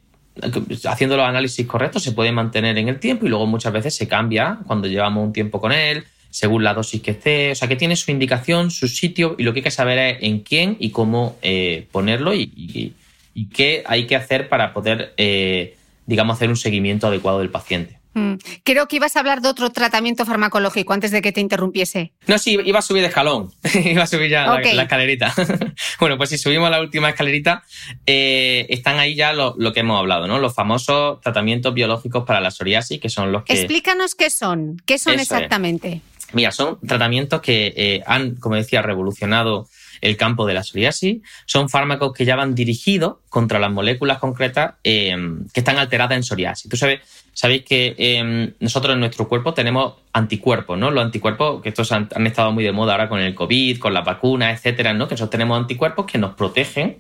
haciendo 0.84 1.16
los 1.16 1.26
análisis 1.26 1.66
correctos 1.66 2.02
se 2.02 2.12
puede 2.12 2.32
mantener 2.32 2.78
en 2.78 2.88
el 2.88 2.98
tiempo 2.98 3.26
y 3.26 3.28
luego 3.28 3.46
muchas 3.46 3.72
veces 3.72 3.94
se 3.94 4.08
cambia 4.08 4.58
cuando 4.66 4.88
llevamos 4.88 5.24
un 5.24 5.32
tiempo 5.32 5.60
con 5.60 5.72
él 5.72 6.04
según 6.30 6.62
la 6.62 6.74
dosis 6.74 7.02
que 7.02 7.10
esté, 7.10 7.50
o 7.50 7.54
sea 7.56 7.66
que 7.68 7.74
tiene 7.74 7.96
su 7.96 8.10
indicación, 8.10 8.70
su 8.70 8.86
sitio 8.86 9.34
y 9.36 9.42
lo 9.42 9.52
que 9.52 9.58
hay 9.58 9.64
que 9.64 9.70
saber 9.72 9.98
es 9.98 10.18
en 10.22 10.40
quién 10.40 10.76
y 10.78 10.90
cómo 10.90 11.36
eh, 11.42 11.88
ponerlo 11.90 12.32
y, 12.34 12.94
y 13.34 13.46
qué 13.46 13.82
hay 13.86 14.06
que 14.06 14.16
hacer 14.16 14.48
para 14.48 14.72
poder, 14.72 15.14
eh, 15.16 15.76
digamos, 16.06 16.36
hacer 16.36 16.48
un 16.48 16.56
seguimiento 16.56 17.06
adecuado 17.06 17.38
del 17.38 17.50
paciente. 17.50 17.99
Mm. 18.14 18.34
Creo 18.64 18.88
que 18.88 18.96
ibas 18.96 19.14
a 19.16 19.20
hablar 19.20 19.40
de 19.40 19.48
otro 19.48 19.70
tratamiento 19.70 20.26
farmacológico 20.26 20.92
antes 20.92 21.10
de 21.12 21.22
que 21.22 21.32
te 21.32 21.40
interrumpiese. 21.40 22.12
No, 22.26 22.38
sí, 22.38 22.58
iba 22.64 22.80
a 22.80 22.82
subir 22.82 23.02
de 23.02 23.08
escalón. 23.08 23.52
iba 23.84 24.02
a 24.02 24.06
subir 24.06 24.30
ya 24.30 24.46
la, 24.46 24.82
escalerita. 24.82 25.32
bueno, 26.00 26.16
pues 26.16 26.30
si 26.30 26.38
subimos 26.38 26.70
la 26.70 26.80
última 26.80 27.10
escalerita, 27.10 27.62
eh, 28.06 28.66
están 28.68 28.98
ahí 28.98 29.14
ya 29.14 29.32
lo, 29.32 29.54
que 29.72 29.80
hemos 29.80 29.98
hablado, 29.98 30.26
¿no? 30.26 30.38
Los 30.38 30.54
famosos 30.54 31.20
tratamientos 31.20 31.72
biológicos 31.72 32.24
para 32.24 32.40
la 32.40 32.50
psoriasis, 32.50 33.00
que 33.00 33.08
son 33.08 33.30
los 33.30 33.44
que. 33.44 33.52
Explícanos 33.52 34.14
qué 34.14 34.30
son. 34.30 34.76
¿Qué 34.84 34.98
son 34.98 35.20
exactamente? 35.20 36.00
Mira, 36.32 36.52
son 36.52 36.78
tratamientos 36.80 37.40
que 37.40 37.72
eh, 37.76 38.02
han, 38.06 38.36
como 38.36 38.56
decía, 38.56 38.82
revolucionado 38.82 39.68
el 40.00 40.16
campo 40.16 40.46
de 40.46 40.54
la 40.54 40.62
psoriasis. 40.62 41.20
Son 41.46 41.68
fármacos 41.68 42.12
que 42.12 42.24
ya 42.24 42.36
van 42.36 42.54
dirigidos 42.54 43.16
contra 43.28 43.58
las 43.58 43.70
moléculas 43.70 44.18
concretas 44.18 44.74
eh, 44.84 45.16
que 45.52 45.60
están 45.60 45.78
alteradas 45.78 46.16
en 46.16 46.22
psoriasis. 46.22 46.70
Tú 46.70 46.76
sabes, 46.76 47.00
sabéis 47.32 47.64
que 47.64 47.94
eh, 47.98 48.52
nosotros 48.60 48.94
en 48.94 49.00
nuestro 49.00 49.28
cuerpo 49.28 49.54
tenemos 49.54 49.94
anticuerpos, 50.12 50.78
¿no? 50.78 50.90
Los 50.90 51.04
anticuerpos, 51.04 51.62
que 51.62 51.70
estos 51.70 51.92
han, 51.92 52.08
estado 52.26 52.52
muy 52.52 52.64
de 52.64 52.72
moda 52.72 52.92
ahora 52.92 53.08
con 53.08 53.20
el 53.20 53.34
COVID, 53.34 53.78
con 53.78 53.94
la 53.94 54.02
vacuna, 54.02 54.52
etcétera, 54.52 54.92
¿no? 54.92 55.06
Que 55.08 55.14
nosotros 55.14 55.30
tenemos 55.30 55.58
anticuerpos 55.58 56.06
que 56.06 56.18
nos 56.18 56.34
protegen 56.34 56.98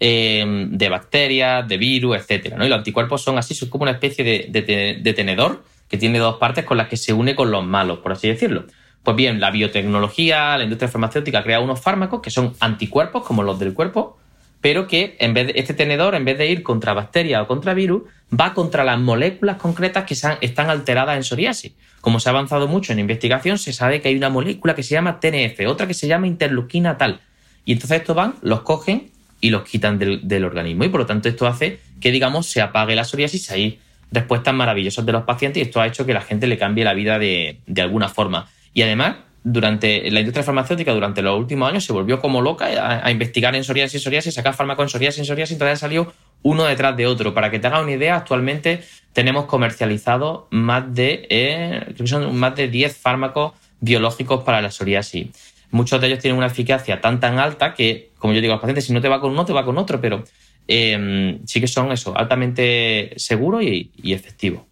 eh, 0.00 0.66
de 0.70 0.88
bacterias, 0.88 1.66
de 1.68 1.76
virus, 1.76 2.16
etcétera, 2.16 2.56
¿no? 2.56 2.64
Y 2.64 2.68
los 2.68 2.78
anticuerpos 2.78 3.22
son 3.22 3.38
así, 3.38 3.54
son 3.54 3.68
como 3.68 3.82
una 3.82 3.92
especie 3.92 4.24
de 4.24 5.12
tenedor 5.14 5.62
que 5.92 5.98
tiene 5.98 6.18
dos 6.18 6.38
partes 6.38 6.64
con 6.64 6.78
las 6.78 6.88
que 6.88 6.96
se 6.96 7.12
une 7.12 7.36
con 7.36 7.50
los 7.50 7.62
malos, 7.62 7.98
por 7.98 8.12
así 8.12 8.26
decirlo. 8.26 8.64
Pues 9.02 9.16
bien, 9.16 9.40
la 9.40 9.50
biotecnología, 9.50 10.56
la 10.56 10.64
industria 10.64 10.88
farmacéutica 10.88 11.42
crea 11.42 11.60
unos 11.60 11.80
fármacos 11.80 12.20
que 12.22 12.30
son 12.30 12.54
anticuerpos, 12.60 13.24
como 13.24 13.42
los 13.42 13.58
del 13.58 13.74
cuerpo, 13.74 14.16
pero 14.60 14.86
que 14.86 15.16
en 15.18 15.34
vez 15.34 15.48
de, 15.48 15.54
este 15.56 15.74
tenedor, 15.74 16.14
en 16.14 16.24
vez 16.24 16.38
de 16.38 16.46
ir 16.46 16.62
contra 16.62 16.94
bacterias 16.94 17.42
o 17.42 17.48
contra 17.48 17.74
virus, 17.74 18.02
va 18.32 18.54
contra 18.54 18.84
las 18.84 18.98
moléculas 19.00 19.56
concretas 19.56 20.04
que 20.04 20.14
están 20.14 20.70
alteradas 20.70 21.16
en 21.16 21.24
psoriasis. 21.24 21.72
Como 22.00 22.20
se 22.20 22.28
ha 22.28 22.32
avanzado 22.32 22.68
mucho 22.68 22.92
en 22.92 23.00
investigación, 23.00 23.58
se 23.58 23.72
sabe 23.72 24.00
que 24.00 24.08
hay 24.08 24.16
una 24.16 24.30
molécula 24.30 24.76
que 24.76 24.84
se 24.84 24.94
llama 24.94 25.18
TNF, 25.18 25.66
otra 25.66 25.88
que 25.88 25.94
se 25.94 26.06
llama 26.06 26.28
interleuquina 26.28 26.96
tal. 26.96 27.20
Y 27.64 27.72
entonces 27.72 28.00
estos 28.00 28.14
van, 28.14 28.36
los 28.42 28.62
cogen 28.62 29.10
y 29.40 29.50
los 29.50 29.64
quitan 29.64 29.98
del, 29.98 30.44
organismo. 30.44 30.84
Y 30.84 30.88
por 30.88 31.00
lo 31.00 31.06
tanto 31.06 31.28
esto 31.28 31.48
hace 31.48 31.80
que, 32.00 32.12
digamos, 32.12 32.46
se 32.46 32.60
apague 32.60 32.94
la 32.94 33.04
psoriasis. 33.04 33.50
Hay 33.50 33.80
respuestas 34.12 34.54
maravillosas 34.54 35.04
de 35.04 35.10
los 35.10 35.24
pacientes 35.24 35.60
y 35.60 35.66
esto 35.66 35.80
ha 35.80 35.88
hecho 35.88 36.06
que 36.06 36.14
la 36.14 36.20
gente 36.20 36.46
le 36.46 36.56
cambie 36.56 36.84
la 36.84 36.94
vida 36.94 37.18
de 37.18 37.58
alguna 37.78 38.08
forma. 38.08 38.48
Y 38.74 38.82
además, 38.82 39.16
durante 39.44 40.10
la 40.10 40.20
industria 40.20 40.44
farmacéutica, 40.44 40.92
durante 40.92 41.22
los 41.22 41.38
últimos 41.38 41.68
años, 41.68 41.84
se 41.84 41.92
volvió 41.92 42.20
como 42.20 42.40
loca 42.40 42.66
a, 43.04 43.10
investigar 43.10 43.54
en 43.54 43.64
psoriasis, 43.64 44.02
psoriasis, 44.02 44.34
sacar 44.34 44.54
fármacos 44.54 44.84
en 44.84 44.88
psoriasis, 44.88 45.26
psoriasis, 45.26 45.56
y 45.56 45.58
todavía 45.58 45.76
salió 45.76 46.12
uno 46.42 46.64
detrás 46.64 46.96
de 46.96 47.06
otro. 47.06 47.34
Para 47.34 47.50
que 47.50 47.58
te 47.58 47.66
hagas 47.66 47.82
una 47.82 47.92
idea, 47.92 48.16
actualmente 48.16 48.82
tenemos 49.12 49.46
comercializados 49.46 50.44
más 50.50 50.94
de, 50.94 51.26
eh, 51.28 51.94
son 52.04 52.36
más 52.36 52.54
de 52.56 52.68
10 52.68 52.96
fármacos 52.96 53.52
biológicos 53.80 54.44
para 54.44 54.62
la 54.62 54.70
psoriasis. 54.70 55.28
Muchos 55.70 56.00
de 56.00 56.06
ellos 56.06 56.18
tienen 56.18 56.36
una 56.36 56.46
eficacia 56.46 57.00
tan 57.00 57.18
tan 57.18 57.38
alta 57.38 57.74
que, 57.74 58.10
como 58.18 58.34
yo 58.34 58.40
digo 58.40 58.52
a 58.52 58.56
los 58.56 58.60
pacientes, 58.60 58.84
si 58.84 58.92
no 58.92 59.00
te 59.00 59.08
va 59.08 59.20
con 59.20 59.32
uno, 59.32 59.44
te 59.44 59.52
va 59.52 59.64
con 59.64 59.78
otro, 59.78 60.00
pero 60.00 60.22
eh, 60.68 61.40
sí 61.46 61.60
que 61.60 61.66
son 61.66 61.90
eso, 61.90 62.16
altamente 62.16 63.12
seguros 63.16 63.62
y, 63.62 63.90
y 63.96 64.12
efectivos. 64.12 64.71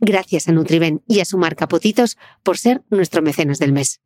Gracias 0.00 0.48
a 0.48 0.52
Nutriben 0.52 1.02
y 1.06 1.20
a 1.20 1.26
su 1.26 1.36
marca 1.36 1.68
Potitos 1.68 2.16
por 2.42 2.56
ser 2.56 2.82
nuestro 2.88 3.20
mecenas 3.20 3.58
del 3.58 3.72
mes. 3.72 4.00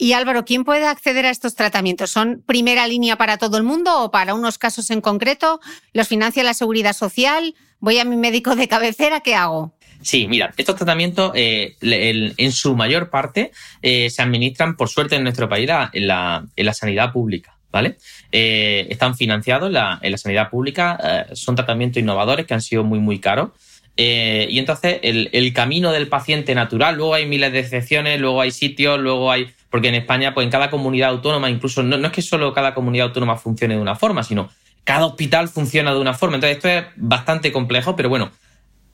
Y 0.00 0.12
Álvaro, 0.12 0.44
¿quién 0.44 0.64
puede 0.64 0.86
acceder 0.86 1.26
a 1.26 1.30
estos 1.30 1.56
tratamientos? 1.56 2.10
¿Son 2.10 2.44
primera 2.46 2.86
línea 2.86 3.16
para 3.16 3.36
todo 3.36 3.56
el 3.56 3.64
mundo 3.64 4.04
o 4.04 4.10
para 4.12 4.34
unos 4.34 4.56
casos 4.56 4.90
en 4.90 5.00
concreto? 5.00 5.58
¿Los 5.92 6.06
financia 6.06 6.44
la 6.44 6.54
seguridad 6.54 6.92
social? 6.92 7.54
¿Voy 7.80 7.98
a 7.98 8.04
mi 8.04 8.16
médico 8.16 8.54
de 8.54 8.68
cabecera? 8.68 9.20
¿Qué 9.20 9.34
hago? 9.34 9.74
Sí, 10.02 10.28
mira, 10.28 10.54
estos 10.56 10.76
tratamientos 10.76 11.32
eh, 11.34 11.76
en 11.80 12.52
su 12.52 12.76
mayor 12.76 13.10
parte 13.10 13.50
eh, 13.82 14.08
se 14.10 14.22
administran, 14.22 14.76
por 14.76 14.88
suerte, 14.88 15.16
en 15.16 15.24
nuestro 15.24 15.48
país 15.48 15.68
en 15.92 16.06
la 16.06 16.74
sanidad 16.74 17.12
pública. 17.12 17.57
¿Vale? 17.78 17.96
Eh, 18.32 18.88
están 18.90 19.14
financiados 19.14 19.68
en 19.68 19.74
la, 19.74 20.18
sanidad 20.18 20.50
pública, 20.50 20.98
eh, 21.30 21.34
son 21.36 21.54
tratamientos 21.54 22.00
innovadores 22.00 22.44
que 22.44 22.54
han 22.54 22.60
sido 22.60 22.82
muy, 22.82 22.98
muy 22.98 23.20
caros. 23.20 23.50
Eh, 23.96 24.46
y 24.50 24.58
entonces 24.58 24.98
el, 25.02 25.52
camino 25.52 25.92
del 25.92 26.08
paciente 26.08 26.54
natural, 26.54 26.96
luego 26.96 27.14
hay 27.14 27.26
miles 27.26 27.52
de 27.52 27.60
excepciones, 27.60 28.20
luego 28.20 28.40
hay 28.40 28.50
sitios, 28.50 28.98
luego 28.98 29.30
hay, 29.30 29.48
porque 29.70 29.88
en 29.88 29.94
España, 29.94 30.34
pues 30.34 30.44
en 30.44 30.50
cada 30.50 30.70
comunidad 30.70 31.10
autónoma, 31.10 31.50
incluso 31.50 31.82
no, 31.82 32.04
es 32.04 32.12
que 32.12 32.22
solo 32.22 32.52
cada 32.52 32.74
comunidad 32.74 33.08
autónoma 33.08 33.36
funcione 33.36 33.74
de 33.74 33.80
una 33.80 33.94
forma, 33.94 34.22
sino 34.22 34.50
cada 34.84 35.06
hospital 35.06 35.48
funciona 35.48 35.92
de 35.92 36.00
una 36.00 36.14
forma. 36.14 36.36
Entonces 36.36 36.56
esto 36.56 36.68
es 36.68 36.84
bastante 36.96 37.52
complejo, 37.52 37.94
pero 37.94 38.08
bueno, 38.08 38.30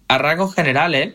a 0.09 0.18
rasgos 0.18 0.55
generales, 0.55 1.14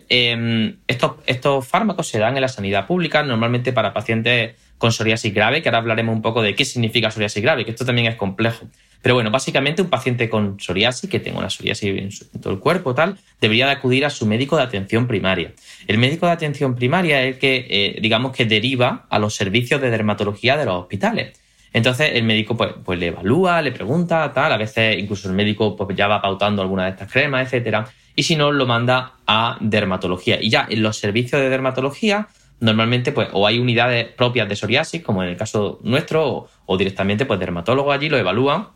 estos, 0.88 1.12
estos 1.28 1.68
fármacos 1.68 2.08
se 2.08 2.18
dan 2.18 2.36
en 2.36 2.42
la 2.42 2.48
sanidad 2.48 2.88
pública, 2.88 3.22
normalmente 3.24 3.74
para 3.74 3.94
pacientes 3.94 4.56
con 4.80 4.92
psoriasis 4.92 5.32
grave, 5.32 5.62
que 5.62 5.70
ahora 5.70 5.78
hablaremos 5.78 6.16
un 6.16 6.24
poco 6.24 6.42
de 6.42 6.56
qué 6.56 6.66
significa 6.66 7.12
psoriasis 7.12 7.44
grave, 7.44 7.66
que 7.66 7.72
esto 7.72 7.86
también 7.86 8.08
es 8.08 8.16
complejo. 8.16 8.66
Pero 9.02 9.16
bueno, 9.16 9.30
básicamente 9.30 9.82
un 9.82 9.90
paciente 9.90 10.30
con 10.30 10.60
psoriasis, 10.60 11.10
que 11.10 11.20
tenga 11.20 11.38
una 11.38 11.50
psoriasis 11.50 11.90
en, 12.34 12.42
todo 12.42 12.54
el 12.54 12.60
cuerpo, 12.60 12.96
tal, 12.96 13.18
debería 13.40 13.68
de 13.68 13.74
acudir 13.74 14.06
a 14.06 14.10
su 14.10 14.26
médico 14.26 14.58
de 14.58 14.64
atención 14.64 15.06
primaria. 15.08 15.54
El 15.88 16.00
médico 16.00 16.26
de 16.26 16.32
atención 16.32 16.76
primaria 16.76 17.22
es 17.24 17.36
el 17.36 17.40
que, 17.40 17.68
eh, 17.70 18.00
digamos, 18.02 18.36
que 18.36 18.46
deriva 18.46 19.06
a 19.10 19.20
los 19.20 19.36
servicios 19.36 19.80
de 19.80 19.92
dermatología 19.92 20.58
de 20.58 20.66
los 20.66 20.82
hospitales. 20.82 21.38
Entonces 21.72 22.12
el 22.14 22.24
médico 22.24 22.58
pues, 22.58 22.72
pues, 22.84 22.98
le 22.98 23.08
evalúa, 23.08 23.62
le 23.62 23.72
pregunta, 23.72 24.32
tal, 24.34 24.52
a 24.52 24.58
veces 24.58 24.98
incluso 24.98 25.30
el 25.30 25.36
médico 25.36 25.76
pues, 25.76 25.96
ya 25.96 26.08
va 26.08 26.22
pautando 26.22 26.62
alguna 26.62 26.86
de 26.86 26.92
estas 26.92 27.12
cremas, 27.12 27.46
etcétera, 27.46 27.88
y 28.16 28.24
si 28.24 28.36
no, 28.36 28.52
lo 28.52 28.66
manda 28.66 29.14
a 29.28 29.58
dermatología. 29.62 30.42
Y 30.42 30.50
ya 30.50 30.68
en 30.70 30.82
los 30.82 30.98
servicios 30.98 31.40
de 31.42 31.50
dermatología 31.50 32.28
normalmente 32.60 33.12
pues 33.12 33.30
o 33.34 33.48
hay 33.48 33.60
unidades 33.60 34.08
propias 34.08 34.50
de 34.50 34.56
psoriasis, 34.56 35.02
como 35.02 35.24
en 35.24 35.30
el 35.30 35.38
caso 35.38 35.80
nuestro, 35.84 36.48
o, 36.66 36.78
directamente 36.78 37.26
pues 37.26 37.40
dermatólogos 37.40 37.96
allí 37.96 38.10
lo 38.10 38.18
evalúan 38.18 38.68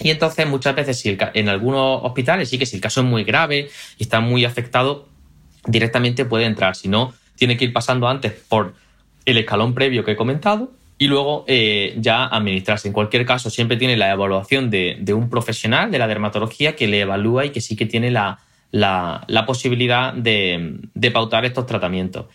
y 0.00 0.10
entonces 0.10 0.46
muchas 0.46 0.74
veces 0.74 0.98
si 0.98 1.16
en 1.34 1.48
algunos 1.48 2.00
hospitales 2.02 2.48
sí 2.48 2.58
que 2.58 2.66
si 2.66 2.76
el 2.76 2.82
caso 2.82 3.00
es 3.00 3.06
muy 3.06 3.24
grave 3.24 3.68
y 3.98 4.02
está 4.02 4.20
muy 4.20 4.44
afectado, 4.44 5.06
directamente 5.66 6.24
puede 6.24 6.46
entrar. 6.46 6.74
Si 6.74 6.88
no, 6.88 7.14
tiene 7.36 7.56
que 7.56 7.64
ir 7.64 7.72
pasando 7.72 8.08
antes 8.08 8.32
por 8.32 8.74
el 9.24 9.38
escalón 9.38 9.74
previo 9.74 10.04
que 10.04 10.12
he 10.12 10.16
comentado 10.16 10.72
y 10.98 11.06
luego 11.06 11.44
eh, 11.46 11.94
ya 11.98 12.26
administrarse. 12.26 12.88
En 12.88 12.94
cualquier 12.94 13.24
caso, 13.24 13.50
siempre 13.50 13.76
tiene 13.76 13.96
la 13.96 14.12
evaluación 14.12 14.70
de, 14.70 15.02
un 15.14 15.30
profesional 15.30 15.90
de 15.90 15.98
la 15.98 16.06
dermatología 16.06 16.76
que 16.76 16.86
le 16.86 17.00
evalúa 17.00 17.46
y 17.46 17.50
que 17.50 17.60
sí 17.60 17.76
que 17.76 17.86
tiene 17.86 18.10
la, 18.10 18.38
posibilidad 19.46 20.12
de, 20.12 21.10
pautar 21.12 21.44
estos 21.44 21.66
tratamientos. 21.66 22.26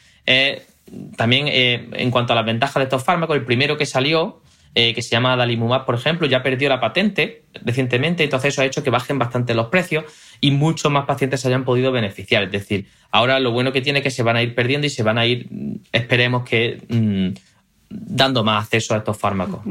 También 1.16 1.48
eh, 1.48 1.90
en 1.94 2.12
cuanto 2.12 2.34
a 2.34 2.36
las 2.36 2.46
ventajas 2.46 2.76
de 2.76 2.84
estos 2.84 3.04
fármacos, 3.04 3.36
el 3.36 3.46
primero 3.46 3.78
que 3.78 3.86
salió, 3.86 4.42
eh, 4.76 4.94
que 4.94 5.02
se 5.02 5.10
llama 5.10 5.36
Dalimumab, 5.36 5.86
por 5.86 5.96
ejemplo, 5.96 6.28
ya 6.28 6.44
perdió 6.44 6.70
la 6.70 6.80
patente 6.80 7.44
recientemente, 7.66 8.24
entonces 8.24 8.54
eso 8.54 8.62
ha 8.62 8.66
hecho 8.66 8.84
que 8.84 8.92
bajen 8.92 9.18
bastante 9.18 9.56
los 9.56 9.68
precios 9.68 10.06
y 10.42 10.52
muchos 10.52 10.92
más 10.92 11.06
pacientes 11.06 11.42
se 11.42 11.48
hayan 11.48 11.66
podido 11.66 11.92
beneficiar. 11.92 12.44
Es 12.44 12.52
decir, 12.52 12.88
ahora 13.12 13.40
lo 13.40 13.52
bueno 13.52 13.72
que 13.72 13.82
tiene 13.82 14.00
es 14.00 14.04
que 14.04 14.12
se 14.12 14.22
van 14.22 14.36
a 14.36 14.44
ir 14.44 14.54
perdiendo 14.54 14.86
y 14.86 14.92
se 14.92 15.02
van 15.02 15.18
a 15.18 15.26
ir, 15.26 15.48
mm, 15.50 15.76
esperemos 15.92 16.48
que, 16.48 16.82
mm, 16.88 17.30
dando 17.90 18.44
más 18.44 18.64
acceso 18.64 18.94
a 18.94 18.98
estos 18.98 19.18
fármacos. 19.18 19.62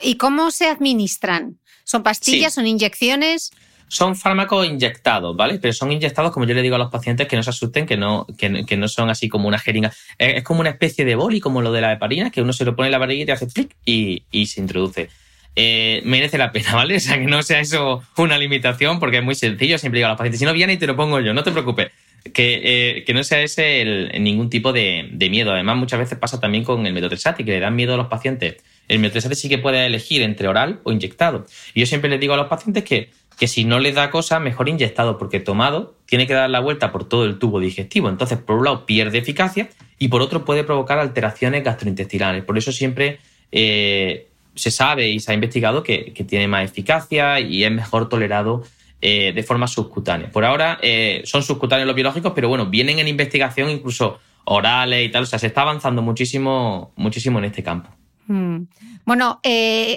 ¿Y 0.00 0.16
cómo 0.16 0.50
se 0.50 0.66
administran? 0.66 1.58
¿Son 1.84 2.02
pastillas? 2.02 2.54
¿Son 2.54 2.66
inyecciones? 2.66 3.52
Son 3.88 4.16
fármacos 4.16 4.66
inyectados, 4.66 5.36
¿vale? 5.36 5.58
Pero 5.60 5.72
son 5.72 5.92
inyectados, 5.92 6.32
como 6.32 6.44
yo 6.44 6.54
le 6.54 6.62
digo 6.62 6.74
a 6.74 6.78
los 6.78 6.90
pacientes, 6.90 7.28
que 7.28 7.36
no 7.36 7.42
se 7.42 7.50
asusten, 7.50 7.86
que 7.86 7.96
no, 7.96 8.26
que, 8.36 8.76
no 8.76 8.88
son 8.88 9.10
así 9.10 9.28
como 9.28 9.46
una 9.46 9.58
jeringa. 9.58 9.92
Es, 10.18 10.42
como 10.42 10.60
una 10.60 10.70
especie 10.70 11.04
de 11.04 11.14
boli, 11.14 11.40
como 11.40 11.62
lo 11.62 11.70
de 11.70 11.80
la 11.80 11.92
heparina, 11.92 12.30
que 12.30 12.42
uno 12.42 12.52
se 12.52 12.64
lo 12.64 12.74
pone 12.74 12.88
en 12.88 12.92
la 12.92 12.98
barriga 12.98 13.24
y 13.26 13.30
hace 13.30 13.46
clic 13.46 13.76
y, 13.84 14.46
se 14.46 14.60
introduce. 14.60 15.08
Eh, 15.54 16.02
merece 16.04 16.36
la 16.36 16.50
pena, 16.50 16.74
¿vale? 16.74 16.96
O 16.96 17.00
sea, 17.00 17.18
que 17.18 17.26
no 17.26 17.42
sea 17.42 17.60
eso 17.60 18.02
una 18.16 18.38
limitación, 18.38 18.98
porque 18.98 19.18
es 19.18 19.24
muy 19.24 19.36
sencillo. 19.36 19.78
Siempre 19.78 19.98
digo 19.98 20.06
a 20.06 20.10
los 20.10 20.18
pacientes, 20.18 20.40
si 20.40 20.44
no 20.44 20.52
viene 20.52 20.72
y 20.72 20.78
te 20.78 20.86
lo 20.88 20.96
pongo 20.96 21.20
yo, 21.20 21.32
no 21.32 21.44
te 21.44 21.52
preocupes. 21.52 21.90
Que, 22.34 23.04
eh, 23.06 23.14
no 23.14 23.22
sea 23.22 23.40
ese 23.40 24.10
ningún 24.18 24.50
tipo 24.50 24.72
de, 24.72 25.08
miedo. 25.30 25.52
Además, 25.52 25.76
muchas 25.76 26.00
veces 26.00 26.18
pasa 26.18 26.40
también 26.40 26.64
con 26.64 26.84
el 26.84 26.92
metotrexate, 26.92 27.44
que 27.44 27.52
le 27.52 27.60
dan 27.60 27.76
miedo 27.76 27.94
a 27.94 27.96
los 27.96 28.08
pacientes. 28.08 28.56
El 28.88 28.98
metotrexate 28.98 29.36
sí 29.36 29.48
que 29.48 29.58
puede 29.58 29.86
elegir 29.86 30.22
entre 30.22 30.48
oral 30.48 30.80
o 30.82 30.90
inyectado. 30.90 31.46
Y 31.72 31.80
yo 31.80 31.86
siempre 31.86 32.10
les 32.10 32.18
digo 32.18 32.34
a 32.34 32.36
los 32.36 32.48
pacientes 32.48 32.82
que 32.82 33.10
que 33.38 33.48
si 33.48 33.64
no 33.64 33.78
le 33.78 33.92
da 33.92 34.10
cosa, 34.10 34.40
mejor 34.40 34.68
inyectado, 34.68 35.18
porque 35.18 35.40
tomado 35.40 35.94
tiene 36.06 36.26
que 36.26 36.34
dar 36.34 36.48
la 36.48 36.60
vuelta 36.60 36.90
por 36.90 37.04
todo 37.04 37.24
el 37.24 37.38
tubo 37.38 37.60
digestivo. 37.60 38.08
Entonces, 38.08 38.38
por 38.38 38.56
un 38.56 38.64
lado, 38.64 38.86
pierde 38.86 39.18
eficacia 39.18 39.68
y 39.98 40.08
por 40.08 40.22
otro, 40.22 40.44
puede 40.44 40.64
provocar 40.64 40.98
alteraciones 40.98 41.64
gastrointestinales. 41.64 42.44
Por 42.44 42.56
eso 42.56 42.72
siempre 42.72 43.18
eh, 43.52 44.28
se 44.54 44.70
sabe 44.70 45.08
y 45.08 45.20
se 45.20 45.32
ha 45.32 45.34
investigado 45.34 45.82
que, 45.82 46.12
tiene 46.26 46.48
más 46.48 46.64
eficacia 46.64 47.40
y 47.40 47.64
es 47.64 47.70
mejor 47.70 48.08
tolerado 48.08 48.64
eh, 49.00 49.32
de 49.34 49.42
forma 49.42 49.66
subcutánea. 49.66 50.30
Por 50.30 50.44
ahora 50.44 50.78
eh, 50.82 51.22
son 51.24 51.42
subcutáneos 51.42 51.86
los 51.86 51.96
biológicos, 51.96 52.32
pero 52.34 52.48
bueno, 52.48 52.66
vienen 52.66 52.98
en 52.98 53.08
investigación 53.08 53.68
incluso 53.68 54.18
orales 54.44 55.06
y 55.06 55.10
tal. 55.10 55.24
O 55.24 55.26
sea, 55.26 55.38
se 55.38 55.48
está 55.48 55.62
avanzando 55.62 56.00
muchísimo, 56.00 56.92
muchísimo 56.96 57.38
en 57.38 57.46
este 57.46 57.62
campo. 57.62 57.90
Mm. 58.26 58.62
Bueno, 59.04 59.40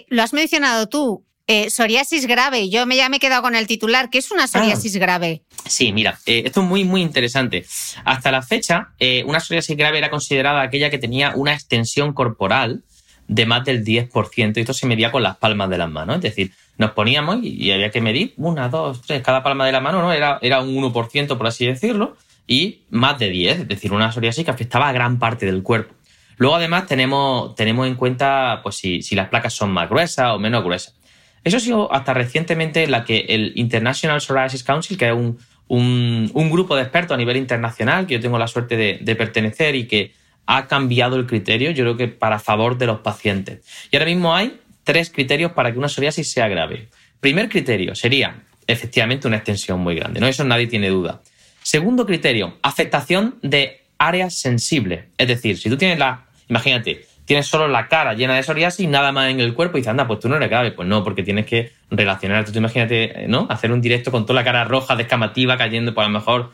lo 0.10 0.22
has 0.22 0.34
mencionado 0.34 0.88
tú, 0.88 1.26
psoriasis 1.70 2.28
grave. 2.28 2.70
Yo 2.70 2.86
me, 2.86 2.96
ya 2.96 3.10
me 3.10 3.18
he 3.18 3.20
quedado 3.20 3.42
con 3.42 3.56
el 3.56 3.68
titular. 3.68 4.10
¿Qué 4.10 4.18
es 4.20 4.32
una 4.32 4.48
psoriasis 4.48 4.96
Ah. 4.96 5.00
grave? 5.00 5.42
Sí, 5.66 5.92
mira, 5.92 6.18
esto 6.26 6.62
es 6.62 6.68
muy, 6.68 6.84
muy 6.84 7.02
interesante. 7.02 7.66
Hasta 8.06 8.32
la 8.32 8.42
fecha, 8.42 8.90
una 9.26 9.40
psoriasis 9.40 9.76
grave 9.76 9.98
era 9.98 10.10
considerada 10.10 10.62
aquella 10.62 10.90
que 10.90 10.98
tenía 10.98 11.34
una 11.36 11.54
extensión 11.54 12.14
corporal 12.14 12.84
de 13.28 13.46
más 13.46 13.64
del 13.66 13.84
10%. 13.84 14.58
Y 14.58 14.62
esto 14.62 14.74
se 14.74 14.88
medía 14.88 15.12
con 15.12 15.22
las 15.24 15.38
palmas 15.38 15.70
de 15.70 15.78
las 15.78 15.90
manos. 15.90 16.16
Es 16.18 16.22
decir, 16.22 16.52
nos 16.78 16.92
poníamos 16.92 17.44
y, 17.44 17.50
y 17.64 17.72
había 17.72 17.92
que 17.92 18.02
medir 18.02 18.34
una, 18.38 18.70
dos, 18.70 19.02
tres, 19.06 19.22
cada 19.22 19.44
palma 19.44 19.66
de 19.66 19.72
la 19.72 19.82
mano, 19.82 20.02
¿no? 20.02 20.12
Era, 20.14 20.40
era 20.42 20.62
un 20.62 20.74
1%, 20.76 21.38
por 21.38 21.46
así 21.48 21.66
decirlo, 21.66 22.16
y 22.48 22.80
más 22.90 23.20
de 23.20 23.30
10, 23.30 23.60
es 23.60 23.68
decir, 23.68 23.92
una 23.94 24.12
psoriasis 24.12 24.46
que 24.46 24.52
afectaba 24.52 24.88
a 24.90 24.92
gran 24.94 25.20
parte 25.20 25.46
del 25.46 25.62
cuerpo. 25.62 25.94
Luego, 26.38 26.56
además, 26.56 26.88
tenemos, 26.88 27.54
tenemos 27.56 27.86
en 27.86 27.96
cuenta 27.96 28.62
pues, 28.64 28.78
si, 28.78 29.02
si 29.04 29.14
las 29.14 29.28
placas 29.30 29.54
son 29.54 29.72
más 29.72 29.90
gruesas 29.90 30.32
o 30.32 30.40
menos 30.40 30.64
gruesas. 30.64 30.96
Eso 31.44 31.58
ha 31.58 31.60
sido 31.60 31.94
hasta 31.94 32.14
recientemente 32.14 32.86
la 32.88 33.06
que 33.06 33.26
el 33.30 33.54
International 33.56 34.20
Psoriasis 34.22 34.64
Council, 34.64 34.98
que 34.98 35.08
es 35.08 35.14
un, 35.14 35.38
un, 35.68 36.50
grupo 36.50 36.76
de 36.76 36.82
expertos 36.82 37.16
a 37.16 37.18
nivel 37.18 37.38
internacional, 37.38 38.08
que 38.08 38.16
yo 38.16 38.20
tengo 38.20 38.38
la 38.38 38.48
suerte 38.48 38.76
de, 38.76 39.00
de 39.02 39.16
pertenecer 39.16 39.76
y 39.76 39.88
que 39.88 40.14
ha 40.46 40.68
cambiado 40.68 41.16
el 41.16 41.28
criterio, 41.28 41.72
yo 41.72 41.84
creo 41.84 41.98
que 41.98 42.08
para 42.08 42.40
favor 42.40 42.78
de 42.78 42.88
los 42.88 43.00
pacientes. 43.02 43.60
Y 43.92 43.96
ahora 43.96 44.08
mismo 44.08 44.36
hay 44.36 44.60
tres 44.84 45.12
criterios 45.12 45.52
para 45.52 45.72
que 45.72 45.78
una 45.78 45.88
psoriasis 45.88 46.32
sea 46.32 46.48
grave. 46.48 46.88
Primer 47.20 47.50
criterio 47.50 47.94
sería, 47.94 48.44
efectivamente, 48.66 49.28
una 49.28 49.38
extensión 49.38 49.80
muy 49.80 49.96
grande, 49.96 50.20
¿no? 50.20 50.28
Eso 50.28 50.44
nadie 50.44 50.68
tiene 50.68 50.90
duda. 50.90 51.22
Segundo 51.62 52.06
criterio, 52.06 52.58
afectación 52.64 53.36
de 53.44 53.84
áreas 54.00 54.34
sensibles. 54.34 55.06
Es 55.18 55.28
decir, 55.28 55.58
si 55.60 55.70
tú 55.70 55.78
tienes 55.78 56.00
la, 56.00 56.26
imagínate, 56.48 57.06
tienes 57.30 57.46
solo 57.46 57.68
la 57.68 57.88
cara 57.88 58.16
llena 58.16 58.34
de 58.34 58.42
psoriasis 58.42 58.80
y 58.80 58.88
nada 58.88 59.12
más 59.12 59.30
en 59.30 59.40
el 59.40 59.54
cuerpo 59.54 59.78
y 59.78 59.82
dices, 59.82 59.92
anda, 59.92 60.08
pues 60.08 60.20
tú 60.20 60.28
no 60.28 60.38
eres 60.38 60.50
grave. 60.50 60.72
Pues 60.72 60.88
no, 60.88 61.04
porque 61.04 61.22
tienes 61.22 61.46
que 61.46 61.72
relacionarte. 61.92 62.52
Tú 62.52 62.58
imagínate, 62.58 63.28
¿no? 63.28 63.46
Hacer 63.52 63.72
un 63.72 63.82
directo 63.82 64.10
con 64.10 64.26
toda 64.26 64.40
la 64.40 64.44
cara 64.44 64.64
roja, 64.64 64.96
descamativa, 64.96 65.56
cayendo, 65.56 65.94
pues 65.94 66.06
a 66.06 66.10
lo 66.10 66.18
mejor 66.18 66.50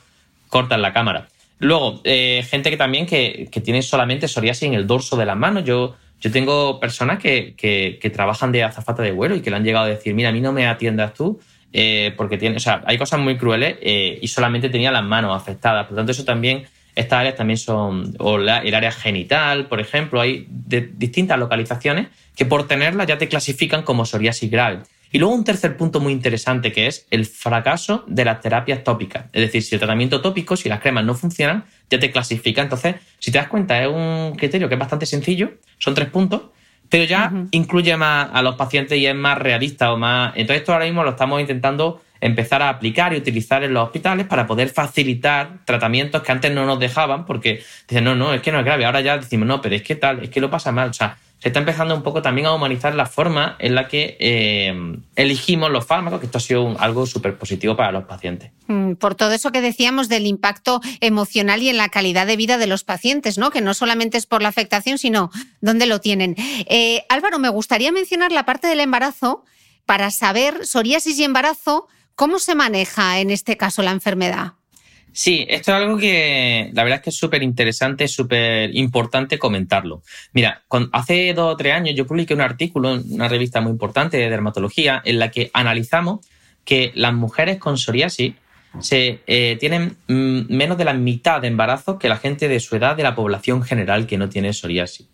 cortas 0.50 0.78
la 0.78 0.92
cámara. 0.92 1.30
Luego, 1.60 2.02
eh, 2.04 2.46
gente 2.50 2.72
que 2.72 2.76
también 2.76 3.06
que, 3.06 3.48
que, 3.50 3.62
tiene 3.62 3.82
solamente 3.84 4.28
psoriasis 4.28 4.64
en 4.64 4.74
el 4.74 4.86
dorso 4.86 5.16
de 5.16 5.26
las 5.26 5.38
manos. 5.38 5.64
Yo, 5.64 5.96
yo 6.20 6.30
tengo 6.30 6.78
personas 6.78 7.20
que, 7.20 7.54
que, 7.56 7.98
que, 8.02 8.10
trabajan 8.10 8.52
de 8.52 8.64
azafata 8.64 9.02
de 9.02 9.14
vuelo 9.14 9.38
y 9.38 9.42
que 9.42 9.52
le 9.52 9.56
han 9.56 9.64
llegado 9.64 9.86
a 9.86 9.88
decir, 9.88 10.14
mira, 10.14 10.28
a 10.28 10.34
mí 10.34 10.42
no 10.42 10.52
me 10.52 10.68
atiendas 10.68 11.14
tú, 11.14 11.40
eh, 11.72 12.14
porque 12.18 12.38
tiene, 12.38 12.58
o 12.58 12.60
sea, 12.60 12.84
hay 12.86 12.98
cosas 12.98 13.22
muy 13.22 13.38
crueles 13.38 13.78
eh, 13.82 14.20
y 14.22 14.28
solamente 14.28 14.68
tenía 14.68 14.92
las 14.92 15.06
manos 15.06 15.42
afectadas. 15.42 15.86
Por 15.86 15.94
lo 15.94 16.00
tanto, 16.00 16.12
eso 16.12 16.26
también, 16.26 16.66
estas 16.96 17.20
áreas 17.20 17.36
también 17.36 17.58
son, 17.58 18.16
o 18.20 18.38
la, 18.38 18.60
el 18.60 18.74
área 18.74 18.92
genital, 18.92 19.68
por 19.68 19.80
ejemplo, 19.80 20.22
hay 20.22 20.48
de, 20.50 20.90
distintas 20.96 21.38
localizaciones 21.38 22.08
que 22.36 22.46
por 22.46 22.68
tenerlas 22.68 23.08
ya 23.08 23.18
te 23.18 23.28
clasifican 23.28 23.84
como 23.84 24.06
psoriasis 24.06 24.50
grave. 24.50 24.80
Y 25.12 25.20
luego 25.20 25.34
un 25.34 25.44
tercer 25.44 25.78
punto 25.78 26.00
muy 26.00 26.12
interesante 26.12 26.72
que 26.72 26.88
es 26.88 27.08
el 27.10 27.26
fracaso 27.26 28.04
de 28.08 28.26
las 28.26 28.42
terapias 28.42 28.84
tópicas. 28.84 29.26
Es 29.32 29.42
decir, 29.44 29.64
si 29.64 29.76
el 29.76 29.80
tratamiento 29.80 30.22
tópico, 30.22 30.58
si 30.58 30.68
las 30.68 30.82
cremas 30.82 31.06
no 31.06 31.14
funcionan, 31.14 31.66
ya 31.90 32.00
te 32.00 32.12
clasifica. 32.12 32.62
Entonces, 32.62 32.96
si 33.20 33.32
te 33.32 33.38
das 33.38 33.48
cuenta, 33.48 33.82
es 33.82 33.88
un 33.88 34.36
criterio 34.36 34.68
que 34.68 34.76
es 34.76 34.80
bastante 34.80 35.06
sencillo, 35.06 35.54
son 35.78 35.94
tres 35.94 36.10
puntos, 36.10 36.44
pero 36.90 37.04
ya 37.06 37.30
uh 37.32 37.38
-huh. 37.38 37.48
incluye 37.52 37.96
más 37.98 38.30
a 38.34 38.42
los 38.42 38.56
pacientes 38.56 38.98
y 38.98 39.06
es 39.06 39.16
más 39.16 39.38
realista 39.38 39.92
o 39.94 39.98
más. 39.98 40.34
Entonces, 40.36 40.62
esto 40.62 40.74
ahora 40.74 40.86
mismo 40.86 41.04
lo 41.04 41.12
estamos 41.12 41.40
intentando 41.40 42.02
empezar 42.22 42.62
a 42.62 42.70
aplicar 42.70 43.14
y 43.14 43.18
utilizar 43.18 43.64
en 43.64 43.74
los 43.74 43.86
hospitales 43.86 44.28
para 44.28 44.48
poder 44.48 44.70
facilitar 44.70 45.60
tratamientos 45.66 46.22
que 46.22 46.32
antes 46.32 46.52
no 46.52 46.66
nos 46.66 46.80
dejaban, 46.80 47.26
porque 47.26 47.64
dicen, 47.88 48.04
no, 48.04 48.16
no, 48.16 48.34
es 48.34 48.42
que 48.42 48.52
no 48.52 48.60
es 48.60 48.66
grave. 48.66 48.86
Ahora 48.86 49.02
ya 49.02 49.18
decimos, 49.18 49.48
no, 49.48 49.62
pero 49.62 49.76
es 49.76 49.84
que 49.84 49.96
tal, 49.96 50.24
es 50.24 50.30
que 50.30 50.42
lo 50.42 50.50
pasa 50.50 50.72
mal. 50.72 50.90
O 50.90 50.94
sea, 50.94 51.18
se 51.40 51.50
está 51.50 51.60
empezando 51.60 51.94
un 51.94 52.02
poco 52.02 52.22
también 52.22 52.48
a 52.48 52.54
humanizar 52.54 52.96
la 52.96 53.06
forma 53.06 53.56
en 53.60 53.76
la 53.76 53.88
que 53.88 54.18
eh, 54.20 54.74
elegimos 55.16 55.70
los 55.70 55.86
fármacos, 55.86 56.20
que 56.20 56.26
esto 56.26 56.38
ha 56.38 56.42
sido 56.42 56.76
algo 56.80 57.06
súper 57.06 57.38
positivo 57.38 57.76
para 57.76 57.92
los 57.92 58.06
pacientes. 58.06 58.52
Mm, 58.68 58.94
Por 58.94 59.16
todo 59.16 59.32
eso 59.34 59.52
que 59.52 59.62
decíamos 59.62 60.10
del 60.10 60.26
impacto 60.26 60.82
emocional 61.02 61.62
y 61.62 61.70
en 61.70 61.78
la 61.78 61.90
calidad 61.90 62.26
de 62.26 62.38
vida 62.38 62.58
de 62.58 62.68
los 62.68 62.84
pacientes, 62.84 63.38
¿no? 63.38 63.52
Que 63.52 63.62
no 63.62 63.74
solamente 63.74 64.18
es 64.18 64.26
por 64.26 64.42
la 64.42 64.50
afectación, 64.50 64.98
sino 64.98 65.30
dónde 65.62 65.86
lo 65.86 66.00
tienen. 66.00 66.36
Eh, 66.38 67.04
Álvaro, 67.10 67.38
me 67.38 67.50
gustaría 67.50 67.92
mencionar 67.92 68.32
la 68.32 68.46
parte 68.46 68.68
del 68.68 68.80
embarazo 68.80 69.44
para 69.86 70.10
saber 70.12 70.66
psoriasis 70.66 71.20
y 71.20 71.26
embarazo, 71.26 71.88
¿cómo 72.16 72.40
se 72.40 72.56
maneja 72.56 73.20
en 73.20 73.32
este 73.32 73.58
caso 73.58 73.84
la 73.84 73.92
enfermedad? 73.92 74.54
Sí, 75.12 75.46
esto 75.48 75.72
es 75.72 75.78
algo 75.78 75.98
que 75.98 76.72
la 76.74 76.84
verdad 76.84 77.00
es 77.00 77.04
que 77.04 77.10
es 77.10 77.16
súper 77.16 77.42
interesante, 77.42 78.06
súper 78.10 78.76
importante 78.76 79.40
comentarlo. 79.40 80.04
Mira, 80.34 80.64
hace 80.92 81.34
dos 81.34 81.54
o 81.54 81.56
tres 81.58 81.74
años 81.74 81.96
yo 81.96 82.06
publiqué 82.06 82.34
un 82.34 82.42
artículo 82.42 82.96
en 82.96 83.14
una 83.14 83.30
revista 83.30 83.62
muy 83.62 83.72
importante 83.72 84.18
de 84.18 84.30
dermatología 84.30 85.02
en 85.06 85.20
la 85.20 85.32
que 85.32 85.52
analizamos 85.54 86.26
que 86.66 86.92
las 86.96 87.14
mujeres 87.14 87.60
con 87.60 87.78
psoriasis 87.78 88.34
se, 88.80 89.22
eh, 89.26 89.56
tienen 89.58 89.96
mm, 90.10 90.54
menos 90.54 90.78
de 90.78 90.84
la 90.84 90.94
mitad 90.94 91.40
de 91.40 91.48
embarazos 91.48 91.98
que 91.98 92.10
la 92.10 92.18
gente 92.18 92.50
de 92.50 92.60
su 92.60 92.76
edad 92.76 92.98
de 92.98 93.04
la 93.04 93.16
población 93.16 93.64
general 93.64 94.08
que 94.08 94.18
no 94.18 94.28
tiene 94.28 94.52
psoriasis. 94.52 95.08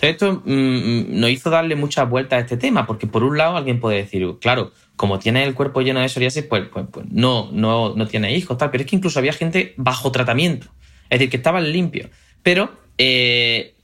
Entonces 0.00 0.10
esto 0.10 0.42
mm, 0.46 1.20
nos 1.20 1.30
hizo 1.30 1.50
darle 1.50 1.76
muchas 1.76 2.08
vueltas 2.08 2.38
a 2.38 2.40
este 2.40 2.56
tema, 2.56 2.86
porque 2.86 3.06
por 3.06 3.22
un 3.22 3.36
lado 3.36 3.56
alguien 3.56 3.80
puede 3.80 3.98
decir, 3.98 4.26
claro, 4.40 4.72
como 4.96 5.18
tiene 5.18 5.44
el 5.44 5.54
cuerpo 5.54 5.80
lleno 5.80 6.00
de 6.00 6.08
psoriasis, 6.08 6.44
pues, 6.44 6.68
pues, 6.72 6.86
pues 6.90 7.06
no, 7.10 7.48
no, 7.52 7.94
no, 7.94 8.06
tiene 8.06 8.34
hijos, 8.36 8.58
tal. 8.58 8.70
Pero 8.70 8.84
es 8.84 8.90
que 8.90 8.96
incluso 8.96 9.18
había 9.18 9.32
gente 9.32 9.74
bajo 9.76 10.12
tratamiento, 10.12 10.68
es 11.10 11.18
decir, 11.18 11.30
que 11.30 11.36
estaban 11.36 11.70
limpios. 11.70 12.10
Pero 12.42 12.72
eh, 12.98 13.74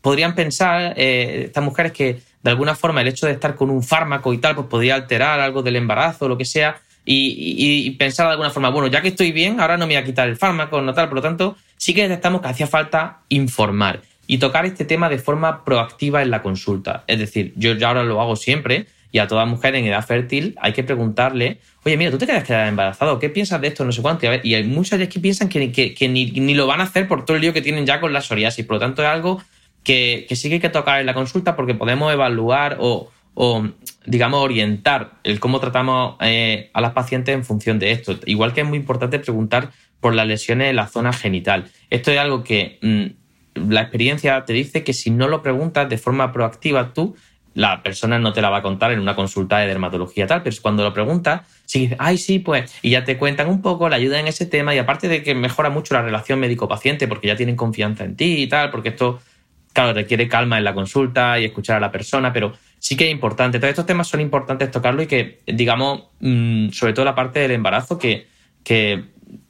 podrían 0.00 0.34
pensar 0.34 0.94
eh, 0.96 1.44
estas 1.46 1.64
mujeres 1.64 1.92
que 1.92 2.20
de 2.42 2.50
alguna 2.50 2.74
forma 2.74 3.00
el 3.00 3.08
hecho 3.08 3.26
de 3.26 3.32
estar 3.32 3.54
con 3.54 3.70
un 3.70 3.82
fármaco 3.82 4.32
y 4.32 4.38
tal, 4.38 4.54
pues 4.54 4.68
podría 4.68 4.94
alterar 4.96 5.40
algo 5.40 5.62
del 5.62 5.76
embarazo 5.76 6.26
o 6.26 6.28
lo 6.28 6.36
que 6.36 6.44
sea, 6.44 6.80
y, 7.06 7.86
y, 7.86 7.90
pensar 7.92 8.26
de 8.26 8.32
alguna 8.32 8.48
forma, 8.48 8.70
bueno, 8.70 8.86
ya 8.88 9.02
que 9.02 9.08
estoy 9.08 9.30
bien, 9.30 9.60
ahora 9.60 9.76
no 9.76 9.86
me 9.86 9.92
voy 9.92 10.02
a 10.02 10.04
quitar 10.04 10.26
el 10.26 10.36
fármaco, 10.36 10.80
no 10.80 10.94
tal. 10.94 11.08
Por 11.08 11.16
lo 11.16 11.22
tanto, 11.22 11.56
sí 11.76 11.92
que 11.92 12.02
detectamos 12.02 12.40
que 12.40 12.48
hacía 12.48 12.66
falta 12.66 13.20
informar 13.28 14.00
y 14.26 14.38
tocar 14.38 14.64
este 14.64 14.86
tema 14.86 15.10
de 15.10 15.18
forma 15.18 15.64
proactiva 15.64 16.22
en 16.22 16.30
la 16.30 16.40
consulta. 16.40 17.04
Es 17.06 17.18
decir, 17.18 17.52
yo 17.56 17.74
ya 17.74 17.88
ahora 17.88 18.04
lo 18.04 18.22
hago 18.22 18.36
siempre 18.36 18.86
y 19.14 19.20
a 19.20 19.28
toda 19.28 19.44
mujer 19.44 19.76
en 19.76 19.84
edad 19.84 20.04
fértil 20.04 20.56
hay 20.60 20.72
que 20.72 20.82
preguntarle, 20.82 21.60
oye, 21.84 21.96
mira, 21.96 22.10
tú 22.10 22.18
te 22.18 22.26
quedas 22.26 22.42
quedar 22.42 22.66
embarazado, 22.66 23.20
¿qué 23.20 23.30
piensas 23.30 23.60
de 23.60 23.68
esto? 23.68 23.84
No 23.84 23.92
sé 23.92 24.02
cuánto. 24.02 24.26
Y, 24.42 24.54
hay 24.54 24.64
muchas 24.64 24.98
que 25.06 25.20
piensan 25.20 25.48
que, 25.48 25.70
que, 25.70 26.08
ni, 26.08 26.32
ni, 26.32 26.52
lo 26.52 26.66
van 26.66 26.80
a 26.80 26.82
hacer 26.82 27.06
por 27.06 27.24
todo 27.24 27.36
el 27.36 27.42
lío 27.42 27.52
que 27.52 27.62
tienen 27.62 27.86
ya 27.86 28.00
con 28.00 28.12
la 28.12 28.20
psoriasis. 28.20 28.66
Por 28.66 28.74
lo 28.74 28.80
tanto, 28.80 29.02
es 29.02 29.08
algo 29.08 29.40
que, 29.84 30.26
que 30.28 30.34
sí 30.34 30.48
que 30.48 30.56
hay 30.56 30.60
que 30.60 30.68
tocar 30.68 30.98
en 30.98 31.06
la 31.06 31.14
consulta 31.14 31.54
porque 31.54 31.74
podemos 31.74 32.12
evaluar 32.12 32.78
o, 32.80 33.12
o 33.34 33.68
digamos, 34.04 34.40
orientar 34.40 35.12
el 35.22 35.38
cómo 35.38 35.60
tratamos 35.60 36.16
eh, 36.20 36.70
a 36.72 36.80
las 36.80 36.90
pacientes 36.90 37.36
en 37.36 37.44
función 37.44 37.78
de 37.78 37.92
esto. 37.92 38.18
Igual 38.26 38.52
que 38.52 38.62
es 38.62 38.66
muy 38.66 38.78
importante 38.78 39.20
preguntar 39.20 39.70
por 40.00 40.16
las 40.16 40.26
lesiones 40.26 40.70
en 40.70 40.76
la 40.76 40.88
zona 40.88 41.12
genital. 41.12 41.66
Esto 41.88 42.10
es 42.10 42.18
algo 42.18 42.42
que 42.42 42.80
mmm, 42.82 43.70
la 43.70 43.82
experiencia 43.82 44.44
te 44.44 44.54
dice 44.54 44.82
que 44.82 44.92
si 44.92 45.10
no 45.10 45.28
lo 45.28 45.40
preguntas 45.40 45.88
de 45.88 45.98
forma 45.98 46.32
proactiva 46.32 46.92
tú, 46.92 47.14
la 47.54 47.82
persona 47.82 48.18
no 48.18 48.32
te 48.32 48.42
la 48.42 48.50
va 48.50 48.58
a 48.58 48.62
contar 48.62 48.92
en 48.92 49.00
una 49.00 49.14
consulta 49.14 49.58
de 49.58 49.68
dermatología 49.68 50.26
tal, 50.26 50.42
pero 50.42 50.56
cuando 50.60 50.82
lo 50.82 50.92
preguntas, 50.92 51.42
sí 51.64 51.90
ay, 51.98 52.18
sí, 52.18 52.40
pues, 52.40 52.74
y 52.82 52.90
ya 52.90 53.04
te 53.04 53.16
cuentan 53.16 53.48
un 53.48 53.62
poco, 53.62 53.88
la 53.88 53.96
ayuda 53.96 54.20
en 54.20 54.26
ese 54.26 54.46
tema, 54.46 54.74
y 54.74 54.78
aparte 54.78 55.08
de 55.08 55.22
que 55.22 55.34
mejora 55.34 55.70
mucho 55.70 55.94
la 55.94 56.02
relación 56.02 56.40
médico-paciente, 56.40 57.08
porque 57.08 57.28
ya 57.28 57.36
tienen 57.36 57.56
confianza 57.56 58.04
en 58.04 58.16
ti 58.16 58.42
y 58.42 58.46
tal, 58.48 58.70
porque 58.70 58.90
esto, 58.90 59.20
claro, 59.72 59.92
requiere 59.92 60.28
calma 60.28 60.58
en 60.58 60.64
la 60.64 60.74
consulta 60.74 61.38
y 61.38 61.44
escuchar 61.44 61.76
a 61.76 61.80
la 61.80 61.92
persona, 61.92 62.32
pero 62.32 62.52
sí 62.84 62.96
que 62.96 63.06
es 63.06 63.12
importante. 63.12 63.58
Todos 63.58 63.70
estos 63.70 63.86
temas 63.86 64.08
son 64.08 64.20
importantes 64.20 64.70
tocarlo 64.70 65.02
y 65.02 65.06
que, 65.06 65.40
digamos, 65.46 66.04
mmm, 66.20 66.70
sobre 66.70 66.92
todo 66.92 67.04
la 67.04 67.14
parte 67.14 67.38
del 67.40 67.52
embarazo, 67.52 67.98
que, 67.98 68.26
que, 68.62 69.04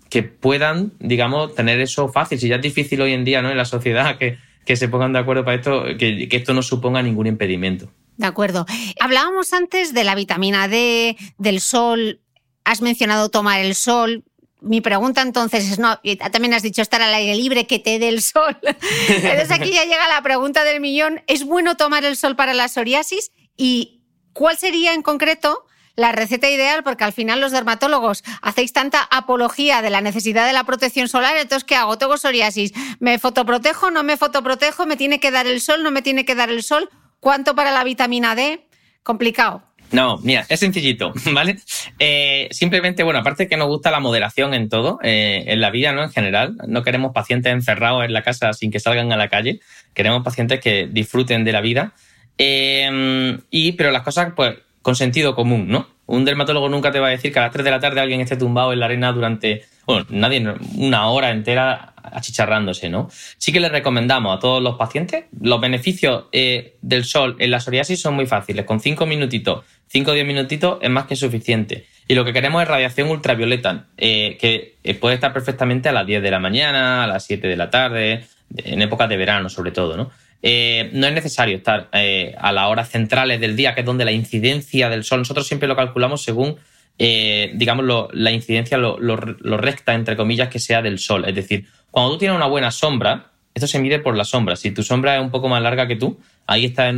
que 0.09 0.23
puedan, 0.23 0.93
digamos, 1.01 1.55
tener 1.55 1.81
eso 1.81 2.09
fácil. 2.09 2.39
Si 2.39 2.49
ya 2.49 2.57
es 2.57 2.63
difícil 2.63 3.01
hoy 3.01 3.13
en 3.13 3.25
día, 3.25 3.43
¿no? 3.43 3.51
En 3.51 3.57
la 3.57 3.65
sociedad 3.65 4.19
que 4.19 4.39
que 4.65 4.77
se 4.77 4.89
pongan 4.89 5.13
de 5.13 5.19
acuerdo 5.19 5.45
para 5.45 5.57
esto, 5.57 5.85
que, 5.99 6.29
que, 6.29 6.37
esto 6.37 6.55
no 6.55 6.63
suponga 6.63 7.03
ningún 7.03 7.27
impedimento. 7.27 7.91
De 8.17 8.27
acuerdo. 8.27 8.67
Hablábamos 9.01 9.53
antes 9.53 9.93
de 9.93 10.05
la 10.05 10.15
vitamina 10.15 10.69
D, 10.69 11.17
del 11.39 11.61
sol, 11.61 12.21
has 12.65 12.81
mencionado 12.81 13.29
tomar 13.29 13.61
el 13.61 13.75
sol. 13.75 14.25
Mi 14.61 14.81
pregunta 14.81 15.21
entonces 15.21 15.71
es, 15.71 15.79
no, 15.79 16.01
también 16.33 16.55
has 16.55 16.63
dicho 16.63 16.81
estar 16.81 17.03
al 17.03 17.13
aire 17.13 17.37
libre, 17.37 17.67
que 17.67 17.79
te 17.79 17.99
dé 17.99 18.09
el 18.09 18.23
sol. 18.23 18.57
Entonces 19.09 19.51
aquí 19.51 19.71
ya 19.73 19.85
llega 19.85 20.09
la 20.09 20.23
pregunta 20.23 20.65
del 20.65 20.81
millón, 20.81 21.23
¿es 21.27 21.45
bueno 21.45 21.77
tomar 21.77 22.07
el 22.07 22.17
sol 22.17 22.35
para 22.35 22.55
la 22.55 22.69
psoriasis? 22.69 23.31
¿Y 23.59 24.01
cuál 24.33 24.57
sería 24.57 24.95
en 24.95 25.03
concreto 25.03 25.64
la 25.97 26.13
receta 26.13 26.51
ideal, 26.51 26.83
porque 26.83 27.05
al 27.05 27.13
final 27.13 27.41
los 27.41 27.53
dermatólogos 27.53 28.25
hacéis 28.43 28.73
tanta 28.73 29.03
apología 29.11 29.83
de 29.83 29.91
la 29.91 30.01
necesidad 30.01 30.47
de 30.47 30.53
la 30.53 30.65
protección 30.65 31.09
solar, 31.09 31.37
entonces 31.37 31.65
¿qué 31.65 31.77
hago? 31.77 31.99
Tengo 31.99 32.17
psoriasis, 32.17 32.73
¿me 32.99 33.19
fotoprotejo? 33.19 33.91
¿No 33.91 34.03
me 34.03 34.17
fotoprotejo? 34.17 34.87
¿Me 34.87 34.97
tiene 34.97 35.21
que 35.21 35.31
dar 35.31 35.47
el 35.47 35.61
sol? 35.61 35.83
¿No 35.83 35.91
me 35.91 36.03
tiene 36.03 36.25
que 36.25 36.35
dar 36.35 36.51
el 36.51 36.63
sol? 36.63 36.91
¿Cuánto 37.21 37.55
para 37.55 37.73
la 37.73 37.85
vitamina 37.85 38.35
D? 38.35 38.67
Complicado. 39.03 39.63
No, 39.93 40.19
mira, 40.19 40.45
es 40.49 40.61
sencillito, 40.61 41.13
¿vale? 41.33 41.59
Eh, 41.99 42.49
simplemente, 42.51 43.05
bueno, 43.05 43.21
aparte 43.21 43.49
que 43.49 43.57
nos 43.57 43.69
gusta 43.69 43.91
la 43.91 44.01
moderación 44.01 44.53
en 44.53 44.69
todo, 44.69 44.99
eh, 45.03 45.45
en 45.47 45.61
la 45.61 45.71
vida, 45.71 45.93
¿no? 45.93 46.03
En 46.03 46.11
general, 46.11 46.57
no 46.67 46.83
queremos 46.83 47.13
pacientes 47.13 47.53
encerrados 47.53 48.05
en 48.05 48.13
la 48.13 48.23
casa 48.23 48.53
sin 48.55 48.73
que 48.73 48.81
salgan 48.81 49.13
a 49.13 49.17
la 49.17 49.29
calle, 49.29 49.61
queremos 49.93 50.25
pacientes 50.25 50.61
que 50.61 50.89
disfruten 50.91 51.45
de 51.45 51.53
la 51.53 51.61
vida. 51.61 51.93
Eh, 52.39 53.39
y, 53.51 53.73
pero 53.73 53.93
las 53.93 54.03
cosas, 54.03 54.33
pues, 54.35 54.57
con 54.85 54.95
sentido 54.95 55.35
común, 55.35 55.67
¿no? 55.67 55.89
Un 56.05 56.27
dermatólogo 56.27 56.69
nunca 56.69 56.93
te 56.93 57.01
va 57.01 57.07
a 57.07 57.11
decir 57.11 57.33
que 57.33 57.39
a 57.39 57.43
las 57.43 57.53
3 57.53 57.65
de 57.65 57.71
la 57.71 57.81
tarde 57.81 58.01
alguien 58.01 58.21
esté 58.21 58.37
tumbado 58.37 58.75
en 58.75 58.81
la 58.81 58.85
arena 58.85 59.11
durante, 59.13 59.65
bueno, 59.87 60.05
nadie, 60.11 60.47
una 60.77 61.09
hora 61.09 61.31
entera 61.31 61.95
achicharrándose, 61.97 62.91
¿no? 62.91 63.09
Sí 63.39 63.51
que 63.51 63.61
le 63.61 63.71
recomendamos 63.71 64.37
a 64.37 64.39
todos 64.39 64.63
los 64.63 64.77
pacientes, 64.77 65.25
los 65.41 65.59
beneficios 65.59 66.27
del 66.31 67.05
sol 67.05 67.37
en 67.39 67.51
la 67.51 67.61
psoriasis 67.61 67.99
son 67.99 68.15
muy 68.15 68.27
fáciles, 68.27 68.67
con 68.67 68.79
5 68.79 69.07
minutitos 69.07 69.65
5 69.89 70.11
o 70.11 70.15
10 70.15 70.27
minutitos 70.27 70.79
es 70.81 70.91
más 70.91 71.07
que 71.07 71.15
suficiente. 71.15 71.87
Y 72.09 72.15
lo 72.15 72.25
que 72.25 72.33
queremos 72.33 72.61
es 72.63 72.69
radiación 72.69 73.09
ultravioleta, 73.11 73.87
eh, 73.97 74.37
que 74.41 74.77
eh, 74.83 74.95
puede 74.95 75.15
estar 75.15 75.33
perfectamente 75.33 75.89
a 75.89 75.93
las 75.93 76.07
10 76.07 76.21
de 76.21 76.31
la 76.31 76.41
mañana, 76.41 77.05
a 77.05 77.07
las 77.07 77.25
7 77.25 77.47
de 77.47 77.57
la 77.57 77.71
tarde, 77.71 78.27
en 78.57 78.83
épocas 78.83 79.09
de 79.09 79.17
verano 79.17 79.49
sobre 79.49 79.71
todo, 79.71 79.97
¿no? 79.97 80.11
Eh, 80.47 80.91
no 80.93 81.07
es 81.07 81.15
necesario 81.15 81.57
estar 81.57 81.89
a 81.91 82.53
las 82.53 82.67
horas 82.69 82.91
centrales 82.91 83.41
del 83.41 83.57
día, 83.57 83.75
que 83.75 83.81
es 83.81 83.87
donde 83.87 84.05
la 84.05 84.13
incidencia 84.13 84.91
del 84.91 85.03
sol, 85.03 85.21
nosotros 85.21 85.47
siempre 85.47 85.67
lo 85.67 85.75
calculamos 85.75 86.23
según, 86.23 86.57
digamos, 86.99 88.11
la 88.13 88.31
incidencia, 88.31 88.77
lo, 88.77 89.17
recta, 89.17 89.95
entre 89.95 90.17
comillas, 90.17 90.51
que 90.51 90.59
sea 90.59 90.83
del 90.83 90.99
sol. 90.99 91.25
Es 91.27 91.35
decir, 91.35 91.67
cuando 91.91 92.13
tú 92.13 92.19
tienes 92.19 92.37
una 92.37 92.47
buena 92.47 92.71
sombra, 92.71 93.31
esto 93.55 93.67
se 93.67 93.79
mide 93.79 94.01
por 94.01 94.19
la 94.19 94.25
sombra. 94.25 94.55
Si 94.57 94.71
tu 94.71 94.83
sombra 94.83 95.17
es 95.17 95.23
un 95.23 95.31
poco 95.31 95.49
más 95.49 95.63
larga 95.63 95.89
que 95.89 95.97
tú, 95.97 96.21
ahí 96.47 96.67
está 96.67 96.93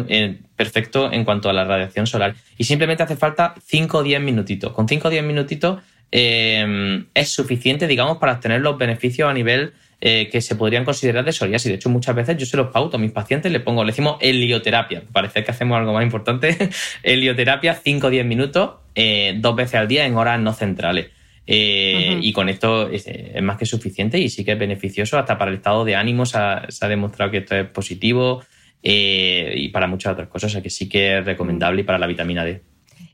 perfecto 0.57 1.13
en 1.13 1.25
cuanto 1.25 1.49
a 1.49 1.53
la 1.53 1.65
radiación 1.65 2.09
solar. 2.09 2.35
Y 2.59 2.65
simplemente 2.65 3.05
hace 3.05 3.15
falta 3.15 3.55
5 3.65 3.99
o 3.99 4.03
10 4.03 4.23
minutitos. 4.23 4.73
Con 4.73 4.89
5 4.89 5.07
o 5.07 5.11
10 5.11 5.23
minutitos 5.23 5.79
eh, 6.13 7.05
es 7.15 7.29
suficiente, 7.29 7.87
digamos, 7.87 8.19
para 8.19 8.33
obtener 8.33 8.61
los 8.61 8.79
beneficios 8.79 9.29
a 9.29 9.35
nivel 9.35 9.75
eh, 10.01 10.29
que 10.31 10.41
se 10.41 10.57
podrían 10.57 10.85
considerar 10.85 11.25
de 11.25 11.33
psoriasis. 11.33 11.69
De 11.69 11.77
hecho, 11.77 11.89
muchas 11.89 12.15
veces 12.15 12.37
yo 12.37 12.47
se 12.47 12.57
los 12.57 12.69
pauto 12.69 12.97
a 12.97 13.01
mis 13.01 13.13
pacientes, 13.13 13.51
le 13.51 13.61
pongo, 13.61 13.85
le 13.85 13.93
decimos 13.93 14.17
helioterapia. 14.21 15.03
Parece 15.13 15.45
que 15.45 15.51
hacemos 15.51 15.79
algo 15.79 15.93
más 15.93 16.05
importante. 16.05 16.57
helioterapia, 17.03 17.75
5 17.75 18.07
o 18.07 18.11
10 18.11 18.27
minutos, 18.27 18.77
eh, 18.95 19.35
dos 19.39 19.57
veces 19.57 19.77
al 19.77 19.89
día 19.89 20.07
en 20.07 20.17
horas 20.17 20.41
no 20.41 20.53
centrales. 20.53 21.11
Y 21.49 22.33
con 22.33 22.49
esto 22.49 22.91
es, 22.91 23.07
más 23.41 23.57
que 23.57 23.67
suficiente 23.67 24.19
y 24.19 24.29
sí 24.31 24.45
que 24.45 24.53
es 24.53 24.59
beneficioso 24.59 25.17
hasta 25.17 25.39
para 25.39 25.53
el 25.53 25.59
estado 25.59 25.85
de 25.85 25.95
ánimo. 25.95 26.27
Se 26.27 26.39
ha, 26.39 26.67
se 26.69 26.85
ha 26.85 26.89
demostrado 26.89 27.31
que 27.31 27.39
esto 27.39 27.55
es 27.55 27.69
positivo. 27.69 28.43
Eh, 28.89 29.55
y 29.57 29.69
para 29.71 29.89
muchas 29.89 30.13
otras 30.13 30.29
cosas, 30.29 30.51
o 30.51 30.53
sea 30.53 30.63
que 30.63 30.71
sí 30.71 30.89
que 30.89 31.19
es 31.19 31.25
recomendable 31.25 31.81
y 31.81 31.85
para 31.85 31.99
la 31.99 32.07
vitamina 32.07 32.45
D. 32.45 32.63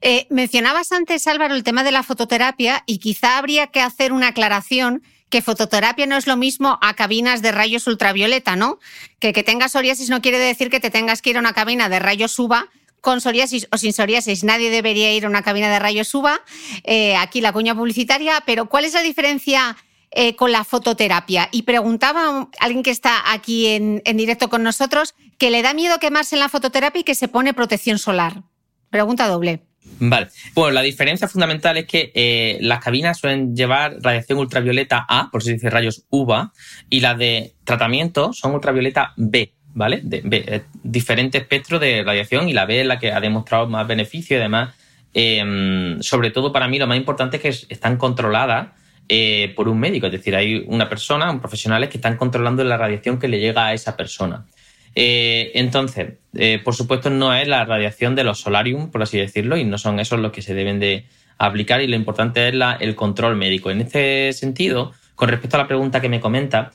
Eh, 0.03 0.26
mencionabas 0.28 0.93
antes, 0.93 1.26
Álvaro, 1.26 1.55
el 1.55 1.62
tema 1.62 1.83
de 1.83 1.93
la 1.93 2.03
fototerapia 2.03 2.83
y 2.87 2.99
quizá 2.99 3.39
habría 3.39 3.68
que 3.68 3.80
hacer 3.80 4.12
una 4.12 4.28
aclaración 4.28 5.03
que 5.33 5.41
fototerapia 5.41 6.05
no 6.05 6.18
es 6.18 6.26
lo 6.26 6.37
mismo 6.37 6.78
a 6.83 6.93
cabinas 6.93 7.41
de 7.41 7.53
rayos 7.53 7.87
ultravioleta, 7.87 8.55
¿no? 8.55 8.78
Que 9.18 9.33
tengas 9.33 9.72
psoriasis 9.72 10.11
no 10.11 10.20
quiere 10.20 10.39
decir 10.39 10.68
que 10.68 10.78
te 10.78 10.91
tengas 10.91 11.22
que 11.22 11.30
ir 11.30 11.39
a 11.39 11.41
una 11.41 11.55
cabina 11.55 11.89
de 11.89 11.99
rayos 11.99 12.39
UVA 12.39 12.68
con 13.01 13.22
psoriasis 13.22 13.66
o 13.72 13.78
sin 13.78 13.95
psoriasis. 13.95 14.45
Nadie 14.45 14.68
debería 14.68 15.11
ir 15.14 15.24
a 15.24 15.28
una 15.28 15.41
cabina 15.41 15.70
de 15.70 15.78
rayos 15.78 16.14
UVA. 16.14 16.39
Eh, 16.85 17.16
aquí 17.16 17.41
la 17.41 17.55
cuña 17.55 17.74
publicitaria, 17.74 18.43
pero 18.45 18.68
¿cuál 18.68 18.85
es 18.85 18.93
la 18.93 19.01
diferencia 19.01 19.74
eh, 20.11 20.37
con 20.37 20.53
la 20.53 20.64
fototerapia. 20.64 21.49
Y 21.51 21.62
preguntaba 21.62 22.51
alguien 22.61 22.83
que 22.83 22.91
está 22.91 23.33
aquí 23.33 23.68
en, 23.68 24.03
directo 24.05 24.51
con 24.51 24.62
nosotros 24.62 25.14
que 25.39 25.51
le 25.51 25.62
da 25.62 25.72
miedo 25.72 25.99
quemarse 25.99 26.37
en 26.37 26.41
la 26.41 26.51
fototerapia 26.51 27.01
y 27.01 27.05
que 27.05 27.14
se 27.14 27.28
pone 27.28 27.55
protección 27.55 27.99
solar. 27.99 28.43
Pregunta 28.91 29.26
doble. 29.26 29.62
Vale. 29.99 30.28
Bueno, 30.55 30.72
la 30.72 30.83
diferencia 30.83 31.28
fundamental 31.28 31.76
es 31.76 31.87
que 31.87 32.11
eh, 32.14 32.59
las 32.61 32.80
cabinas 32.80 33.18
suelen 33.18 33.55
llevar 33.55 33.99
radiación 34.01 34.39
ultravioleta 34.39 35.05
A, 35.09 35.30
por 35.30 35.43
si 35.43 35.53
dice 35.53 35.70
rayos 35.70 36.05
UVA, 36.11 36.53
y 36.91 37.01
las 37.01 37.18
de 37.18 37.55
tratamiento 37.64 38.33
son 38.33 38.55
ultravioleta 38.55 39.12
B, 39.16 39.53
¿vale? 39.74 40.01
De 40.03 40.20
B, 40.24 40.64
diferente 40.83 41.39
espectro 41.39 41.78
de 41.78 42.03
radiación 42.03 42.49
y 42.49 42.53
la 42.53 42.66
B 42.66 42.80
es 42.80 42.87
la 42.87 42.99
que 42.99 43.12
ha 43.12 43.20
demostrado 43.20 43.68
más 43.68 43.87
beneficio 43.87 44.39
además, 44.39 44.74
em, 45.14 46.01
sobre 46.03 46.30
todo 46.30 46.53
para 46.53 46.68
mí 46.68 46.78
lo 46.78 46.87
más 46.87 46.97
importante 46.97 47.37
es 47.37 47.43
que 47.43 47.74
están 47.74 47.97
controladas 47.97 48.68
eh, 49.09 49.53
por 49.57 49.68
un 49.68 49.78
médico. 49.78 50.07
Es 50.07 50.12
decir, 50.12 50.35
hay 50.35 50.64
una 50.66 50.89
persona, 50.89 51.30
un 51.30 51.41
profesionales 51.41 51.91
que 51.91 51.99
están 51.99 52.16
controlando 52.16 52.64
la 52.64 52.76
radiación 52.76 53.18
que 53.18 53.28
le 53.28 53.41
llega 53.41 53.66
a 53.66 53.74
esa 53.74 53.97
persona. 53.97 54.47
Eh, 54.95 55.53
entonces, 55.55 56.14
eh, 56.34 56.61
por 56.62 56.74
supuesto, 56.74 57.11
no 57.11 57.34
es 57.34 57.49
la 57.49 57.64
radiación 57.64 58.14
de 58.14 58.24
los 58.24 58.40
solarium, 58.40 58.90
por 58.90 59.03
así 59.03 59.18
decirlo, 59.18 59.57
y 59.57 59.64
no 59.64 59.78
son 59.78 60.01
esos 60.01 60.20
los 60.20 60.32
que 60.32 60.43
se 60.43 60.55
deben 60.55 60.80
de 60.80 61.07
aplicar 61.38 61.80
y 61.82 61.86
lo 61.86 61.97
importante 61.97 62.49
es 62.49 62.55
el 62.80 62.95
control 62.95 63.36
médico. 63.36 63.70
En 63.70 63.80
este 63.80 64.32
sentido, 64.32 64.93
con 65.14 65.28
respecto 65.28 65.57
a 65.57 65.61
la 65.61 65.68
pregunta 65.68 66.01
que 66.01 66.09
me 66.09 66.20
comenta, 66.20 66.72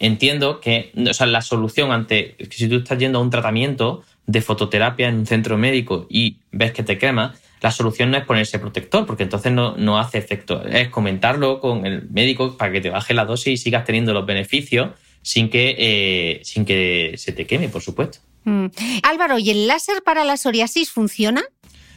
entiendo 0.00 0.60
que 0.60 0.90
la 0.94 1.40
solución 1.40 1.92
ante 1.92 2.34
que 2.34 2.56
si 2.56 2.68
tú 2.68 2.76
estás 2.76 2.98
yendo 2.98 3.18
a 3.18 3.22
un 3.22 3.30
tratamiento 3.30 4.02
de 4.26 4.40
fototerapia 4.40 5.08
en 5.08 5.18
un 5.18 5.26
centro 5.26 5.56
médico 5.56 6.06
y 6.08 6.38
ves 6.50 6.72
que 6.72 6.82
te 6.82 6.98
quema, 6.98 7.34
la 7.60 7.70
solución 7.70 8.10
no 8.10 8.16
es 8.16 8.24
ponerse 8.24 8.58
protector, 8.58 9.06
porque 9.06 9.24
entonces 9.24 9.52
no, 9.52 9.98
hace 9.98 10.18
efecto. 10.18 10.64
Es 10.64 10.88
comentarlo 10.88 11.60
con 11.60 11.84
el 11.84 12.08
médico 12.10 12.56
para 12.56 12.72
que 12.72 12.80
te 12.80 12.90
baje 12.90 13.12
la 13.12 13.26
dosis 13.26 13.52
y 13.52 13.56
sigas 13.58 13.84
teniendo 13.84 14.14
los 14.14 14.24
beneficios 14.24 14.90
sin 15.22 15.50
que, 15.50 15.74
eh, 15.78 16.40
sin 16.44 16.64
que 16.64 17.14
se 17.16 17.32
te 17.32 17.46
queme, 17.46 17.68
por 17.68 17.82
supuesto. 17.82 18.18
Mm. 18.44 18.66
Álvaro, 19.02 19.38
¿y 19.38 19.50
el 19.50 19.66
láser 19.66 20.02
para 20.02 20.24
la 20.24 20.36
psoriasis 20.36 20.90
funciona? 20.90 21.42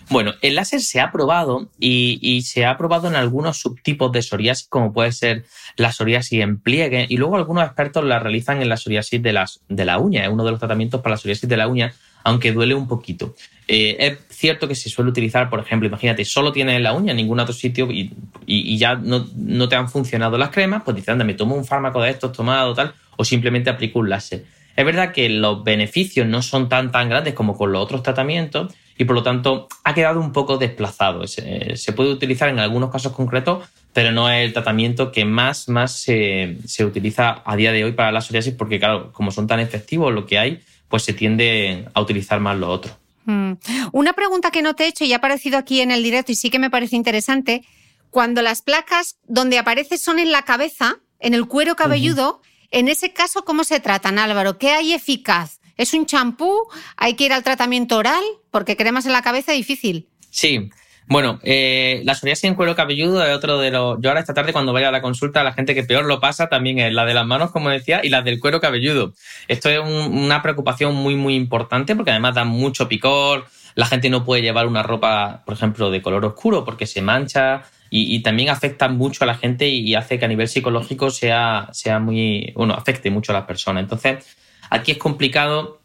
Bueno, 0.09 0.33
el 0.41 0.55
láser 0.55 0.81
se 0.81 0.99
ha 0.99 1.11
probado 1.11 1.69
y, 1.79 2.41
se 2.45 2.65
ha 2.65 2.77
probado 2.77 3.07
en 3.07 3.15
algunos 3.15 3.57
subtipos 3.57 4.11
de 4.11 4.21
psoriasis, 4.21 4.67
como 4.67 4.91
puede 4.93 5.11
ser 5.11 5.45
la 5.77 5.91
psoriasis 5.91 6.41
en 6.41 6.59
pliegue, 6.59 7.05
y 7.09 7.17
luego 7.17 7.37
algunos 7.37 7.65
expertos 7.65 8.03
la 8.03 8.19
realizan 8.19 8.61
en 8.61 8.69
la 8.69 8.77
psoriasis 8.77 9.21
de, 9.21 9.33
las, 9.33 9.61
de 9.69 9.85
la 9.85 9.99
uña, 9.99 10.23
es 10.23 10.29
uno 10.29 10.43
de 10.43 10.51
los 10.51 10.59
tratamientos 10.59 11.01
para 11.01 11.13
la 11.13 11.17
psoriasis 11.17 11.47
de 11.47 11.57
la 11.57 11.67
uña, 11.67 11.93
aunque 12.23 12.51
duele 12.51 12.75
un 12.75 12.87
poquito. 12.87 13.35
Eh, 13.67 13.95
es 13.99 14.17
cierto 14.29 14.67
que 14.67 14.75
se 14.75 14.89
suele 14.89 15.11
utilizar, 15.11 15.49
por 15.49 15.59
ejemplo, 15.59 15.87
imagínate, 15.87 16.25
solo 16.25 16.51
tienes 16.51 16.81
la 16.81 16.93
uña 16.93 17.11
en 17.11 17.17
ningún 17.17 17.39
otro 17.39 17.53
sitio 17.53 17.87
y, 17.91 18.77
ya 18.77 18.95
no, 18.95 19.69
te 19.69 19.75
han 19.75 19.89
funcionado 19.89 20.37
las 20.37 20.49
cremas, 20.49 20.83
pues 20.83 20.95
dices, 20.95 21.09
anda, 21.09 21.23
me 21.23 21.33
tomo 21.33 21.55
un 21.55 21.65
fármaco 21.65 22.01
de 22.01 22.09
estos 22.09 22.31
tomado 22.31 22.73
tal, 22.73 22.93
o 23.15 23.23
simplemente 23.23 23.69
aplico 23.69 23.99
un 23.99 24.09
láser. 24.09 24.43
Es 24.75 24.85
verdad 24.85 25.11
que 25.11 25.29
los 25.29 25.63
beneficios 25.63 26.27
no 26.27 26.41
son 26.41 26.67
tan 26.67 26.91
tan 26.91 27.07
grandes 27.07 27.35
como 27.35 27.55
con 27.55 27.71
los 27.71 27.83
otros 27.83 28.01
tratamientos 28.01 28.73
y 28.97 29.05
por 29.05 29.15
lo 29.15 29.23
tanto 29.23 29.67
ha 29.83 29.93
quedado 29.93 30.19
un 30.19 30.31
poco 30.31 30.57
desplazado. 30.57 31.27
Se, 31.27 31.93
puede 31.95 32.11
utilizar 32.11 32.49
en 32.49 32.59
algunos 32.59 32.91
casos 32.91 33.11
concretos, 33.11 33.67
pero 33.93 34.11
no 34.11 34.29
es 34.29 34.45
el 34.45 34.53
tratamiento 34.53 35.11
que 35.11 35.25
más, 35.25 35.69
más 35.69 35.93
se, 35.93 36.57
se 36.65 36.85
utiliza 36.85 37.43
a 37.45 37.55
día 37.55 37.71
de 37.71 37.83
hoy 37.83 37.91
para 37.91 38.11
la 38.11 38.21
psoriasis 38.21 38.55
porque, 38.55 38.79
claro, 38.79 39.11
como 39.11 39.31
son 39.31 39.45
tan 39.45 39.59
efectivos 39.59 40.11
lo 40.11 40.25
que 40.25 40.39
hay, 40.39 40.59
pues 40.93 41.05
se 41.05 41.13
tiende 41.13 41.89
a 41.95 42.01
utilizar 42.01 42.39
más 42.39 42.55
lo 42.55 42.69
otro. 42.69 42.95
Mm. 43.25 43.53
Una 43.93 44.13
pregunta 44.13 44.51
que 44.51 44.61
no 44.61 44.75
te 44.75 44.83
he 44.83 44.87
hecho 44.89 45.03
y 45.03 45.13
ha 45.13 45.15
aparecido 45.15 45.57
aquí 45.57 45.81
en 45.81 45.89
el 45.89 46.03
directo 46.03 46.31
y 46.31 46.35
sí 46.35 46.51
que 46.51 46.59
me 46.59 46.69
parece 46.69 46.95
interesante, 46.95 47.65
cuando 48.11 48.43
las 48.43 48.61
placas 48.61 49.17
donde 49.23 49.57
aparece 49.57 49.97
son 49.97 50.19
en 50.19 50.31
la 50.31 50.43
cabeza, 50.43 50.99
en 51.19 51.33
el 51.33 51.47
cuero 51.47 51.75
cabelludo, 51.75 52.43
en 52.69 52.89
ese 52.89 53.11
caso, 53.11 53.43
¿cómo 53.43 53.63
se 53.63 53.79
tratan, 53.79 54.19
Álvaro? 54.19 54.59
¿Qué 54.59 54.69
hay 54.69 54.93
eficaz? 54.93 55.61
¿Es 55.77 55.95
un 55.95 56.05
champú? 56.05 56.55
¿Hay 56.95 57.15
que 57.15 57.25
ir 57.25 57.33
al 57.33 57.41
tratamiento 57.41 57.97
oral? 57.97 58.23
Porque 58.51 58.77
cremas 58.77 59.07
en 59.07 59.13
la 59.13 59.23
cabeza 59.23 59.53
es 59.53 59.57
difícil. 59.57 60.09
Sí, 60.29 60.69
bueno, 61.07 61.39
eh, 61.43 62.01
la 62.05 62.15
psoriasis 62.15 62.45
en 62.45 62.55
cuero 62.55 62.75
cabelludo 62.75 63.25
es 63.25 63.35
otro 63.35 63.59
de 63.59 63.71
los. 63.71 63.97
Yo 64.01 64.09
ahora 64.09 64.21
esta 64.21 64.33
tarde, 64.33 64.53
cuando 64.53 64.73
vaya 64.73 64.89
a 64.89 64.91
la 64.91 65.01
consulta, 65.01 65.43
la 65.43 65.53
gente 65.53 65.75
que 65.75 65.83
peor 65.83 66.05
lo 66.05 66.19
pasa 66.19 66.47
también 66.47 66.79
es 66.79 66.93
la 66.93 67.05
de 67.05 67.13
las 67.13 67.25
manos, 67.25 67.51
como 67.51 67.69
decía, 67.69 68.01
y 68.03 68.09
la 68.09 68.21
del 68.21 68.39
cuero 68.39 68.61
cabelludo. 68.61 69.13
Esto 69.47 69.69
es 69.69 69.79
una 69.79 70.41
preocupación 70.41 70.95
muy, 70.95 71.15
muy 71.15 71.35
importante 71.35 71.95
porque 71.95 72.11
además 72.11 72.35
da 72.35 72.45
mucho 72.45 72.87
picor. 72.87 73.45
La 73.75 73.85
gente 73.85 74.09
no 74.09 74.23
puede 74.23 74.43
llevar 74.43 74.67
una 74.67 74.83
ropa, 74.83 75.41
por 75.45 75.55
ejemplo, 75.55 75.89
de 75.89 76.01
color 76.01 76.23
oscuro 76.25 76.63
porque 76.63 76.85
se 76.85 77.01
mancha 77.01 77.63
y, 77.95 78.21
también 78.21 78.49
afecta 78.49 78.87
mucho 78.87 79.23
a 79.23 79.27
la 79.27 79.35
gente 79.35 79.67
y 79.67 79.93
hace 79.93 80.17
que 80.17 80.25
a 80.25 80.27
nivel 80.27 80.47
psicológico 80.47 81.11
sea, 81.11 81.69
sea 81.73 81.99
muy. 81.99 82.51
Bueno, 82.55 82.73
afecte 82.73 83.11
mucho 83.11 83.31
a 83.31 83.35
las 83.35 83.45
personas. 83.45 83.83
Entonces, 83.83 84.35
aquí 84.71 84.93
es 84.93 84.97
complicado, 84.97 85.79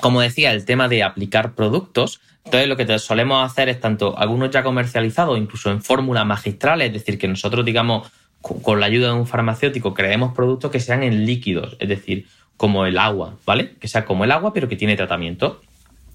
como 0.00 0.20
decía, 0.20 0.52
el 0.52 0.64
tema 0.64 0.88
de 0.88 1.02
aplicar 1.02 1.54
productos 1.54 2.20
entonces, 2.46 2.68
lo 2.68 2.76
que 2.76 2.98
solemos 3.00 3.44
hacer 3.44 3.68
es 3.68 3.80
tanto 3.80 4.16
algunos 4.16 4.50
ya 4.50 4.62
comercializados, 4.62 5.36
incluso 5.36 5.72
en 5.72 5.82
fórmula 5.82 6.24
magistral, 6.24 6.80
es 6.80 6.92
decir, 6.92 7.18
que 7.18 7.26
nosotros, 7.26 7.64
digamos, 7.64 8.08
con 8.40 8.78
la 8.78 8.86
ayuda 8.86 9.08
de 9.08 9.14
un 9.14 9.26
farmacéutico, 9.26 9.94
creemos 9.94 10.32
productos 10.32 10.70
que 10.70 10.78
sean 10.78 11.02
en 11.02 11.26
líquidos, 11.26 11.76
es 11.80 11.88
decir, 11.88 12.28
como 12.56 12.86
el 12.86 12.98
agua, 12.98 13.34
¿vale? 13.44 13.74
Que 13.80 13.88
sea 13.88 14.04
como 14.04 14.22
el 14.22 14.30
agua, 14.30 14.52
pero 14.52 14.68
que 14.68 14.76
tiene 14.76 14.94
tratamiento. 14.94 15.60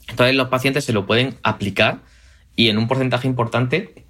Entonces, 0.08 0.34
los 0.34 0.48
pacientes 0.48 0.86
se 0.86 0.94
lo 0.94 1.06
pueden 1.06 1.36
aplicar 1.44 2.00
y 2.56 2.70
en 2.70 2.78
un 2.78 2.88
porcentaje 2.88 3.28
importante 3.28 4.06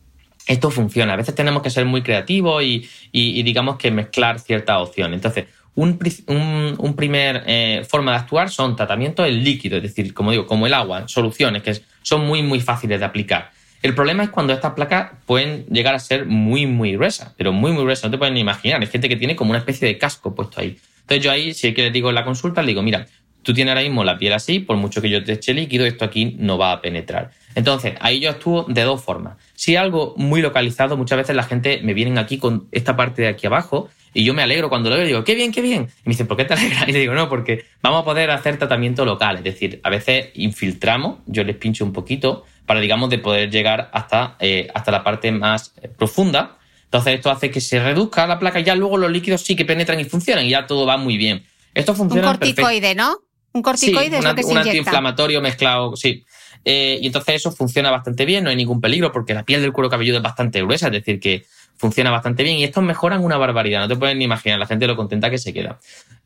esto 0.45 0.69
funciona. 0.69 1.13
A 1.13 1.17
veces 1.17 1.34
tenemos 1.34 1.63
que 1.63 1.72
ser 1.72 1.86
muy 1.86 2.03
creativos 2.03 2.63
y, 2.63 2.88
digamos 3.11 3.78
que 3.78 3.89
mezclar 3.89 4.39
ciertas 4.39 4.78
opciones. 4.78 5.15
Entonces, 5.15 5.47
un, 5.76 6.93
primer 6.95 7.43
eh, 7.45 7.86
forma 7.88 8.11
de 8.11 8.17
actuar 8.17 8.49
son 8.49 8.76
tratamientos 8.76 9.28
en 9.28 9.43
líquido, 9.43 9.78
es 9.78 9.84
decir, 9.84 10.13
como 10.13 10.32
digo, 10.32 10.45
como 10.45 10.67
el 10.67 10.74
agua, 10.74 11.07
soluciones 11.07 11.63
que 11.63 11.82
son 12.01 12.26
muy, 12.26 12.43
muy 12.43 12.59
fáciles 12.59 12.99
de 12.99 13.05
aplicar. 13.05 13.51
El 13.82 13.95
problema 13.95 14.24
es 14.24 14.30
cuando 14.30 14.53
estas 14.53 14.74
placas 14.74 15.11
pueden 15.26 15.65
llegar 15.65 15.95
a 15.95 15.99
ser 15.99 16.26
muy, 16.26 16.67
muy 16.67 16.93
gruesas, 16.93 17.34
pero 17.36 17.51
muy, 17.51 17.72
muy 17.72 17.84
gruesas, 17.84 18.05
no 18.05 18.11
te 18.11 18.17
pueden 18.17 18.38
imaginar. 18.38 18.80
Hay 18.80 18.88
gente 18.88 19.09
que 19.09 19.15
tiene 19.15 19.36
como 19.36 19.51
una 19.51 19.59
especie 19.59 19.88
de 19.88 19.97
casco 19.97 20.36
puesto 20.36 20.61
ahí. 20.61 20.78
Entonces 21.01 21.24
yo 21.24 21.32
ahí, 21.32 21.53
si 21.53 21.74
que 21.74 21.84
les 21.84 21.93
digo 21.93 22.09
en 22.09 22.15
la 22.15 22.24
consulta, 22.24 22.61
le 22.61 22.69
digo, 22.69 22.84
mira, 22.84 23.07
tú 23.41 23.53
tienes 23.53 23.72
ahora 23.72 23.82
mismo 23.82 24.03
la 24.03 24.17
piel 24.17 24.34
así, 24.34 24.59
por 24.59 24.78
mucho 24.78 25.01
que 25.01 25.09
yo 25.09 25.24
te 25.24 25.34
eche 25.34 25.53
líquido, 25.53 25.86
esto 25.86 26.05
aquí 26.05 26.36
no 26.38 26.57
va 26.57 26.74
a 26.74 26.82
penetrar. 26.82 27.32
Entonces, 27.55 27.95
ahí 27.99 28.19
yo 28.19 28.30
actúo 28.30 28.65
de 28.67 28.84
dos 28.84 29.01
formas. 29.03 29.38
Si 29.62 29.76
algo 29.76 30.16
muy 30.18 30.41
localizado, 30.41 30.97
muchas 30.97 31.20
veces 31.20 31.36
la 31.36 31.43
gente 31.43 31.82
me 31.84 31.93
viene 31.93 32.20
aquí 32.20 32.39
con 32.39 32.68
esta 32.72 32.95
parte 32.95 33.22
de 33.22 33.28
aquí 33.28 33.45
abajo 33.45 33.89
y 34.12 34.24
yo 34.24 34.34
me 34.34 34.41
alegro 34.41 34.70
cuando 34.70 34.89
lo 34.89 34.95
veo 34.95 35.05
y 35.05 35.09
digo, 35.09 35.24
qué 35.24 35.36
bien, 35.36 35.51
qué 35.51 35.62
bien. 35.62 35.84
Y 35.84 36.09
me 36.09 36.14
dicen, 36.14 36.26
¿por 36.26 36.36
qué 36.36 36.45
te 36.45 36.55
alegras? 36.55 36.86
Y 36.88 36.91
le 36.91 36.97
digo, 36.97 37.14
no, 37.14 37.30
porque 37.30 37.66
vamos 37.80 38.01
a 38.01 38.03
poder 38.03 38.32
hacer 38.32 38.57
tratamiento 38.57 39.05
local. 39.05 39.38
Es 39.38 39.43
decir, 39.43 39.80
a 39.84 39.91
veces 39.91 40.30
infiltramos, 40.34 41.20
yo 41.28 41.43
les 41.43 41.57
pincho 41.57 41.86
un 41.86 41.93
poquito 41.93 42.43
para, 42.66 42.80
digamos, 42.80 43.12
de 43.12 43.20
poder 43.20 43.51
llegar 43.51 43.91
hasta, 43.93 44.36
eh, 44.39 44.68
hasta 44.74 44.89
la 44.89 45.03
parte 45.03 45.32
más 45.32 45.76
eh, 45.80 45.89
profunda. 45.89 46.57
Entonces, 46.86 47.14
esto 47.14 47.30
hace 47.30 47.51
que 47.51 47.62
se 47.62 47.80
reduzca 47.80 48.26
la 48.26 48.39
placa 48.39 48.59
y 48.59 48.64
ya 48.64 48.74
luego 48.74 48.97
los 48.97 49.12
líquidos 49.12 49.41
sí 49.43 49.55
que 49.55 49.64
penetran 49.64 49.99
y 49.99 50.05
funcionan 50.05 50.43
y 50.43 50.49
ya 50.49 50.66
todo 50.66 50.88
va 50.88 50.97
muy 50.97 51.18
bien. 51.18 51.45
Esto 51.76 51.93
funciona. 51.93 52.32
Un 52.32 52.38
corticoide, 52.39 52.95
¿no? 52.95 53.16
Un 53.53 53.62
corticoide 53.62 54.18
es 54.18 54.24
lo 54.24 54.34
que 54.34 54.41
se 54.41 54.51
un 54.51 54.57
antiinflamatorio 54.57 55.39
mezclado, 55.39 55.95
sí. 55.95 56.26
Eh, 56.64 56.99
y 57.01 57.07
entonces 57.07 57.36
eso 57.36 57.51
funciona 57.51 57.89
bastante 57.89 58.26
bien, 58.26 58.43
no 58.43 58.49
hay 58.49 58.55
ningún 58.55 58.82
peligro 58.82 59.12
porque 59.12 59.34
la 59.34 59.43
piel 59.43 59.62
del 59.62 59.72
cuero 59.72 59.89
cabelludo 59.89 60.18
es 60.18 60.24
bastante 60.24 60.62
gruesa, 60.62 60.88
es 60.88 60.93
decir, 60.93 61.20
que 61.20 61.45
funciona 61.76 62.12
bastante 62.12 62.43
bien 62.43 62.57
y 62.57 62.64
estos 62.64 62.84
mejoran 62.84 63.24
una 63.24 63.38
barbaridad, 63.38 63.80
no 63.80 63.88
te 63.88 63.95
puedes 63.95 64.16
ni 64.16 64.26
imaginar 64.26 64.59
la 64.59 64.68
gente 64.68 64.86
lo 64.86 64.95
contenta 64.95 65.32
que 65.32 65.39
se 65.39 65.53
queda. 65.53 65.80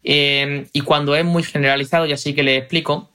Eh, 0.03 0.67
y 0.73 0.81
cuando 0.81 1.15
es 1.15 1.23
muy 1.23 1.43
generalizado, 1.43 2.05
ya 2.05 2.17
sí 2.17 2.33
que 2.33 2.43
le 2.43 2.57
explico 2.57 3.09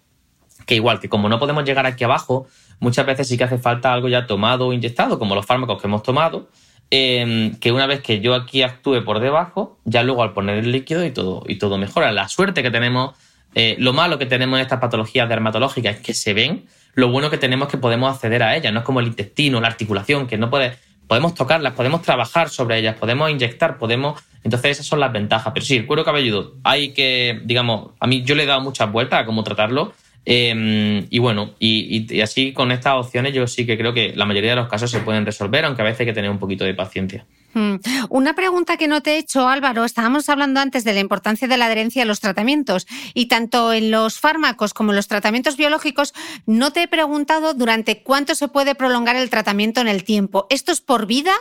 que 0.67 0.75
igual 0.75 1.01
que 1.01 1.09
como 1.09 1.29
no 1.29 1.39
podemos 1.39 1.65
llegar 1.65 1.85
aquí 1.85 2.05
abajo, 2.05 2.47
muchas 2.79 3.05
veces 3.05 3.29
sí 3.29 3.37
que 3.37 3.45
hace 3.45 3.59
falta 3.59 3.93
algo 3.93 4.09
ya 4.09 4.27
tomado 4.27 4.69
o 4.69 4.73
inyectado, 4.73 5.19
como 5.19 5.35
los 5.35 5.45
fármacos 5.45 5.81
que 5.81 5.89
hemos 5.89 6.03
tomado, 6.03 6.49
eh, 6.91 7.53
que 7.61 7.71
una 7.71 7.87
vez 7.87 8.01
que 8.01 8.21
yo 8.21 8.35
aquí 8.35 8.63
actúe 8.63 9.05
por 9.05 9.21
debajo, 9.21 9.79
ya 9.85 10.03
luego 10.03 10.23
al 10.23 10.33
poner 10.33 10.59
el 10.59 10.73
líquido 10.73 11.05
y 11.05 11.11
todo, 11.11 11.43
y 11.47 11.57
todo 11.57 11.77
mejora. 11.77 12.11
La 12.13 12.29
suerte 12.29 12.63
que 12.63 12.71
tenemos, 12.71 13.15
lo 13.55 13.93
malo 13.93 14.19
que 14.19 14.27
tenemos 14.27 14.59
en 14.59 14.63
estas 14.63 14.81
patologías 14.81 15.29
dermatológicas 15.29 15.97
es 15.97 16.03
que 16.03 16.15
se 16.15 16.33
ven, 16.33 16.67
lo 16.95 17.11
bueno 17.11 17.31
que 17.31 17.39
tenemos 17.39 17.69
que 17.69 17.79
podemos 17.79 18.15
acceder 18.15 18.43
a 18.43 18.57
ellas, 18.57 18.73
no 18.73 18.81
es 18.81 18.85
como 18.85 19.01
el 19.01 19.07
intestino, 19.07 19.61
la 19.61 19.69
articulación, 19.69 20.27
que 20.27 20.39
no 20.39 20.51
puede, 20.51 20.77
podemos 21.07 21.35
tocarlas, 21.35 21.75
podemos 21.75 22.03
trabajar 22.03 22.49
sobre 22.51 22.79
ellas, 22.79 22.97
podemos 22.97 23.31
inyectar, 23.31 23.79
podemos... 23.79 24.23
Entonces 24.43 24.71
esas 24.73 24.87
son 24.87 25.01
las 25.01 25.13
ventajas. 25.13 25.53
Pero 25.53 25.67
sí, 25.67 25.77
el 25.77 25.87
cuero 25.87 26.05
cabelludo, 26.05 26.55
hay 26.65 26.95
que, 26.95 27.41
digamos, 27.45 27.91
a 28.01 28.07
mí 28.07 28.23
yo 28.23 28.35
le 28.35 28.45
he 28.45 28.47
dado 28.47 28.61
muchas 28.61 28.91
vueltas 28.91 29.21
a 29.21 29.27
cómo 29.27 29.45
tratarlo. 29.45 29.93
Em, 30.25 31.07
y 31.09 31.19
bueno, 31.19 31.55
y, 31.59 32.21
así 32.21 32.53
con 32.53 32.73
estas 32.73 32.95
opciones 32.95 33.33
yo 33.33 33.47
sí 33.47 33.65
que 33.65 33.79
creo 33.79 33.95
que 33.95 34.13
la 34.15 34.27
mayoría 34.27 34.51
de 34.51 34.57
los 34.57 34.69
casos 34.69 34.91
se 34.91 35.01
pueden 35.01 35.25
resolver, 35.25 35.65
aunque 35.65 35.83
a 35.83 35.85
veces 35.85 36.01
hay 36.01 36.07
que 36.07 36.13
tener 36.13 36.31
un 36.31 36.39
poquito 36.39 36.65
de 36.65 36.75
paciencia. 36.75 37.27
Hmm. 37.53 37.77
Una 38.11 38.35
pregunta 38.35 38.77
que 38.77 38.87
no 38.87 39.03
te 39.03 39.15
he 39.15 39.19
hecho, 39.19 39.49
Álvaro. 39.49 39.85
Estábamos 39.85 40.29
hablando 40.29 40.61
antes 40.61 40.85
de 40.85 40.93
la 40.93 41.01
importancia 41.01 41.49
de 41.49 41.57
la 41.57 41.67
adherencia 41.67 42.03
a 42.03 42.07
los 42.07 42.21
tratamientos 42.21 42.87
y 43.13 43.27
tanto 43.27 43.73
en 43.73 43.91
los 43.91 44.21
fármacos 44.21 44.73
como 44.73 44.93
en 44.93 44.97
los 44.97 45.09
tratamientos 45.09 45.57
biológicos, 45.57 46.15
no 46.47 46.73
te 46.73 46.83
he 46.83 46.89
preguntado 46.89 47.55
durante 47.55 48.03
cuánto 48.03 48.35
se 48.35 48.49
puede 48.49 48.75
prolongar 48.75 49.17
el 49.17 49.31
tratamiento 49.31 49.81
en 49.81 49.89
el 49.89 50.05
tiempo. 50.05 50.47
¿Esto 50.51 50.71
es 50.71 50.81
por 50.81 51.07
vida 51.07 51.33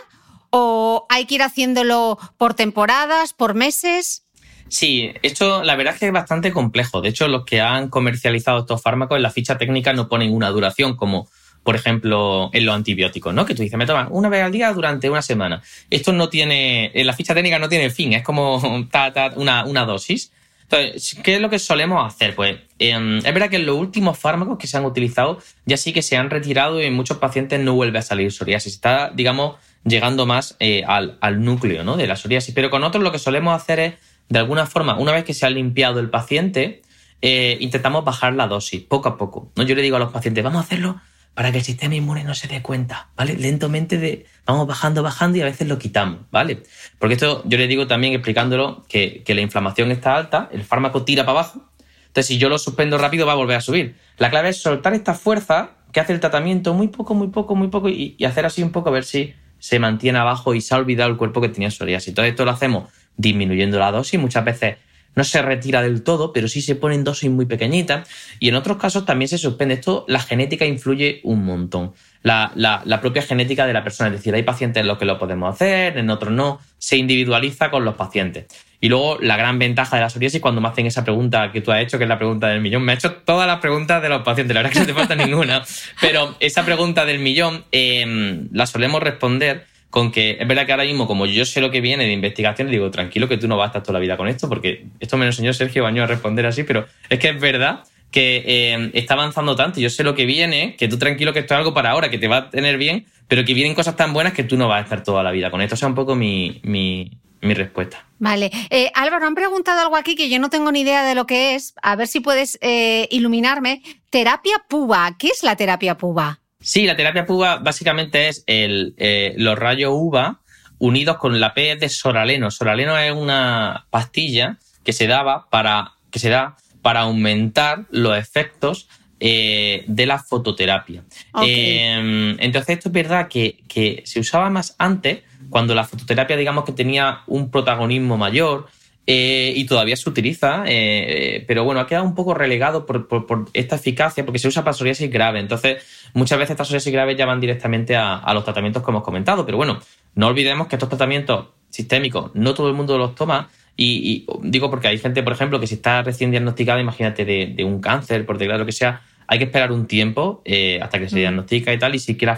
o 0.49 1.05
hay 1.09 1.25
que 1.25 1.35
ir 1.35 1.43
haciéndolo 1.43 2.17
por 2.37 2.55
temporadas, 2.55 3.33
por 3.33 3.53
meses? 3.53 4.23
Sí, 4.69 5.11
esto 5.21 5.63
la 5.63 5.75
verdad 5.75 5.95
es 5.95 5.99
que 5.99 6.07
es 6.07 6.13
bastante 6.13 6.51
complejo. 6.51 7.01
De 7.01 7.09
hecho, 7.09 7.27
los 7.27 7.43
que 7.43 7.59
han 7.59 7.89
comercializado 7.89 8.59
estos 8.59 8.81
fármacos 8.81 9.17
en 9.17 9.23
la 9.23 9.31
ficha 9.31 9.57
técnica 9.57 9.93
no 9.93 10.07
ponen 10.07 10.33
una 10.33 10.49
duración 10.49 10.95
como 10.95 11.27
por 11.63 11.75
ejemplo, 11.75 12.49
en 12.53 12.65
los 12.65 12.75
antibióticos, 12.75 13.33
¿no? 13.33 13.45
Que 13.45 13.53
tú 13.53 13.61
dices, 13.61 13.77
me 13.77 13.85
tomas 13.85 14.07
una 14.11 14.29
vez 14.29 14.43
al 14.43 14.51
día 14.51 14.71
durante 14.73 15.09
una 15.09 15.21
semana. 15.21 15.61
Esto 15.89 16.13
no 16.13 16.29
tiene, 16.29 16.91
en 16.93 17.05
la 17.05 17.13
ficha 17.13 17.33
técnica 17.33 17.59
no 17.59 17.69
tiene 17.69 17.89
fin, 17.89 18.13
es 18.13 18.23
como 18.23 18.57
una, 19.35 19.65
una, 19.65 19.85
dosis. 19.85 20.31
Entonces, 20.63 21.17
¿qué 21.23 21.35
es 21.35 21.41
lo 21.41 21.49
que 21.49 21.59
solemos 21.59 22.05
hacer? 22.05 22.35
Pues 22.35 22.57
em, 22.77 23.17
es 23.17 23.23
verdad 23.23 23.49
que 23.49 23.59
los 23.59 23.75
últimos 23.75 24.17
fármacos 24.17 24.57
que 24.57 24.67
se 24.67 24.77
han 24.77 24.85
utilizado 24.85 25.39
ya 25.65 25.77
sí 25.77 25.93
que 25.93 26.01
se 26.01 26.15
han 26.15 26.29
retirado 26.29 26.81
y 26.81 26.85
en 26.85 26.93
muchos 26.93 27.17
pacientes 27.17 27.59
no 27.59 27.73
vuelve 27.73 27.99
a 27.99 28.03
salir 28.03 28.31
psoriasis. 28.31 28.73
Está, 28.73 29.09
digamos, 29.09 29.57
llegando 29.83 30.25
más 30.25 30.55
eh, 30.59 30.83
al, 30.87 31.17
al, 31.21 31.43
núcleo 31.43 31.83
¿no? 31.83 31.97
de 31.97 32.07
la 32.07 32.15
psoriasis. 32.15 32.53
Pero 32.53 32.69
con 32.69 32.83
otros 32.83 33.03
lo 33.03 33.11
que 33.11 33.19
solemos 33.19 33.55
hacer 33.55 33.79
es, 33.79 33.93
de 34.29 34.39
alguna 34.39 34.65
forma, 34.67 34.97
una 34.97 35.11
vez 35.11 35.23
que 35.23 35.33
se 35.33 35.45
ha 35.45 35.49
limpiado 35.49 35.99
el 35.99 36.09
paciente, 36.09 36.81
eh, 37.21 37.57
intentamos 37.59 38.05
bajar 38.05 38.33
la 38.33 38.47
dosis 38.47 38.81
poco 38.81 39.09
a 39.09 39.17
poco. 39.17 39.51
¿no? 39.55 39.63
Yo 39.63 39.75
le 39.75 39.81
digo 39.81 39.97
a 39.97 39.99
los 39.99 40.11
pacientes, 40.11 40.43
vamos 40.43 40.61
a 40.61 40.65
hacerlo 40.65 41.01
para 41.33 41.51
que 41.51 41.59
el 41.59 41.63
sistema 41.63 41.95
inmune 41.95 42.23
no 42.23 42.35
se 42.35 42.47
dé 42.47 42.61
cuenta, 42.61 43.09
¿vale? 43.15 43.37
Lentamente 43.37 43.97
de, 43.97 44.25
vamos 44.45 44.67
bajando, 44.67 45.03
bajando 45.03 45.37
y 45.37 45.41
a 45.41 45.45
veces 45.45 45.67
lo 45.67 45.79
quitamos, 45.79 46.21
¿vale? 46.31 46.63
Porque 46.97 47.13
esto 47.13 47.43
yo 47.45 47.57
le 47.57 47.67
digo 47.67 47.87
también 47.87 48.13
explicándolo 48.13 48.83
que, 48.89 49.23
la 49.25 49.41
inflamación 49.41 49.91
está 49.91 50.15
alta, 50.17 50.49
el 50.51 50.63
fármaco 50.63 51.05
tira 51.05 51.23
para 51.23 51.39
abajo, 51.39 51.69
entonces 52.07 52.25
si 52.25 52.37
yo 52.39 52.49
lo 52.49 52.57
suspendo 52.57 52.97
rápido 52.97 53.25
va 53.25 53.33
a 53.33 53.35
volver 53.35 53.57
a 53.57 53.61
subir. 53.61 53.95
La 54.17 54.29
clave 54.29 54.49
es 54.49 54.61
soltar 54.61 54.93
esta 54.93 55.13
fuerza 55.13 55.77
que 55.93 56.01
hace 56.01 56.11
el 56.11 56.19
tratamiento 56.19 56.73
muy 56.73 56.89
poco, 56.89 57.13
muy 57.13 57.27
poco, 57.27 57.55
muy 57.55 57.69
poco 57.69 57.87
y, 57.87 58.15
y 58.17 58.25
hacer 58.25 58.45
así 58.45 58.61
un 58.61 58.71
poco 58.71 58.89
a 58.89 58.91
ver 58.91 59.05
si 59.05 59.33
se 59.59 59.79
mantiene 59.79 60.19
abajo 60.19 60.55
y 60.55 60.61
se 60.61 60.73
ha 60.73 60.77
olvidado 60.77 61.09
el 61.09 61.17
cuerpo 61.17 61.39
que 61.39 61.49
tenía 61.49 61.71
psoriasis. 61.71 62.09
Entonces 62.09 62.31
esto 62.31 62.43
lo 62.43 62.51
hacemos 62.51 62.89
disminuyendo 63.17 63.79
la 63.79 63.91
dosis, 63.91 64.19
muchas 64.19 64.45
veces 64.45 64.77
no 65.15 65.23
se 65.23 65.41
retira 65.41 65.81
del 65.81 66.03
todo, 66.03 66.31
pero 66.31 66.47
sí 66.47 66.61
se 66.61 66.75
ponen 66.75 67.03
dosis 67.03 67.29
muy 67.29 67.45
pequeñitas. 67.45 68.07
Y 68.39 68.49
en 68.49 68.55
otros 68.55 68.77
casos 68.77 69.05
también 69.05 69.27
se 69.27 69.37
suspende. 69.37 69.73
Esto, 69.75 70.05
la 70.07 70.19
genética 70.19 70.65
influye 70.65 71.19
un 71.23 71.43
montón. 71.43 71.93
La, 72.23 72.53
propia 73.01 73.21
genética 73.21 73.65
de 73.65 73.73
la 73.73 73.83
persona. 73.83 74.09
Es 74.09 74.17
decir, 74.17 74.33
hay 74.33 74.43
pacientes 74.43 74.79
en 74.81 74.87
los 74.87 74.97
que 74.97 75.05
lo 75.05 75.19
podemos 75.19 75.53
hacer, 75.53 75.97
en 75.97 76.09
otros 76.09 76.31
no. 76.31 76.59
Se 76.77 76.95
individualiza 76.95 77.69
con 77.69 77.83
los 77.85 77.95
pacientes. 77.95 78.45
Y 78.81 78.87
luego 78.87 79.17
la 79.19 79.35
gran 79.35 79.59
ventaja 79.59 79.97
de 79.97 80.03
la 80.03 80.09
psoriasis 80.09 80.39
cuando 80.39 80.61
me 80.61 80.69
hacen 80.69 80.85
esa 80.85 81.03
pregunta 81.03 81.51
que 81.51 81.59
tú 81.59 81.71
has 81.73 81.81
hecho, 81.81 81.97
que 81.97 82.05
es 82.05 82.09
la 82.09 82.17
pregunta 82.17 82.47
del 82.47 82.61
millón. 82.61 82.83
Me 82.83 82.93
ha 82.93 82.95
hecho 82.95 83.11
todas 83.11 83.45
las 83.45 83.59
preguntas 83.59 84.01
de 84.01 84.07
los 84.07 84.21
pacientes, 84.21 84.55
la 84.55 84.61
verdad 84.61 84.77
es 84.77 84.85
que 84.85 84.93
no 84.93 84.95
te 84.95 85.05
falta 85.05 85.15
ninguna. 85.25 85.65
Pero 85.99 86.35
esa 86.39 86.63
pregunta 86.63 87.03
del 87.03 87.19
millón 87.19 87.65
eh, 87.73 88.47
la 88.53 88.65
solemos 88.67 89.03
responder 89.03 89.65
con 89.89 90.11
que 90.11 90.37
es 90.39 90.47
verdad 90.47 90.65
que 90.65 90.71
ahora 90.71 90.83
mismo, 90.83 91.07
como 91.07 91.25
yo 91.25 91.45
sé 91.45 91.61
lo 91.61 91.71
que 91.71 91.81
viene 91.81 92.05
de 92.05 92.13
investigación, 92.13 92.69
digo, 92.69 92.91
tranquilo 92.91 93.27
que 93.27 93.37
tú 93.37 93.47
no 93.47 93.57
vas 93.57 93.65
a 93.65 93.67
estar 93.67 93.83
toda 93.83 93.93
la 93.93 93.99
vida 93.99 94.17
con 94.17 94.27
esto, 94.27 94.47
porque 94.47 94.85
esto 94.99 95.17
me 95.17 95.25
lo 95.25 95.31
enseñó 95.31 95.53
Sergio 95.53 95.83
Baño 95.83 96.03
a 96.03 96.07
responder 96.07 96.45
así, 96.45 96.63
pero 96.63 96.85
es 97.09 97.19
que 97.19 97.29
es 97.29 97.39
verdad 97.39 97.83
que 98.11 98.43
eh, 98.45 98.91
está 98.93 99.13
avanzando 99.13 99.55
tanto, 99.55 99.79
yo 99.79 99.89
sé 99.89 100.03
lo 100.03 100.15
que 100.15 100.25
viene, 100.25 100.75
que 100.75 100.87
tú 100.87 100.97
tranquilo 100.97 101.33
que 101.33 101.39
esto 101.39 101.53
es 101.53 101.59
algo 101.59 101.73
para 101.73 101.91
ahora, 101.91 102.09
que 102.09 102.17
te 102.17 102.27
va 102.27 102.37
a 102.37 102.49
tener 102.49 102.77
bien, 102.77 103.05
pero 103.27 103.45
que 103.45 103.53
vienen 103.53 103.75
cosas 103.75 103.95
tan 103.95 104.13
buenas 104.13 104.33
que 104.33 104.43
tú 104.43 104.57
no 104.57 104.67
vas 104.67 104.79
a 104.79 104.83
estar 104.83 105.03
toda 105.03 105.21
la 105.23 105.31
vida 105.31 105.51
con 105.51 105.61
esto. 105.61 105.75
O 105.75 105.77
sea, 105.77 105.87
un 105.87 105.95
poco 105.95 106.15
mi, 106.15 106.59
mi, 106.63 107.11
respuesta. 107.41 108.05
Vale. 108.17 108.49
Eh, 108.69 108.91
Álvaro, 108.95 109.27
han 109.27 109.35
preguntado 109.35 109.81
algo 109.81 109.95
aquí 109.95 110.15
que 110.15 110.29
yo 110.29 110.39
no 110.39 110.49
tengo 110.49 110.71
ni 110.71 110.81
idea 110.81 111.03
de 111.03 111.13
lo 111.13 111.27
que 111.27 111.53
es. 111.53 111.75
A 111.81 111.95
ver 111.95 112.07
si 112.07 112.19
puedes 112.19 112.57
eh, 112.61 113.07
iluminarme. 113.11 113.83
Terapia 114.09 114.65
PUBA. 114.67 115.15
¿Qué 115.19 115.27
es 115.27 115.43
la 115.43 115.55
terapia 115.55 115.95
PUBA? 115.97 116.39
Sí, 116.69 116.85
la 116.85 116.95
terapia 116.95 117.25
PUVA 117.25 117.57
básicamente 117.57 118.27
es 118.27 118.43
el, 118.45 118.93
eh, 118.97 119.33
los 119.37 119.57
rayos 119.57 119.91
UVA 119.91 120.39
unidos 120.77 121.17
con 121.17 121.39
la 121.39 121.55
P 121.55 121.75
de 121.75 121.89
soraleno. 121.89 122.51
Soraleno 122.51 122.95
es 122.95 123.11
una 123.11 123.87
pastilla 123.89 124.59
que 124.83 124.93
se 124.93 125.07
daba 125.07 125.49
para 125.49 125.93
que 126.11 126.19
se 126.19 126.29
da 126.29 126.57
para 126.83 126.99
aumentar 126.99 127.85
los 127.89 128.15
efectos 128.15 128.87
eh, 129.19 129.83
de 129.87 130.05
la 130.05 130.19
fototerapia. 130.19 131.01
Em, 131.41 132.37
entonces, 132.39 132.77
esto 132.77 132.89
es 132.89 132.93
verdad 132.93 133.27
que, 133.27 133.63
que, 133.67 134.03
se 134.05 134.19
usaba 134.19 134.51
más 134.51 134.75
antes, 134.77 135.23
cuando 135.49 135.73
la 135.73 135.85
fototerapia, 135.85 136.37
digamos 136.37 136.65
que 136.65 136.73
tenía 136.73 137.23
un 137.25 137.49
protagonismo 137.49 138.15
mayor, 138.15 138.67
eh, 139.11 139.53
y 139.55 139.65
todavía 139.65 139.95
se 139.95 140.07
utiliza, 140.07 140.65
eh, 140.67 141.37
eh, 141.37 141.43
pero 141.47 141.63
bueno, 141.63 141.81
ha 141.81 141.87
quedado 141.87 142.05
un 142.05 142.13
poco 142.13 142.35
relegado 142.35 142.85
por, 142.85 143.07
esta 143.53 143.77
eficacia, 143.77 144.23
porque 144.23 144.37
se 144.37 144.47
usa 144.47 144.63
para 144.63 144.75
psoriasis 144.75 145.09
grave. 145.09 145.39
Entonces, 145.39 145.83
muchas 146.13 146.37
veces 146.37 146.51
estas 146.51 146.67
psoriasis 146.67 146.93
graves 146.93 147.17
ya 147.17 147.25
van 147.25 147.39
directamente 147.39 147.95
a, 147.95 148.31
los 148.35 148.43
tratamientos 148.43 148.83
que 148.83 148.91
hemos 148.91 149.01
comentado. 149.01 149.47
Pero 149.47 149.57
bueno, 149.57 149.79
no 150.13 150.27
olvidemos 150.27 150.67
que 150.67 150.75
estos 150.75 150.89
tratamientos 150.89 151.47
sistémicos 151.71 152.29
no 152.35 152.53
todo 152.53 152.67
el 152.67 152.75
mundo 152.75 152.99
los 152.99 153.15
toma. 153.15 153.49
Y, 153.75 154.27
digo 154.43 154.69
porque 154.69 154.89
hay 154.89 154.99
gente, 154.99 155.23
por 155.23 155.33
ejemplo, 155.33 155.59
que 155.59 155.65
si 155.65 155.73
está 155.73 156.03
recién 156.03 156.29
diagnosticada, 156.29 156.79
imagínate, 156.79 157.25
de, 157.25 157.63
un 157.63 157.81
cáncer, 157.81 158.27
por 158.27 158.37
desgracia, 158.37 158.59
lo 158.59 158.65
que 158.67 158.73
sea, 158.73 159.01
hay 159.25 159.39
que 159.39 159.45
esperar 159.45 159.71
un 159.71 159.87
tiempo 159.87 160.43
hasta 160.83 160.99
que 160.99 161.09
se 161.09 161.15
mm. 161.15 161.17
diagnostica 161.17 161.73
y 161.73 161.79
tal. 161.79 161.95
Y 161.95 161.99
sí 161.99 162.13
que 162.13 162.27
la, 162.27 162.37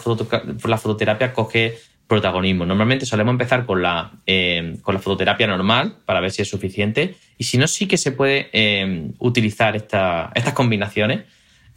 la 0.63 0.77
fototerapia 0.77 1.33
coge 1.33 1.79
protagonismo. 2.11 2.65
Normalmente 2.65 3.05
solemos 3.05 3.31
empezar 3.31 3.65
con 3.65 3.81
la, 3.81 4.11
eh, 4.25 4.75
con 4.81 4.93
la 4.93 4.99
fototerapia 4.99 5.47
normal 5.47 5.95
para 6.05 6.19
ver 6.19 6.31
si 6.31 6.41
es 6.41 6.49
suficiente 6.49 7.15
y 7.37 7.45
si 7.45 7.57
no, 7.57 7.67
sí 7.67 7.87
que 7.87 7.97
se 7.97 8.11
puede 8.11 8.49
eh, 8.51 9.11
utilizar 9.19 9.77
estas 9.77 10.53
combinaciones 10.53 11.21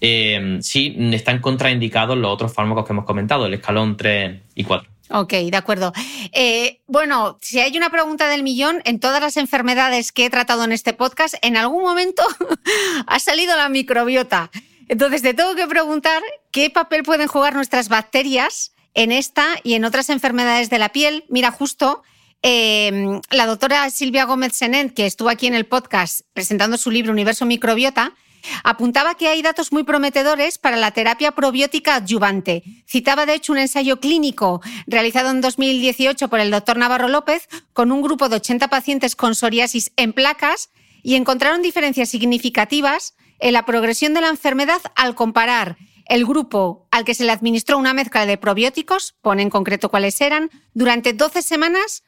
eh, 0.00 0.58
si 0.60 0.96
están 1.12 1.40
contraindicados 1.40 2.18
los 2.18 2.32
otros 2.32 2.52
fármacos 2.52 2.84
que 2.84 2.92
hemos 2.92 3.04
comentado, 3.04 3.46
el 3.46 3.54
escalón 3.54 3.96
3 3.96 4.40
y 4.56 4.64
4. 4.64 4.90
Ok, 5.10 5.32
de 5.32 5.56
acuerdo. 5.56 5.92
Eh, 6.32 6.80
bueno, 6.88 7.38
si 7.40 7.60
hay 7.60 7.76
una 7.76 7.90
pregunta 7.90 8.28
del 8.28 8.42
millón, 8.42 8.82
en 8.84 8.98
todas 8.98 9.20
las 9.20 9.36
enfermedades 9.36 10.10
que 10.10 10.26
he 10.26 10.30
tratado 10.30 10.64
en 10.64 10.72
este 10.72 10.94
podcast, 10.94 11.34
en 11.42 11.56
algún 11.56 11.84
momento 11.84 12.24
ha 13.06 13.18
salido 13.20 13.56
la 13.56 13.68
microbiota. 13.68 14.50
Entonces, 14.88 15.22
te 15.22 15.32
tengo 15.32 15.54
que 15.54 15.68
preguntar 15.68 16.20
qué 16.50 16.70
papel 16.70 17.04
pueden 17.04 17.28
jugar 17.28 17.54
nuestras 17.54 17.88
bacterias 17.88 18.73
en 18.94 19.12
esta 19.12 19.46
y 19.62 19.74
en 19.74 19.84
otras 19.84 20.10
enfermedades 20.10 20.70
de 20.70 20.78
la 20.78 20.90
piel. 20.90 21.24
Mira, 21.28 21.50
justo 21.50 22.02
eh, 22.42 23.20
la 23.30 23.46
doctora 23.46 23.88
Silvia 23.90 24.24
Gómez 24.24 24.54
Senent, 24.54 24.94
que 24.94 25.06
estuvo 25.06 25.28
aquí 25.28 25.46
en 25.46 25.54
el 25.54 25.66
podcast 25.66 26.22
presentando 26.32 26.76
su 26.76 26.90
libro 26.90 27.12
Universo 27.12 27.46
Microbiota, 27.46 28.14
Apuntaba 28.62 29.14
que 29.14 29.28
hay 29.28 29.42
datos 29.42 29.72
muy 29.72 29.84
prometedores 29.84 30.58
para 30.58 30.76
la 30.76 30.90
terapia 30.90 31.32
probiótica 31.32 31.96
adyuvante. 31.96 32.62
Citaba, 32.86 33.26
de 33.26 33.34
hecho, 33.34 33.52
un 33.52 33.58
ensayo 33.58 34.00
clínico 34.00 34.60
realizado 34.86 35.30
en 35.30 35.40
2018 35.40 36.28
por 36.28 36.40
el 36.40 36.50
doctor 36.50 36.76
Navarro 36.76 37.08
López 37.08 37.48
con 37.72 37.92
un 37.92 38.02
grupo 38.02 38.28
de 38.28 38.36
80 38.36 38.68
pacientes 38.68 39.16
con 39.16 39.34
psoriasis 39.34 39.92
en 39.96 40.12
placas 40.12 40.70
y 41.02 41.14
encontraron 41.14 41.62
diferencias 41.62 42.08
significativas 42.08 43.14
en 43.38 43.52
la 43.52 43.66
progresión 43.66 44.14
de 44.14 44.20
la 44.20 44.28
enfermedad 44.28 44.80
al 44.94 45.14
comparar 45.14 45.76
el 46.06 46.24
grupo 46.24 46.86
al 46.90 47.04
que 47.04 47.14
se 47.14 47.24
le 47.24 47.32
administró 47.32 47.78
una 47.78 47.94
mezcla 47.94 48.26
de 48.26 48.36
probióticos, 48.36 49.14
pone 49.22 49.42
en 49.42 49.50
concreto 49.50 49.88
cuáles 49.88 50.20
eran, 50.20 50.50
durante 50.74 51.12
12 51.12 51.42
semanas 51.42 52.04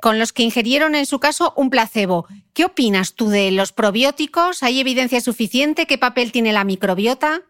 con 0.00 0.18
los 0.18 0.32
que 0.32 0.42
ingerieron 0.42 0.94
en 0.94 1.06
su 1.06 1.18
caso 1.18 1.54
un 1.56 1.70
placebo. 1.70 2.26
¿Qué 2.52 2.64
opinas 2.64 3.14
tú 3.14 3.28
de 3.28 3.50
los 3.50 3.72
probióticos? 3.72 4.62
¿Hay 4.62 4.80
evidencia 4.80 5.20
suficiente? 5.20 5.86
¿Qué 5.86 5.98
papel 5.98 6.32
tiene 6.32 6.52
la 6.52 6.64
microbiota? 6.64 7.42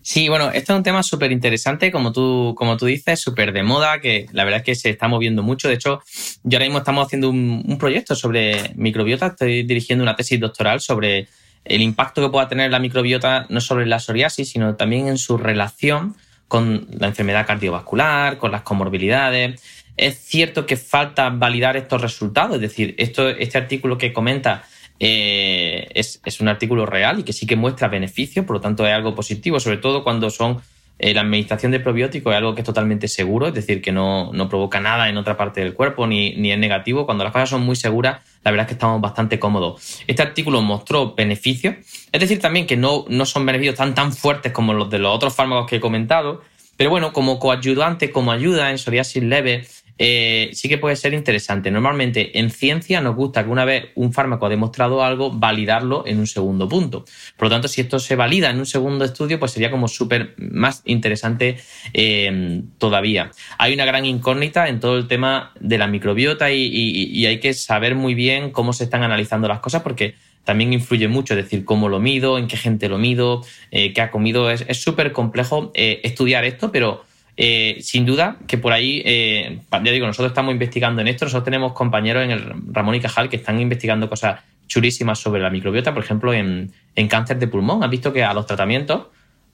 Sí, 0.00 0.28
bueno, 0.28 0.50
esto 0.50 0.72
es 0.72 0.76
un 0.76 0.82
tema 0.82 1.04
súper 1.04 1.30
interesante, 1.30 1.92
como 1.92 2.12
tú, 2.12 2.54
como 2.56 2.76
tú 2.76 2.86
dices, 2.86 3.20
súper 3.20 3.52
de 3.52 3.62
moda, 3.62 4.00
que 4.00 4.26
la 4.32 4.42
verdad 4.42 4.58
es 4.58 4.64
que 4.64 4.74
se 4.74 4.90
está 4.90 5.06
moviendo 5.06 5.44
mucho. 5.44 5.68
De 5.68 5.74
hecho, 5.74 6.02
yo 6.42 6.56
ahora 6.56 6.66
mismo 6.66 6.78
estamos 6.78 7.06
haciendo 7.06 7.30
un, 7.30 7.62
un, 7.64 7.78
proyecto 7.78 8.16
sobre 8.16 8.72
microbiota, 8.74 9.28
estoy 9.28 9.62
dirigiendo 9.62 10.02
una 10.02 10.16
tesis 10.16 10.40
doctoral 10.40 10.80
sobre 10.80 11.28
el 11.64 11.82
impacto 11.82 12.22
que 12.22 12.28
pueda 12.28 12.48
tener 12.48 12.70
la 12.70 12.78
microbiota 12.78 13.46
no 13.48 13.60
solo 13.60 13.82
en 13.82 13.90
la 13.90 14.00
psoriasis, 14.00 14.50
sino 14.50 14.74
también 14.76 15.08
en 15.08 15.18
su 15.18 15.38
relación 15.38 16.16
con 16.48 16.86
la 16.98 17.06
enfermedad 17.06 17.46
cardiovascular, 17.46 18.38
con 18.38 18.52
las 18.52 18.62
comorbilidades. 18.62 19.62
Es 19.96 20.18
cierto 20.18 20.66
que 20.66 20.76
falta 20.76 21.30
validar 21.30 21.76
estos 21.76 22.00
resultados, 22.00 22.56
es 22.56 22.62
decir, 22.62 22.94
esto, 22.98 23.28
este 23.28 23.58
artículo 23.58 23.98
que 23.98 24.12
comenta 24.12 24.64
eh, 25.04 25.88
es, 25.94 26.40
un 26.40 26.48
artículo 26.48 26.86
real 26.86 27.18
y 27.18 27.22
que 27.24 27.32
sí 27.32 27.46
que 27.46 27.56
muestra 27.56 27.88
beneficios, 27.88 28.46
por 28.46 28.56
lo 28.56 28.60
tanto 28.60 28.86
es 28.86 28.92
algo 28.92 29.14
positivo, 29.14 29.58
sobre 29.58 29.78
todo 29.78 30.04
cuando 30.04 30.30
son 30.30 30.62
la 30.98 31.22
administración 31.22 31.72
de 31.72 31.80
probióticos 31.80 32.32
es 32.32 32.36
algo 32.36 32.54
que 32.54 32.60
es 32.60 32.66
totalmente 32.66 33.08
seguro, 33.08 33.48
es 33.48 33.54
decir, 33.54 33.82
que 33.82 33.90
no, 33.90 34.30
provoca 34.48 34.80
nada 34.80 35.08
en 35.08 35.16
otra 35.16 35.36
parte 35.36 35.60
del 35.60 35.74
cuerpo 35.74 36.06
ni, 36.06 36.34
ni 36.36 36.52
es 36.52 36.58
negativo. 36.58 37.06
Cuando 37.06 37.24
las 37.24 37.32
cosas 37.32 37.50
son 37.50 37.62
muy 37.62 37.74
seguras, 37.74 38.20
la 38.44 38.50
verdad 38.50 38.64
es 38.64 38.68
que 38.68 38.74
estamos 38.74 39.00
bastante 39.00 39.38
cómodos. 39.38 40.02
Este 40.06 40.22
artículo 40.22 40.62
mostró 40.62 41.14
beneficios, 41.14 41.76
es 42.12 42.20
decir, 42.20 42.40
también 42.40 42.66
que 42.66 42.76
no, 42.76 43.04
no 43.08 43.26
son 43.26 43.44
beneficios 43.44 43.76
tan, 43.76 43.94
tan 43.94 44.12
fuertes 44.12 44.52
como 44.52 44.74
los 44.74 44.90
de 44.90 44.98
los 44.98 45.14
otros 45.14 45.34
fármacos 45.34 45.66
que 45.66 45.76
he 45.76 45.80
comentado, 45.80 46.42
pero 46.76 46.90
bueno, 46.90 47.12
como 47.12 47.38
coayudante, 47.38 48.10
como 48.10 48.32
ayuda 48.32 48.70
en 48.70 48.78
psoriasis 48.78 49.22
leve, 49.22 49.66
eh, 50.04 50.50
sí 50.52 50.68
que 50.68 50.78
puede 50.78 50.96
ser 50.96 51.14
interesante. 51.14 51.70
Normalmente 51.70 52.36
en 52.40 52.50
ciencia 52.50 53.00
nos 53.00 53.14
gusta 53.14 53.44
que 53.44 53.50
una 53.50 53.64
vez 53.64 53.90
un 53.94 54.12
fármaco 54.12 54.46
ha 54.46 54.48
demostrado 54.48 55.04
algo, 55.04 55.30
validarlo 55.30 56.02
en 56.08 56.18
un 56.18 56.26
segundo 56.26 56.68
punto. 56.68 57.04
Por 57.36 57.46
lo 57.46 57.50
tanto, 57.50 57.68
si 57.68 57.82
esto 57.82 58.00
se 58.00 58.16
valida 58.16 58.50
en 58.50 58.58
un 58.58 58.66
segundo 58.66 59.04
estudio, 59.04 59.38
pues 59.38 59.52
sería 59.52 59.70
como 59.70 59.86
súper 59.86 60.34
más 60.38 60.82
interesante 60.86 61.58
eh, 61.94 62.62
todavía. 62.78 63.30
Hay 63.58 63.74
una 63.74 63.84
gran 63.84 64.04
incógnita 64.04 64.66
en 64.66 64.80
todo 64.80 64.98
el 64.98 65.06
tema 65.06 65.52
de 65.60 65.78
la 65.78 65.86
microbiota 65.86 66.50
y, 66.50 67.24
hay 67.24 67.38
que 67.38 67.54
saber 67.54 67.94
muy 67.94 68.14
bien 68.14 68.50
cómo 68.50 68.72
se 68.72 68.82
están 68.82 69.04
analizando 69.04 69.46
las 69.46 69.60
cosas 69.60 69.82
porque 69.82 70.16
también 70.42 70.72
influye 70.72 71.06
mucho, 71.06 71.34
es 71.34 71.44
decir, 71.44 71.64
cómo 71.64 71.88
lo 71.88 72.00
mido, 72.00 72.38
en 72.38 72.48
qué 72.48 72.56
gente 72.56 72.88
lo 72.88 72.98
mido, 72.98 73.44
eh, 73.70 73.92
qué 73.92 74.00
ha 74.00 74.10
comido. 74.10 74.50
Es 74.50 74.82
súper 74.82 75.12
complejo 75.12 75.70
estudiar 75.74 76.44
esto, 76.44 76.72
pero 76.72 77.04
eh, 77.36 77.78
sin 77.80 78.04
duda 78.04 78.36
que 78.46 78.58
por 78.58 78.72
ahí, 78.72 79.02
eh, 79.06 79.60
ya 79.70 79.90
digo, 79.90 80.06
nosotros 80.06 80.32
estamos 80.32 80.52
investigando 80.52 81.00
en 81.00 81.08
esto, 81.08 81.24
nosotros 81.24 81.44
tenemos 81.44 81.72
compañeros 81.72 82.24
en 82.24 82.30
el 82.30 82.52
Ramón 82.70 82.94
y 82.94 83.00
Cajal 83.00 83.28
que 83.28 83.36
están 83.36 83.60
investigando 83.60 84.08
cosas 84.08 84.40
chulísimas 84.66 85.18
sobre 85.18 85.40
la 85.40 85.50
microbiota, 85.50 85.94
por 85.94 86.02
ejemplo, 86.02 86.32
en, 86.34 86.72
cáncer 87.08 87.38
de 87.38 87.46
pulmón. 87.46 87.82
Has 87.82 87.90
visto 87.90 88.12
que 88.12 88.22
a 88.22 88.34
los 88.34 88.46
tratamientos 88.46 89.06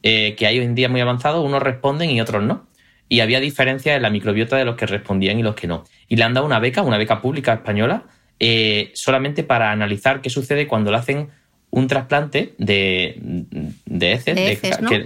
eh, 0.02 0.34
que 0.36 0.46
hay 0.46 0.58
hoy 0.58 0.64
en 0.64 0.74
día 0.74 0.88
muy 0.88 1.00
avanzados, 1.00 1.44
unos 1.44 1.62
responden 1.62 2.10
y 2.10 2.20
otros 2.20 2.42
no. 2.42 2.66
Y 3.08 3.20
había 3.20 3.40
diferencias 3.40 3.96
en 3.96 4.02
la 4.02 4.10
microbiota 4.10 4.56
de 4.56 4.64
los 4.64 4.76
que 4.76 4.86
respondían 4.86 5.38
y 5.38 5.42
los 5.42 5.54
que 5.54 5.66
no. 5.66 5.84
Y 6.08 6.16
le 6.16 6.24
han 6.24 6.34
dado 6.34 6.46
una 6.46 6.58
beca, 6.58 6.82
una 6.82 6.98
beca 6.98 7.22
pública 7.22 7.54
española, 7.54 8.02
solamente 8.92 9.44
para 9.44 9.72
analizar 9.72 10.20
qué 10.20 10.30
sucede 10.30 10.66
cuando 10.66 10.90
le 10.90 10.98
hacen 10.98 11.28
un 11.70 11.86
trasplante 11.86 12.54
de, 12.58 13.16
de 13.86 14.12
heces, 14.12 14.60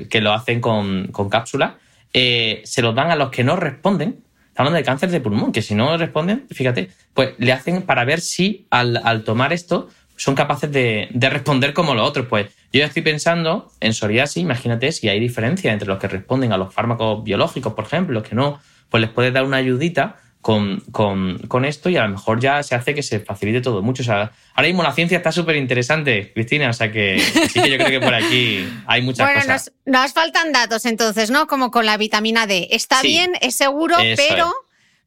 que, 0.08 0.20
lo 0.20 0.32
hacen 0.32 0.60
con, 0.60 1.08
con 1.12 1.28
cápsulas 1.28 1.74
eh, 2.12 2.62
se 2.64 2.82
los 2.82 2.94
dan 2.94 3.10
a 3.10 3.16
los 3.16 3.30
que 3.30 3.44
no 3.44 3.56
responden. 3.56 4.22
Estamos 4.48 4.68
hablando 4.68 4.76
de 4.76 4.84
cáncer 4.84 5.10
de 5.10 5.20
pulmón, 5.20 5.52
que 5.52 5.62
si 5.62 5.74
no 5.74 5.96
responden, 5.96 6.46
fíjate, 6.50 6.90
pues 7.14 7.30
le 7.38 7.52
hacen 7.52 7.82
para 7.82 8.04
ver 8.04 8.20
si 8.20 8.66
al, 8.70 9.24
tomar 9.24 9.52
esto 9.52 9.88
son 10.16 10.34
capaces 10.34 10.70
de, 10.70 11.08
responder 11.14 11.72
como 11.72 11.94
los 11.94 12.06
otros. 12.06 12.26
Pues 12.26 12.48
yo 12.72 12.80
ya 12.80 12.86
estoy 12.86 13.02
pensando 13.02 13.72
en 13.80 13.94
psoriasis, 13.94 14.42
imagínate 14.42 14.92
si 14.92 15.08
hay 15.08 15.20
diferencia 15.20 15.72
entre 15.72 15.88
los 15.88 15.98
que 15.98 16.08
responden 16.08 16.52
a 16.52 16.58
los 16.58 16.72
fármacos 16.74 17.24
biológicos, 17.24 17.72
por 17.72 17.86
ejemplo, 17.86 18.14
los 18.14 18.28
que 18.28 18.34
no, 18.34 18.60
pues 18.90 19.00
les 19.00 19.10
puedes 19.10 19.32
dar 19.32 19.44
una 19.44 19.56
ayudita 19.56 20.16
con, 20.42 20.80
con, 20.90 21.64
esto 21.64 21.88
y 21.88 21.96
a 21.96 22.02
lo 22.02 22.08
mejor 22.10 22.40
ya 22.40 22.64
se 22.64 22.74
hace 22.74 22.96
que 22.96 23.04
se 23.04 23.20
facilite 23.20 23.60
todo 23.60 23.80
mucho. 23.80 24.02
O 24.02 24.04
sea, 24.04 24.32
ahora 24.54 24.66
mismo 24.66 24.82
la 24.82 24.92
ciencia 24.92 25.16
está 25.16 25.30
súper 25.30 25.54
interesante, 25.54 26.32
Cristina, 26.34 26.68
o 26.68 26.72
sea 26.72 26.90
que 26.90 27.20
sí 27.20 27.60
que 27.60 27.70
yo 27.70 27.76
creo 27.78 27.88
que 27.88 28.00
por 28.00 28.12
aquí 28.12 28.68
hay 28.86 29.02
muchas 29.02 29.24
bueno, 29.24 29.40
cosas. 29.40 29.72
Nos, 29.86 30.02
nos 30.02 30.12
faltan 30.12 30.50
datos 30.50 30.84
entonces, 30.84 31.30
¿no? 31.30 31.46
Como 31.46 31.70
con 31.70 31.86
la 31.86 31.96
vitamina 31.96 32.48
D. 32.48 32.68
Está 32.72 33.02
bien, 33.02 33.32
es 33.40 33.54
seguro, 33.54 33.96
pero... 34.16 34.52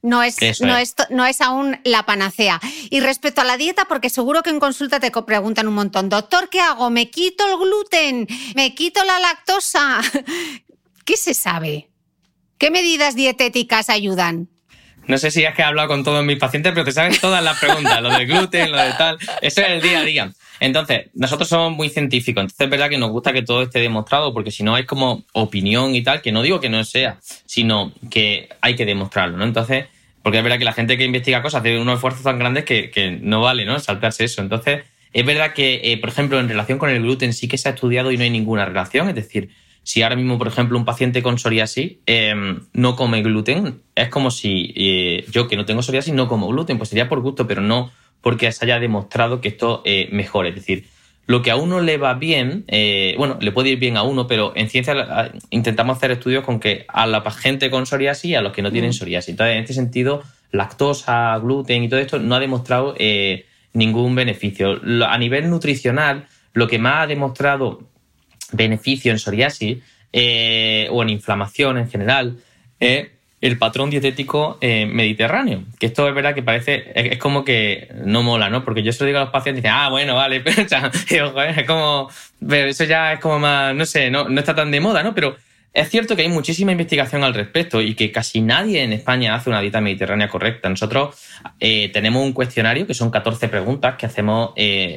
No 0.01 0.21
es, 0.21 0.37
no, 0.61 0.77
es. 0.77 0.93
no 1.09 1.25
es 1.25 1.41
aún 1.41 1.79
la 1.83 2.05
panacea. 2.05 2.61
Y 2.91 2.99
respecto 2.99 3.41
a 3.41 3.43
la 3.43 3.57
dieta, 3.57 3.85
porque 3.85 4.11
seguro 4.11 4.43
que 4.43 4.51
en 4.51 4.59
consulta 4.59 4.99
te 4.99 5.09
preguntan 5.09 5.67
un 5.67 5.73
montón, 5.73 6.09
doctor, 6.09 6.47
¿qué 6.47 6.61
hago? 6.61 6.91
¿Me 6.91 7.09
quito 7.09 7.43
el 7.47 7.57
gluten? 7.57 8.27
¿Me 8.53 8.75
quito 8.75 9.03
la 9.03 9.19
lactosa? 9.19 10.01
¿Qué 11.05 11.17
se 11.17 11.33
sabe? 11.33 11.89
¿Qué 12.59 12.69
medidas 12.69 13.15
dietéticas 13.15 13.89
ayudan? 13.89 14.47
No 15.07 15.17
sé 15.17 15.31
si 15.31 15.43
es 15.43 15.53
que 15.53 15.61
he 15.61 15.65
hablado 15.65 15.87
con 15.87 16.03
todos 16.03 16.23
mis 16.25 16.37
pacientes, 16.37 16.71
pero 16.73 16.85
te 16.85 16.91
saben 16.91 17.15
todas 17.19 17.43
las 17.43 17.59
preguntas, 17.59 18.01
lo 18.01 18.09
del 18.09 18.27
gluten, 18.27 18.71
lo 18.71 18.77
de 18.77 18.93
tal. 18.93 19.17
Eso 19.41 19.61
es 19.61 19.69
el 19.69 19.81
día 19.81 19.99
a 19.99 20.03
día. 20.03 20.33
Entonces, 20.59 21.07
nosotros 21.13 21.49
somos 21.49 21.73
muy 21.73 21.89
científicos, 21.89 22.41
entonces 22.41 22.65
es 22.65 22.69
verdad 22.69 22.89
que 22.89 22.97
nos 22.97 23.11
gusta 23.11 23.33
que 23.33 23.41
todo 23.41 23.63
esté 23.63 23.79
demostrado, 23.79 24.33
porque 24.33 24.51
si 24.51 24.63
no 24.63 24.77
es 24.77 24.85
como 24.85 25.23
opinión 25.33 25.95
y 25.95 26.01
tal, 26.01 26.21
que 26.21 26.31
no 26.31 26.41
digo 26.41 26.59
que 26.59 26.69
no 26.69 26.83
sea, 26.83 27.17
sino 27.45 27.91
que 28.09 28.49
hay 28.61 28.75
que 28.75 28.85
demostrarlo, 28.85 29.37
¿no? 29.37 29.43
Entonces, 29.43 29.85
porque 30.23 30.37
es 30.37 30.43
verdad 30.43 30.57
que 30.57 30.65
la 30.65 30.73
gente 30.73 30.97
que 30.97 31.03
investiga 31.03 31.41
cosas 31.41 31.59
hace 31.59 31.77
unos 31.77 31.95
esfuerzos 31.95 32.23
tan 32.23 32.39
grandes 32.39 32.63
que, 32.63 33.19
no 33.21 33.41
vale, 33.41 33.65
¿no? 33.65 33.79
Saltarse 33.79 34.23
eso. 34.23 34.41
Entonces, 34.41 34.83
es 35.13 35.25
verdad 35.25 35.53
que, 35.53 35.81
eh, 35.83 35.97
por 35.97 36.09
ejemplo, 36.09 36.39
en 36.39 36.49
relación 36.49 36.79
con 36.79 36.89
el 36.89 37.01
gluten 37.01 37.33
sí 37.33 37.47
que 37.47 37.57
se 37.57 37.69
ha 37.69 37.73
estudiado 37.73 38.11
y 38.11 38.17
no 38.17 38.23
hay 38.23 38.29
ninguna 38.29 38.65
relación, 38.65 39.09
es 39.09 39.15
decir, 39.15 39.49
si 39.85 40.01
ahora 40.01 40.15
mismo, 40.15 40.39
por 40.39 40.47
ejemplo, 40.47 40.79
un 40.79 40.83
paciente 40.83 41.21
con 41.21 41.37
psoriasis 41.37 41.97
em, 42.07 42.61
no 42.73 42.95
come 42.95 43.21
gluten, 43.21 43.83
es 43.93 44.09
como 44.09 44.31
si 44.31 44.73
eh, 44.75 45.25
yo 45.31 45.47
que 45.47 45.55
no 45.55 45.65
tengo 45.65 45.83
psoriasis 45.83 46.11
no 46.11 46.27
como 46.27 46.47
gluten, 46.47 46.79
pues 46.79 46.89
sería 46.89 47.07
por 47.07 47.21
gusto, 47.21 47.45
pero 47.45 47.61
no 47.61 47.91
porque 48.19 48.51
se 48.51 48.65
haya 48.65 48.79
demostrado 48.79 49.41
que 49.41 49.49
esto 49.49 49.83
eh, 49.85 50.09
mejore. 50.11 50.49
Es 50.49 50.55
decir, 50.55 50.85
lo 51.27 51.43
que 51.43 51.51
a 51.51 51.55
uno 51.55 51.81
le 51.81 51.97
va 51.97 52.15
bien, 52.15 52.65
eh, 52.67 53.13
bueno, 53.19 53.37
le 53.39 53.51
puede 53.51 53.69
ir 53.69 53.77
bien 53.77 53.95
a 53.95 54.01
uno, 54.01 54.25
pero 54.25 54.53
en 54.55 54.69
ciencia 54.69 55.31
intentamos 55.51 55.97
hacer 55.97 56.09
estudios 56.09 56.43
con 56.43 56.59
que 56.59 56.85
a 56.87 57.05
la 57.05 57.21
gente 57.29 57.69
con 57.69 57.85
psoriasis 57.85 58.31
y 58.31 58.33
a 58.33 58.41
los 58.41 58.53
que 58.53 58.63
no 58.63 58.71
tienen 58.71 58.89
mm. 58.89 58.93
psoriasis. 58.93 59.29
Entonces, 59.29 59.55
en 59.55 59.61
este 59.61 59.73
sentido, 59.75 60.23
lactosa, 60.51 61.37
gluten 61.37 61.83
y 61.83 61.89
todo 61.89 61.99
esto 61.99 62.17
no 62.17 62.33
ha 62.33 62.39
demostrado 62.39 62.95
ningún 63.73 64.15
beneficio. 64.15 64.81
A 65.07 65.17
nivel 65.19 65.47
nutricional, 65.47 66.25
lo 66.53 66.67
que 66.67 66.79
más 66.79 67.03
ha 67.03 67.07
demostrado 67.07 67.83
beneficio 68.55 69.11
en 69.11 69.19
psoriasis 69.19 69.77
eh, 70.17 70.87
o 70.91 71.03
en 71.03 71.09
inflamación 71.09 71.77
en 71.77 71.89
general 71.89 72.37
es 72.79 73.09
el 73.41 73.57
patrón 73.57 73.89
dietético 73.89 74.57
eh, 74.61 74.85
mediterráneo. 74.85 75.63
Que 75.77 75.87
esto 75.87 76.07
es 76.07 76.15
verdad 76.15 76.33
que 76.33 76.41
parece, 76.41 76.91
es, 76.95 77.17
como 77.17 77.43
que 77.43 77.89
no 78.05 78.23
mola, 78.23 78.49
¿no? 78.49 78.63
Porque 78.63 78.81
yo 78.81 78.93
se 78.93 79.03
lo 79.03 79.07
digo 79.07 79.19
a 79.19 79.23
los 79.23 79.31
pacientes 79.31 79.59
y 79.59 79.63
dicen, 79.63 79.77
ah, 79.77 79.89
bueno, 79.89 80.15
vale, 80.15 80.39
pero, 81.09 81.41
es 81.43 81.67
como, 81.67 82.09
pero 82.47 82.69
eso 82.69 82.85
ya 82.85 83.13
es 83.13 83.19
como 83.19 83.39
más, 83.39 83.75
no 83.75 83.85
sé, 83.85 84.09
no, 84.09 84.29
no 84.29 84.39
está 84.39 84.55
tan 84.55 84.71
de 84.71 84.79
moda, 84.79 85.03
¿no? 85.03 85.13
Pero 85.13 85.35
es 85.73 85.89
cierto 85.89 86.15
que 86.15 86.21
hay 86.21 86.29
muchísima 86.29 86.71
investigación 86.71 87.25
al 87.25 87.33
respecto 87.33 87.81
y 87.81 87.93
que 87.93 88.09
casi 88.13 88.39
nadie 88.39 88.83
en 88.83 88.93
España 88.93 89.35
hace 89.35 89.49
una 89.49 89.59
dieta 89.59 89.81
mediterránea 89.81 90.29
correcta. 90.29 90.69
Nosotros 90.69 91.15
eh, 91.59 91.89
tenemos 91.89 92.23
un 92.23 92.31
cuestionario 92.31 92.87
que 92.87 92.93
son 92.93 93.11
14 93.11 93.49
preguntas 93.49 93.95
que 93.95 94.05
hacemos 94.05 94.51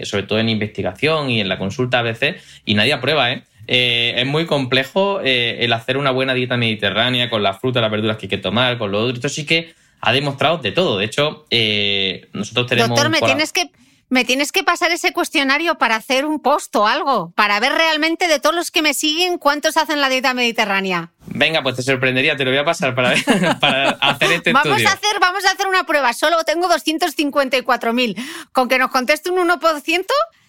sobre 0.05 0.23
todo 0.23 0.39
en 0.39 0.49
investigación 0.49 1.29
y 1.29 1.41
en 1.41 1.49
la 1.49 1.59
consulta 1.59 1.99
a 1.99 2.03
veces 2.03 2.37
y 2.65 2.75
nadie 2.75 2.93
aprueba, 2.93 3.33
¿eh? 3.33 3.43
Eh, 3.71 4.15
es 4.17 4.27
muy 4.27 4.47
complejo 4.47 5.21
eh, 5.23 5.59
el 5.61 5.75
hacer 5.75 5.99
una 5.99 6.11
buena 6.11 6.33
dieta 6.33 6.57
mediterránea 6.57 7.29
con 7.29 7.43
las 7.43 7.61
frutas, 7.61 7.83
las 7.83 7.91
verduras 7.91 8.17
que 8.17 8.25
hay 8.25 8.31
que 8.31 8.39
tomar, 8.39 8.79
con 8.79 8.91
lo 8.91 9.03
otro. 9.03 9.15
Esto 9.15 9.29
sí 9.29 9.45
que 9.45 9.75
ha 10.01 10.13
demostrado 10.13 10.57
de 10.57 10.73
todo. 10.73 10.97
De 10.97 11.05
hecho, 11.05 11.47
eh, 11.51 12.29
nosotros 12.33 12.67
tenemos... 12.67 12.89
Doctor, 12.89 13.11
me 13.11 13.21
tienes 13.21 13.53
que... 13.53 13.71
Me 14.11 14.25
tienes 14.25 14.53
que 14.53 14.65
pasar 14.65 14.91
ese 14.91 15.13
cuestionario 15.13 15.77
para 15.77 15.97
hacer 15.97 16.25
un 16.25 16.41
post 16.41 16.75
o 16.77 16.87
algo, 16.87 17.31
para 17.37 17.61
ver 17.61 17.73
realmente 17.73 18.27
de 18.27 18.41
todos 18.41 18.57
los 18.57 18.71
que 18.71 18.81
me 18.81 18.95
siguen 18.95 19.37
cuántos 19.37 19.77
hacen 19.77 20.01
la 20.01 20.09
dieta 20.09 20.33
mediterránea. 20.33 21.11
Venga, 21.27 21.63
pues 21.63 21.77
te 21.77 21.83
sorprendería, 21.83 22.35
te 22.35 22.47
lo 22.47 22.51
voy 22.51 22.59
a 22.59 22.65
pasar 22.65 22.95
para, 22.95 23.15
para 23.61 23.91
hacer 23.91 24.33
este 24.33 24.55
vamos 24.55 24.79
estudio. 24.79 24.89
A 24.89 24.93
hacer, 24.93 25.21
vamos 25.21 25.45
a 25.45 25.51
hacer 25.51 25.67
una 25.67 25.85
prueba, 25.85 26.15
solo 26.15 26.43
tengo 26.45 26.71
254.000. 26.71 28.17
Con 28.51 28.71
que 28.71 28.79
nos 28.79 28.91
conteste 28.91 29.31
un 29.31 29.47
1%, 29.47 30.07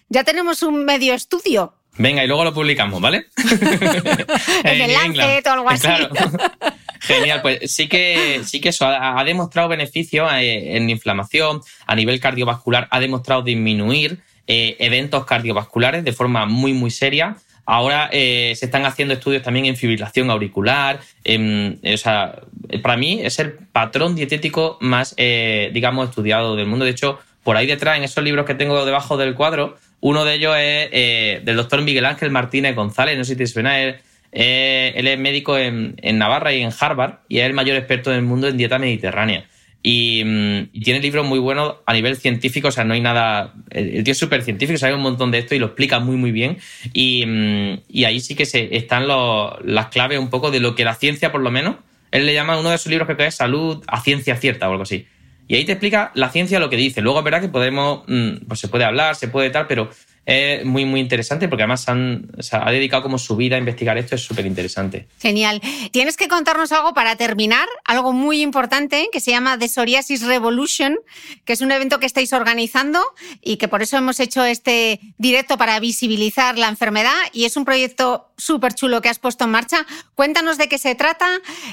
ya 0.08 0.24
tenemos 0.24 0.62
un 0.62 0.86
medio 0.86 1.12
estudio. 1.12 1.74
Venga, 1.98 2.24
y 2.24 2.26
luego 2.26 2.44
lo 2.44 2.54
publicamos, 2.54 3.00
¿vale? 3.00 3.26
en 4.64 4.80
el 4.80 4.92
Lancet 4.92 5.46
o 5.46 5.50
algo 5.50 5.70
así. 5.70 5.82
Claro. 5.82 6.10
Genial, 7.00 7.42
pues 7.42 7.72
sí 7.72 7.88
que, 7.88 8.42
sí 8.44 8.60
que 8.60 8.68
eso 8.70 8.86
ha, 8.86 9.18
ha 9.18 9.24
demostrado 9.24 9.68
beneficios 9.68 10.30
eh, 10.34 10.76
en 10.76 10.88
inflamación, 10.90 11.60
a 11.86 11.94
nivel 11.94 12.20
cardiovascular, 12.20 12.88
ha 12.90 13.00
demostrado 13.00 13.42
disminuir 13.42 14.20
eh, 14.52 14.76
eventos 14.80 15.24
cardiovasculares 15.26 16.02
de 16.02 16.12
forma 16.12 16.44
muy, 16.44 16.72
muy 16.72 16.90
seria. 16.90 17.36
Ahora 17.66 18.08
eh, 18.10 18.52
se 18.56 18.66
están 18.66 18.84
haciendo 18.84 19.14
estudios 19.14 19.44
también 19.44 19.66
en 19.66 19.76
fibrilación 19.76 20.28
auricular. 20.28 20.98
En, 21.22 21.78
o 21.84 21.96
sea, 21.96 22.40
para 22.82 22.96
mí 22.96 23.20
es 23.22 23.38
el 23.38 23.52
patrón 23.52 24.16
dietético 24.16 24.76
más, 24.80 25.14
eh, 25.18 25.70
digamos, 25.72 26.08
estudiado 26.08 26.56
del 26.56 26.66
mundo. 26.66 26.84
De 26.84 26.90
hecho, 26.90 27.20
por 27.44 27.56
ahí 27.56 27.68
detrás, 27.68 27.96
en 27.96 28.02
esos 28.02 28.24
libros 28.24 28.44
que 28.44 28.56
tengo 28.56 28.84
debajo 28.84 29.16
del 29.16 29.36
cuadro, 29.36 29.76
uno 30.00 30.24
de 30.24 30.34
ellos 30.34 30.54
es 30.56 30.88
eh, 30.92 31.40
del 31.44 31.56
doctor 31.56 31.82
Miguel 31.82 32.06
Ángel 32.06 32.30
Martínez 32.30 32.74
González, 32.74 33.16
no 33.18 33.24
sé 33.24 33.32
si 33.32 33.38
te 33.38 33.46
suena, 33.46 33.80
él, 33.80 33.96
eh, 34.32 34.92
es 34.96 35.18
médico 35.18 35.58
en, 35.58 35.96
Navarra 36.02 36.52
y 36.52 36.62
en 36.62 36.70
Harvard 36.78 37.20
y 37.28 37.38
es 37.38 37.46
el 37.46 37.52
mayor 37.52 37.76
experto 37.76 38.10
del 38.10 38.22
mundo 38.22 38.48
en 38.48 38.56
dieta 38.56 38.78
mediterránea. 38.78 39.44
Y, 39.82 40.22
mm, 40.24 40.68
y 40.72 40.80
tiene 40.82 41.00
libros 41.00 41.26
muy 41.26 41.38
buenos 41.38 41.76
a 41.86 41.94
nivel 41.94 42.16
científico, 42.16 42.68
o 42.68 42.70
sea, 42.70 42.84
no 42.84 42.94
hay 42.94 43.00
nada. 43.00 43.54
El, 43.70 44.04
tío 44.04 44.12
es 44.12 44.18
súper 44.18 44.42
científico, 44.42 44.78
sabe 44.78 44.94
un 44.94 45.00
montón 45.00 45.30
de 45.30 45.38
esto 45.38 45.54
y 45.54 45.58
lo 45.58 45.66
explica 45.66 46.00
muy, 46.00 46.16
muy 46.16 46.32
bien. 46.32 46.58
Y, 46.92 47.24
mm, 47.26 48.04
ahí 48.04 48.20
sí 48.20 48.34
que 48.34 48.46
se, 48.46 48.76
están 48.76 49.06
las 49.08 49.86
claves 49.88 50.18
un 50.18 50.28
poco 50.28 50.50
de 50.50 50.60
lo 50.60 50.74
que 50.74 50.84
la 50.84 50.94
ciencia, 50.94 51.32
por 51.32 51.40
lo 51.40 51.50
menos, 51.50 51.76
él 52.10 52.26
le 52.26 52.34
llama 52.34 52.58
uno 52.58 52.70
de 52.70 52.78
sus 52.78 52.90
libros 52.90 53.08
que 53.16 53.26
es 53.26 53.34
Salud 53.34 53.82
a 53.86 54.00
ciencia 54.02 54.36
cierta 54.36 54.68
o 54.68 54.72
algo 54.72 54.82
así. 54.82 55.06
Y 55.50 55.56
ahí 55.56 55.64
te 55.64 55.72
explica 55.72 56.12
la 56.14 56.30
ciencia 56.30 56.60
lo 56.60 56.70
que 56.70 56.76
dice. 56.76 57.00
Luego 57.00 57.18
es 57.18 57.24
verdad 57.24 57.40
que 57.40 57.48
podemos, 57.48 58.04
pues 58.46 58.60
se 58.60 58.68
puede 58.68 58.84
hablar, 58.84 59.16
se 59.16 59.26
puede 59.26 59.50
tal, 59.50 59.66
pero 59.66 59.90
es 60.26 60.64
muy, 60.64 60.84
muy 60.84 61.00
interesante 61.00 61.48
porque 61.48 61.62
además 61.62 61.88
han, 61.88 62.30
ha 62.52 62.70
dedicado 62.70 63.02
como 63.02 63.18
su 63.18 63.36
vida 63.36 63.56
a 63.56 63.58
investigar 63.58 63.98
esto, 63.98 64.14
es 64.14 64.22
súper 64.22 64.46
interesante. 64.46 65.08
Genial. 65.20 65.60
Tienes 65.90 66.16
que 66.16 66.28
contarnos 66.28 66.72
algo 66.72 66.94
para 66.94 67.16
terminar, 67.16 67.66
algo 67.84 68.12
muy 68.12 68.42
importante 68.42 69.08
que 69.10 69.20
se 69.20 69.30
llama 69.30 69.58
The 69.58 69.68
Psoriasis 69.68 70.22
Revolution, 70.22 70.98
que 71.44 71.52
es 71.52 71.60
un 71.60 71.72
evento 71.72 71.98
que 71.98 72.06
estáis 72.06 72.32
organizando 72.32 73.02
y 73.40 73.56
que 73.56 73.68
por 73.68 73.82
eso 73.82 73.96
hemos 73.96 74.20
hecho 74.20 74.44
este 74.44 75.00
directo 75.18 75.58
para 75.58 75.80
visibilizar 75.80 76.58
la 76.58 76.68
enfermedad 76.68 77.16
y 77.32 77.44
es 77.44 77.56
un 77.56 77.64
proyecto 77.64 78.32
súper 78.36 78.74
chulo 78.74 79.00
que 79.00 79.08
has 79.08 79.18
puesto 79.18 79.44
en 79.44 79.50
marcha. 79.50 79.86
Cuéntanos 80.14 80.58
de 80.58 80.68
qué 80.68 80.78
se 80.78 80.94
trata. 80.94 81.28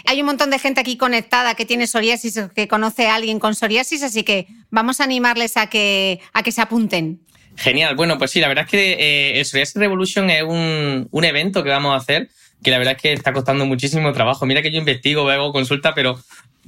Hay 0.06 0.20
un 0.22 0.26
montón 0.26 0.50
de 0.50 0.60
gente 0.60 0.82
aquí 0.82 0.98
conectada 0.98 1.56
que 1.56 1.66
tiene 1.66 1.86
psoriasis, 1.86 2.40
que 2.56 2.68
conoce 2.68 3.08
a 3.08 3.16
alguien 3.16 3.40
con 3.40 3.56
psoriasis, 3.56 4.04
así 4.04 4.24
que 4.24 4.48
vamos 4.70 5.00
a 5.00 5.04
animarles 5.04 5.58
a 5.58 5.68
que, 5.68 6.20
a 6.34 6.44
que 6.44 6.52
se 6.52 6.62
apunten. 6.62 7.22
Genial. 7.58 7.96
Bueno, 7.96 8.18
pues 8.18 8.32
sí, 8.32 8.40
la 8.40 8.48
verdad 8.48 8.66
es 8.66 8.72
que 8.72 8.94
eh, 8.94 9.40
el 9.40 9.46
Psoriasis 9.46 9.76
Revolution 9.76 10.30
es 10.30 10.44
un, 10.44 11.08
un, 11.10 11.26
evento 11.26 11.64
que 11.64 11.70
vamos 11.70 11.94
a 11.94 11.98
hacer 11.98 12.30
que 12.64 12.72
la 12.72 12.78
verdad 12.78 12.96
es 12.96 13.02
que 13.02 13.14
está 13.14 13.34
costando 13.34 13.66
muchísimo 13.66 14.12
trabajo. 14.14 14.46
Mira 14.46 14.62
que 14.62 14.72
yo 14.72 14.80
investigo, 14.80 15.30
hago 15.30 15.52
consulta, 15.52 15.94
pero 15.94 16.20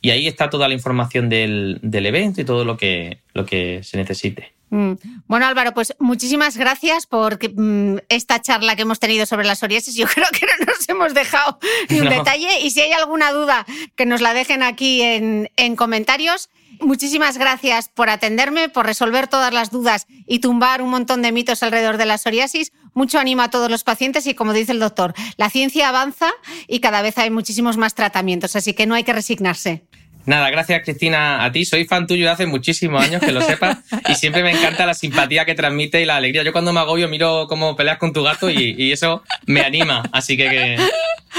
Y 0.00 0.10
ahí 0.10 0.28
está 0.28 0.48
toda 0.48 0.68
la 0.68 0.74
información 0.74 1.28
del, 1.28 1.80
del 1.82 2.06
evento 2.06 2.40
y 2.40 2.44
todo 2.44 2.64
lo 2.64 2.76
que, 2.76 3.18
lo 3.32 3.44
que 3.46 3.82
se 3.82 3.96
necesite. 3.96 4.54
Bueno, 5.26 5.46
Álvaro, 5.46 5.72
pues 5.72 5.94
muchísimas 6.00 6.56
gracias 6.56 7.06
por 7.06 7.38
mm, 7.38 7.98
esta 8.08 8.42
charla 8.42 8.74
que 8.74 8.82
hemos 8.82 8.98
tenido 8.98 9.24
sobre 9.24 9.46
la 9.46 9.54
psoriasis. 9.54 9.94
Yo 9.94 10.06
creo 10.14 10.26
que 10.32 10.46
no 10.46 10.66
nos 10.66 10.88
hemos 10.88 11.14
dejado 11.14 11.58
ni 11.88 12.00
un 12.00 12.06
no. 12.06 12.10
detalle 12.10 12.60
y 12.60 12.70
si 12.70 12.80
hay 12.80 12.92
alguna 12.92 13.30
duda, 13.32 13.66
que 13.94 14.06
nos 14.06 14.20
la 14.20 14.34
dejen 14.34 14.62
aquí 14.62 15.02
en, 15.02 15.50
en 15.56 15.76
comentarios. 15.76 16.50
Muchísimas 16.80 17.38
gracias 17.38 17.88
por 17.88 18.10
atenderme, 18.10 18.68
por 18.68 18.84
resolver 18.84 19.28
todas 19.28 19.54
las 19.54 19.70
dudas 19.70 20.06
y 20.26 20.40
tumbar 20.40 20.82
un 20.82 20.90
montón 20.90 21.22
de 21.22 21.30
mitos 21.30 21.62
alrededor 21.62 21.96
de 21.96 22.06
la 22.06 22.18
psoriasis. 22.18 22.72
Mucho 22.94 23.18
ánimo 23.18 23.42
a 23.42 23.50
todos 23.50 23.70
los 23.70 23.84
pacientes 23.84 24.26
y, 24.26 24.34
como 24.34 24.52
dice 24.52 24.72
el 24.72 24.80
doctor, 24.80 25.14
la 25.36 25.50
ciencia 25.50 25.88
avanza 25.88 26.30
y 26.66 26.80
cada 26.80 27.00
vez 27.02 27.16
hay 27.18 27.30
muchísimos 27.30 27.76
más 27.76 27.94
tratamientos, 27.94 28.56
así 28.56 28.74
que 28.74 28.86
no 28.86 28.94
hay 28.94 29.04
que 29.04 29.12
resignarse. 29.12 29.84
Nada, 30.26 30.50
gracias 30.50 30.82
Cristina 30.82 31.44
a 31.44 31.52
ti. 31.52 31.64
Soy 31.64 31.84
fan 31.84 32.06
tuyo 32.06 32.30
hace 32.30 32.46
muchísimos 32.46 33.02
años, 33.02 33.20
que 33.20 33.32
lo 33.32 33.40
sepas, 33.42 33.78
y 34.08 34.14
siempre 34.14 34.42
me 34.42 34.50
encanta 34.50 34.86
la 34.86 34.94
simpatía 34.94 35.44
que 35.44 35.54
transmite 35.54 36.00
y 36.00 36.04
la 36.04 36.16
alegría. 36.16 36.42
Yo 36.42 36.52
cuando 36.52 36.72
me 36.72 36.80
agobio 36.80 37.08
miro 37.08 37.46
cómo 37.48 37.76
peleas 37.76 37.98
con 37.98 38.12
tu 38.12 38.22
gato 38.22 38.50
y, 38.50 38.92
eso 38.92 39.22
me 39.46 39.60
anima. 39.60 40.02
Así 40.12 40.36
que, 40.36 40.76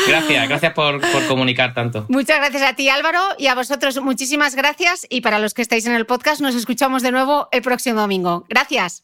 gracias, 0.08 0.50
gracias 0.50 0.74
por, 0.74 1.02
comunicar 1.28 1.74
tanto. 1.74 2.06
Muchas 2.10 2.38
gracias 2.38 2.64
a 2.64 2.74
ti 2.74 2.90
Álvaro 2.90 3.22
y 3.38 3.48
a 3.48 3.56
vosotros 3.56 4.00
muchísimas 4.02 4.56
gracias 4.56 5.08
y 5.10 5.22
para 5.22 5.40
los 5.40 5.54
que 5.54 5.62
estáis 5.62 5.86
en 5.86 5.94
el 5.94 6.06
podcast 6.06 6.42
nos 6.42 6.56
escuchamos 6.56 7.02
de 7.02 7.12
nuevo 7.12 7.48
el 7.52 7.62
próximo 7.62 8.02
domingo. 8.02 8.46
Gracias. 8.50 9.04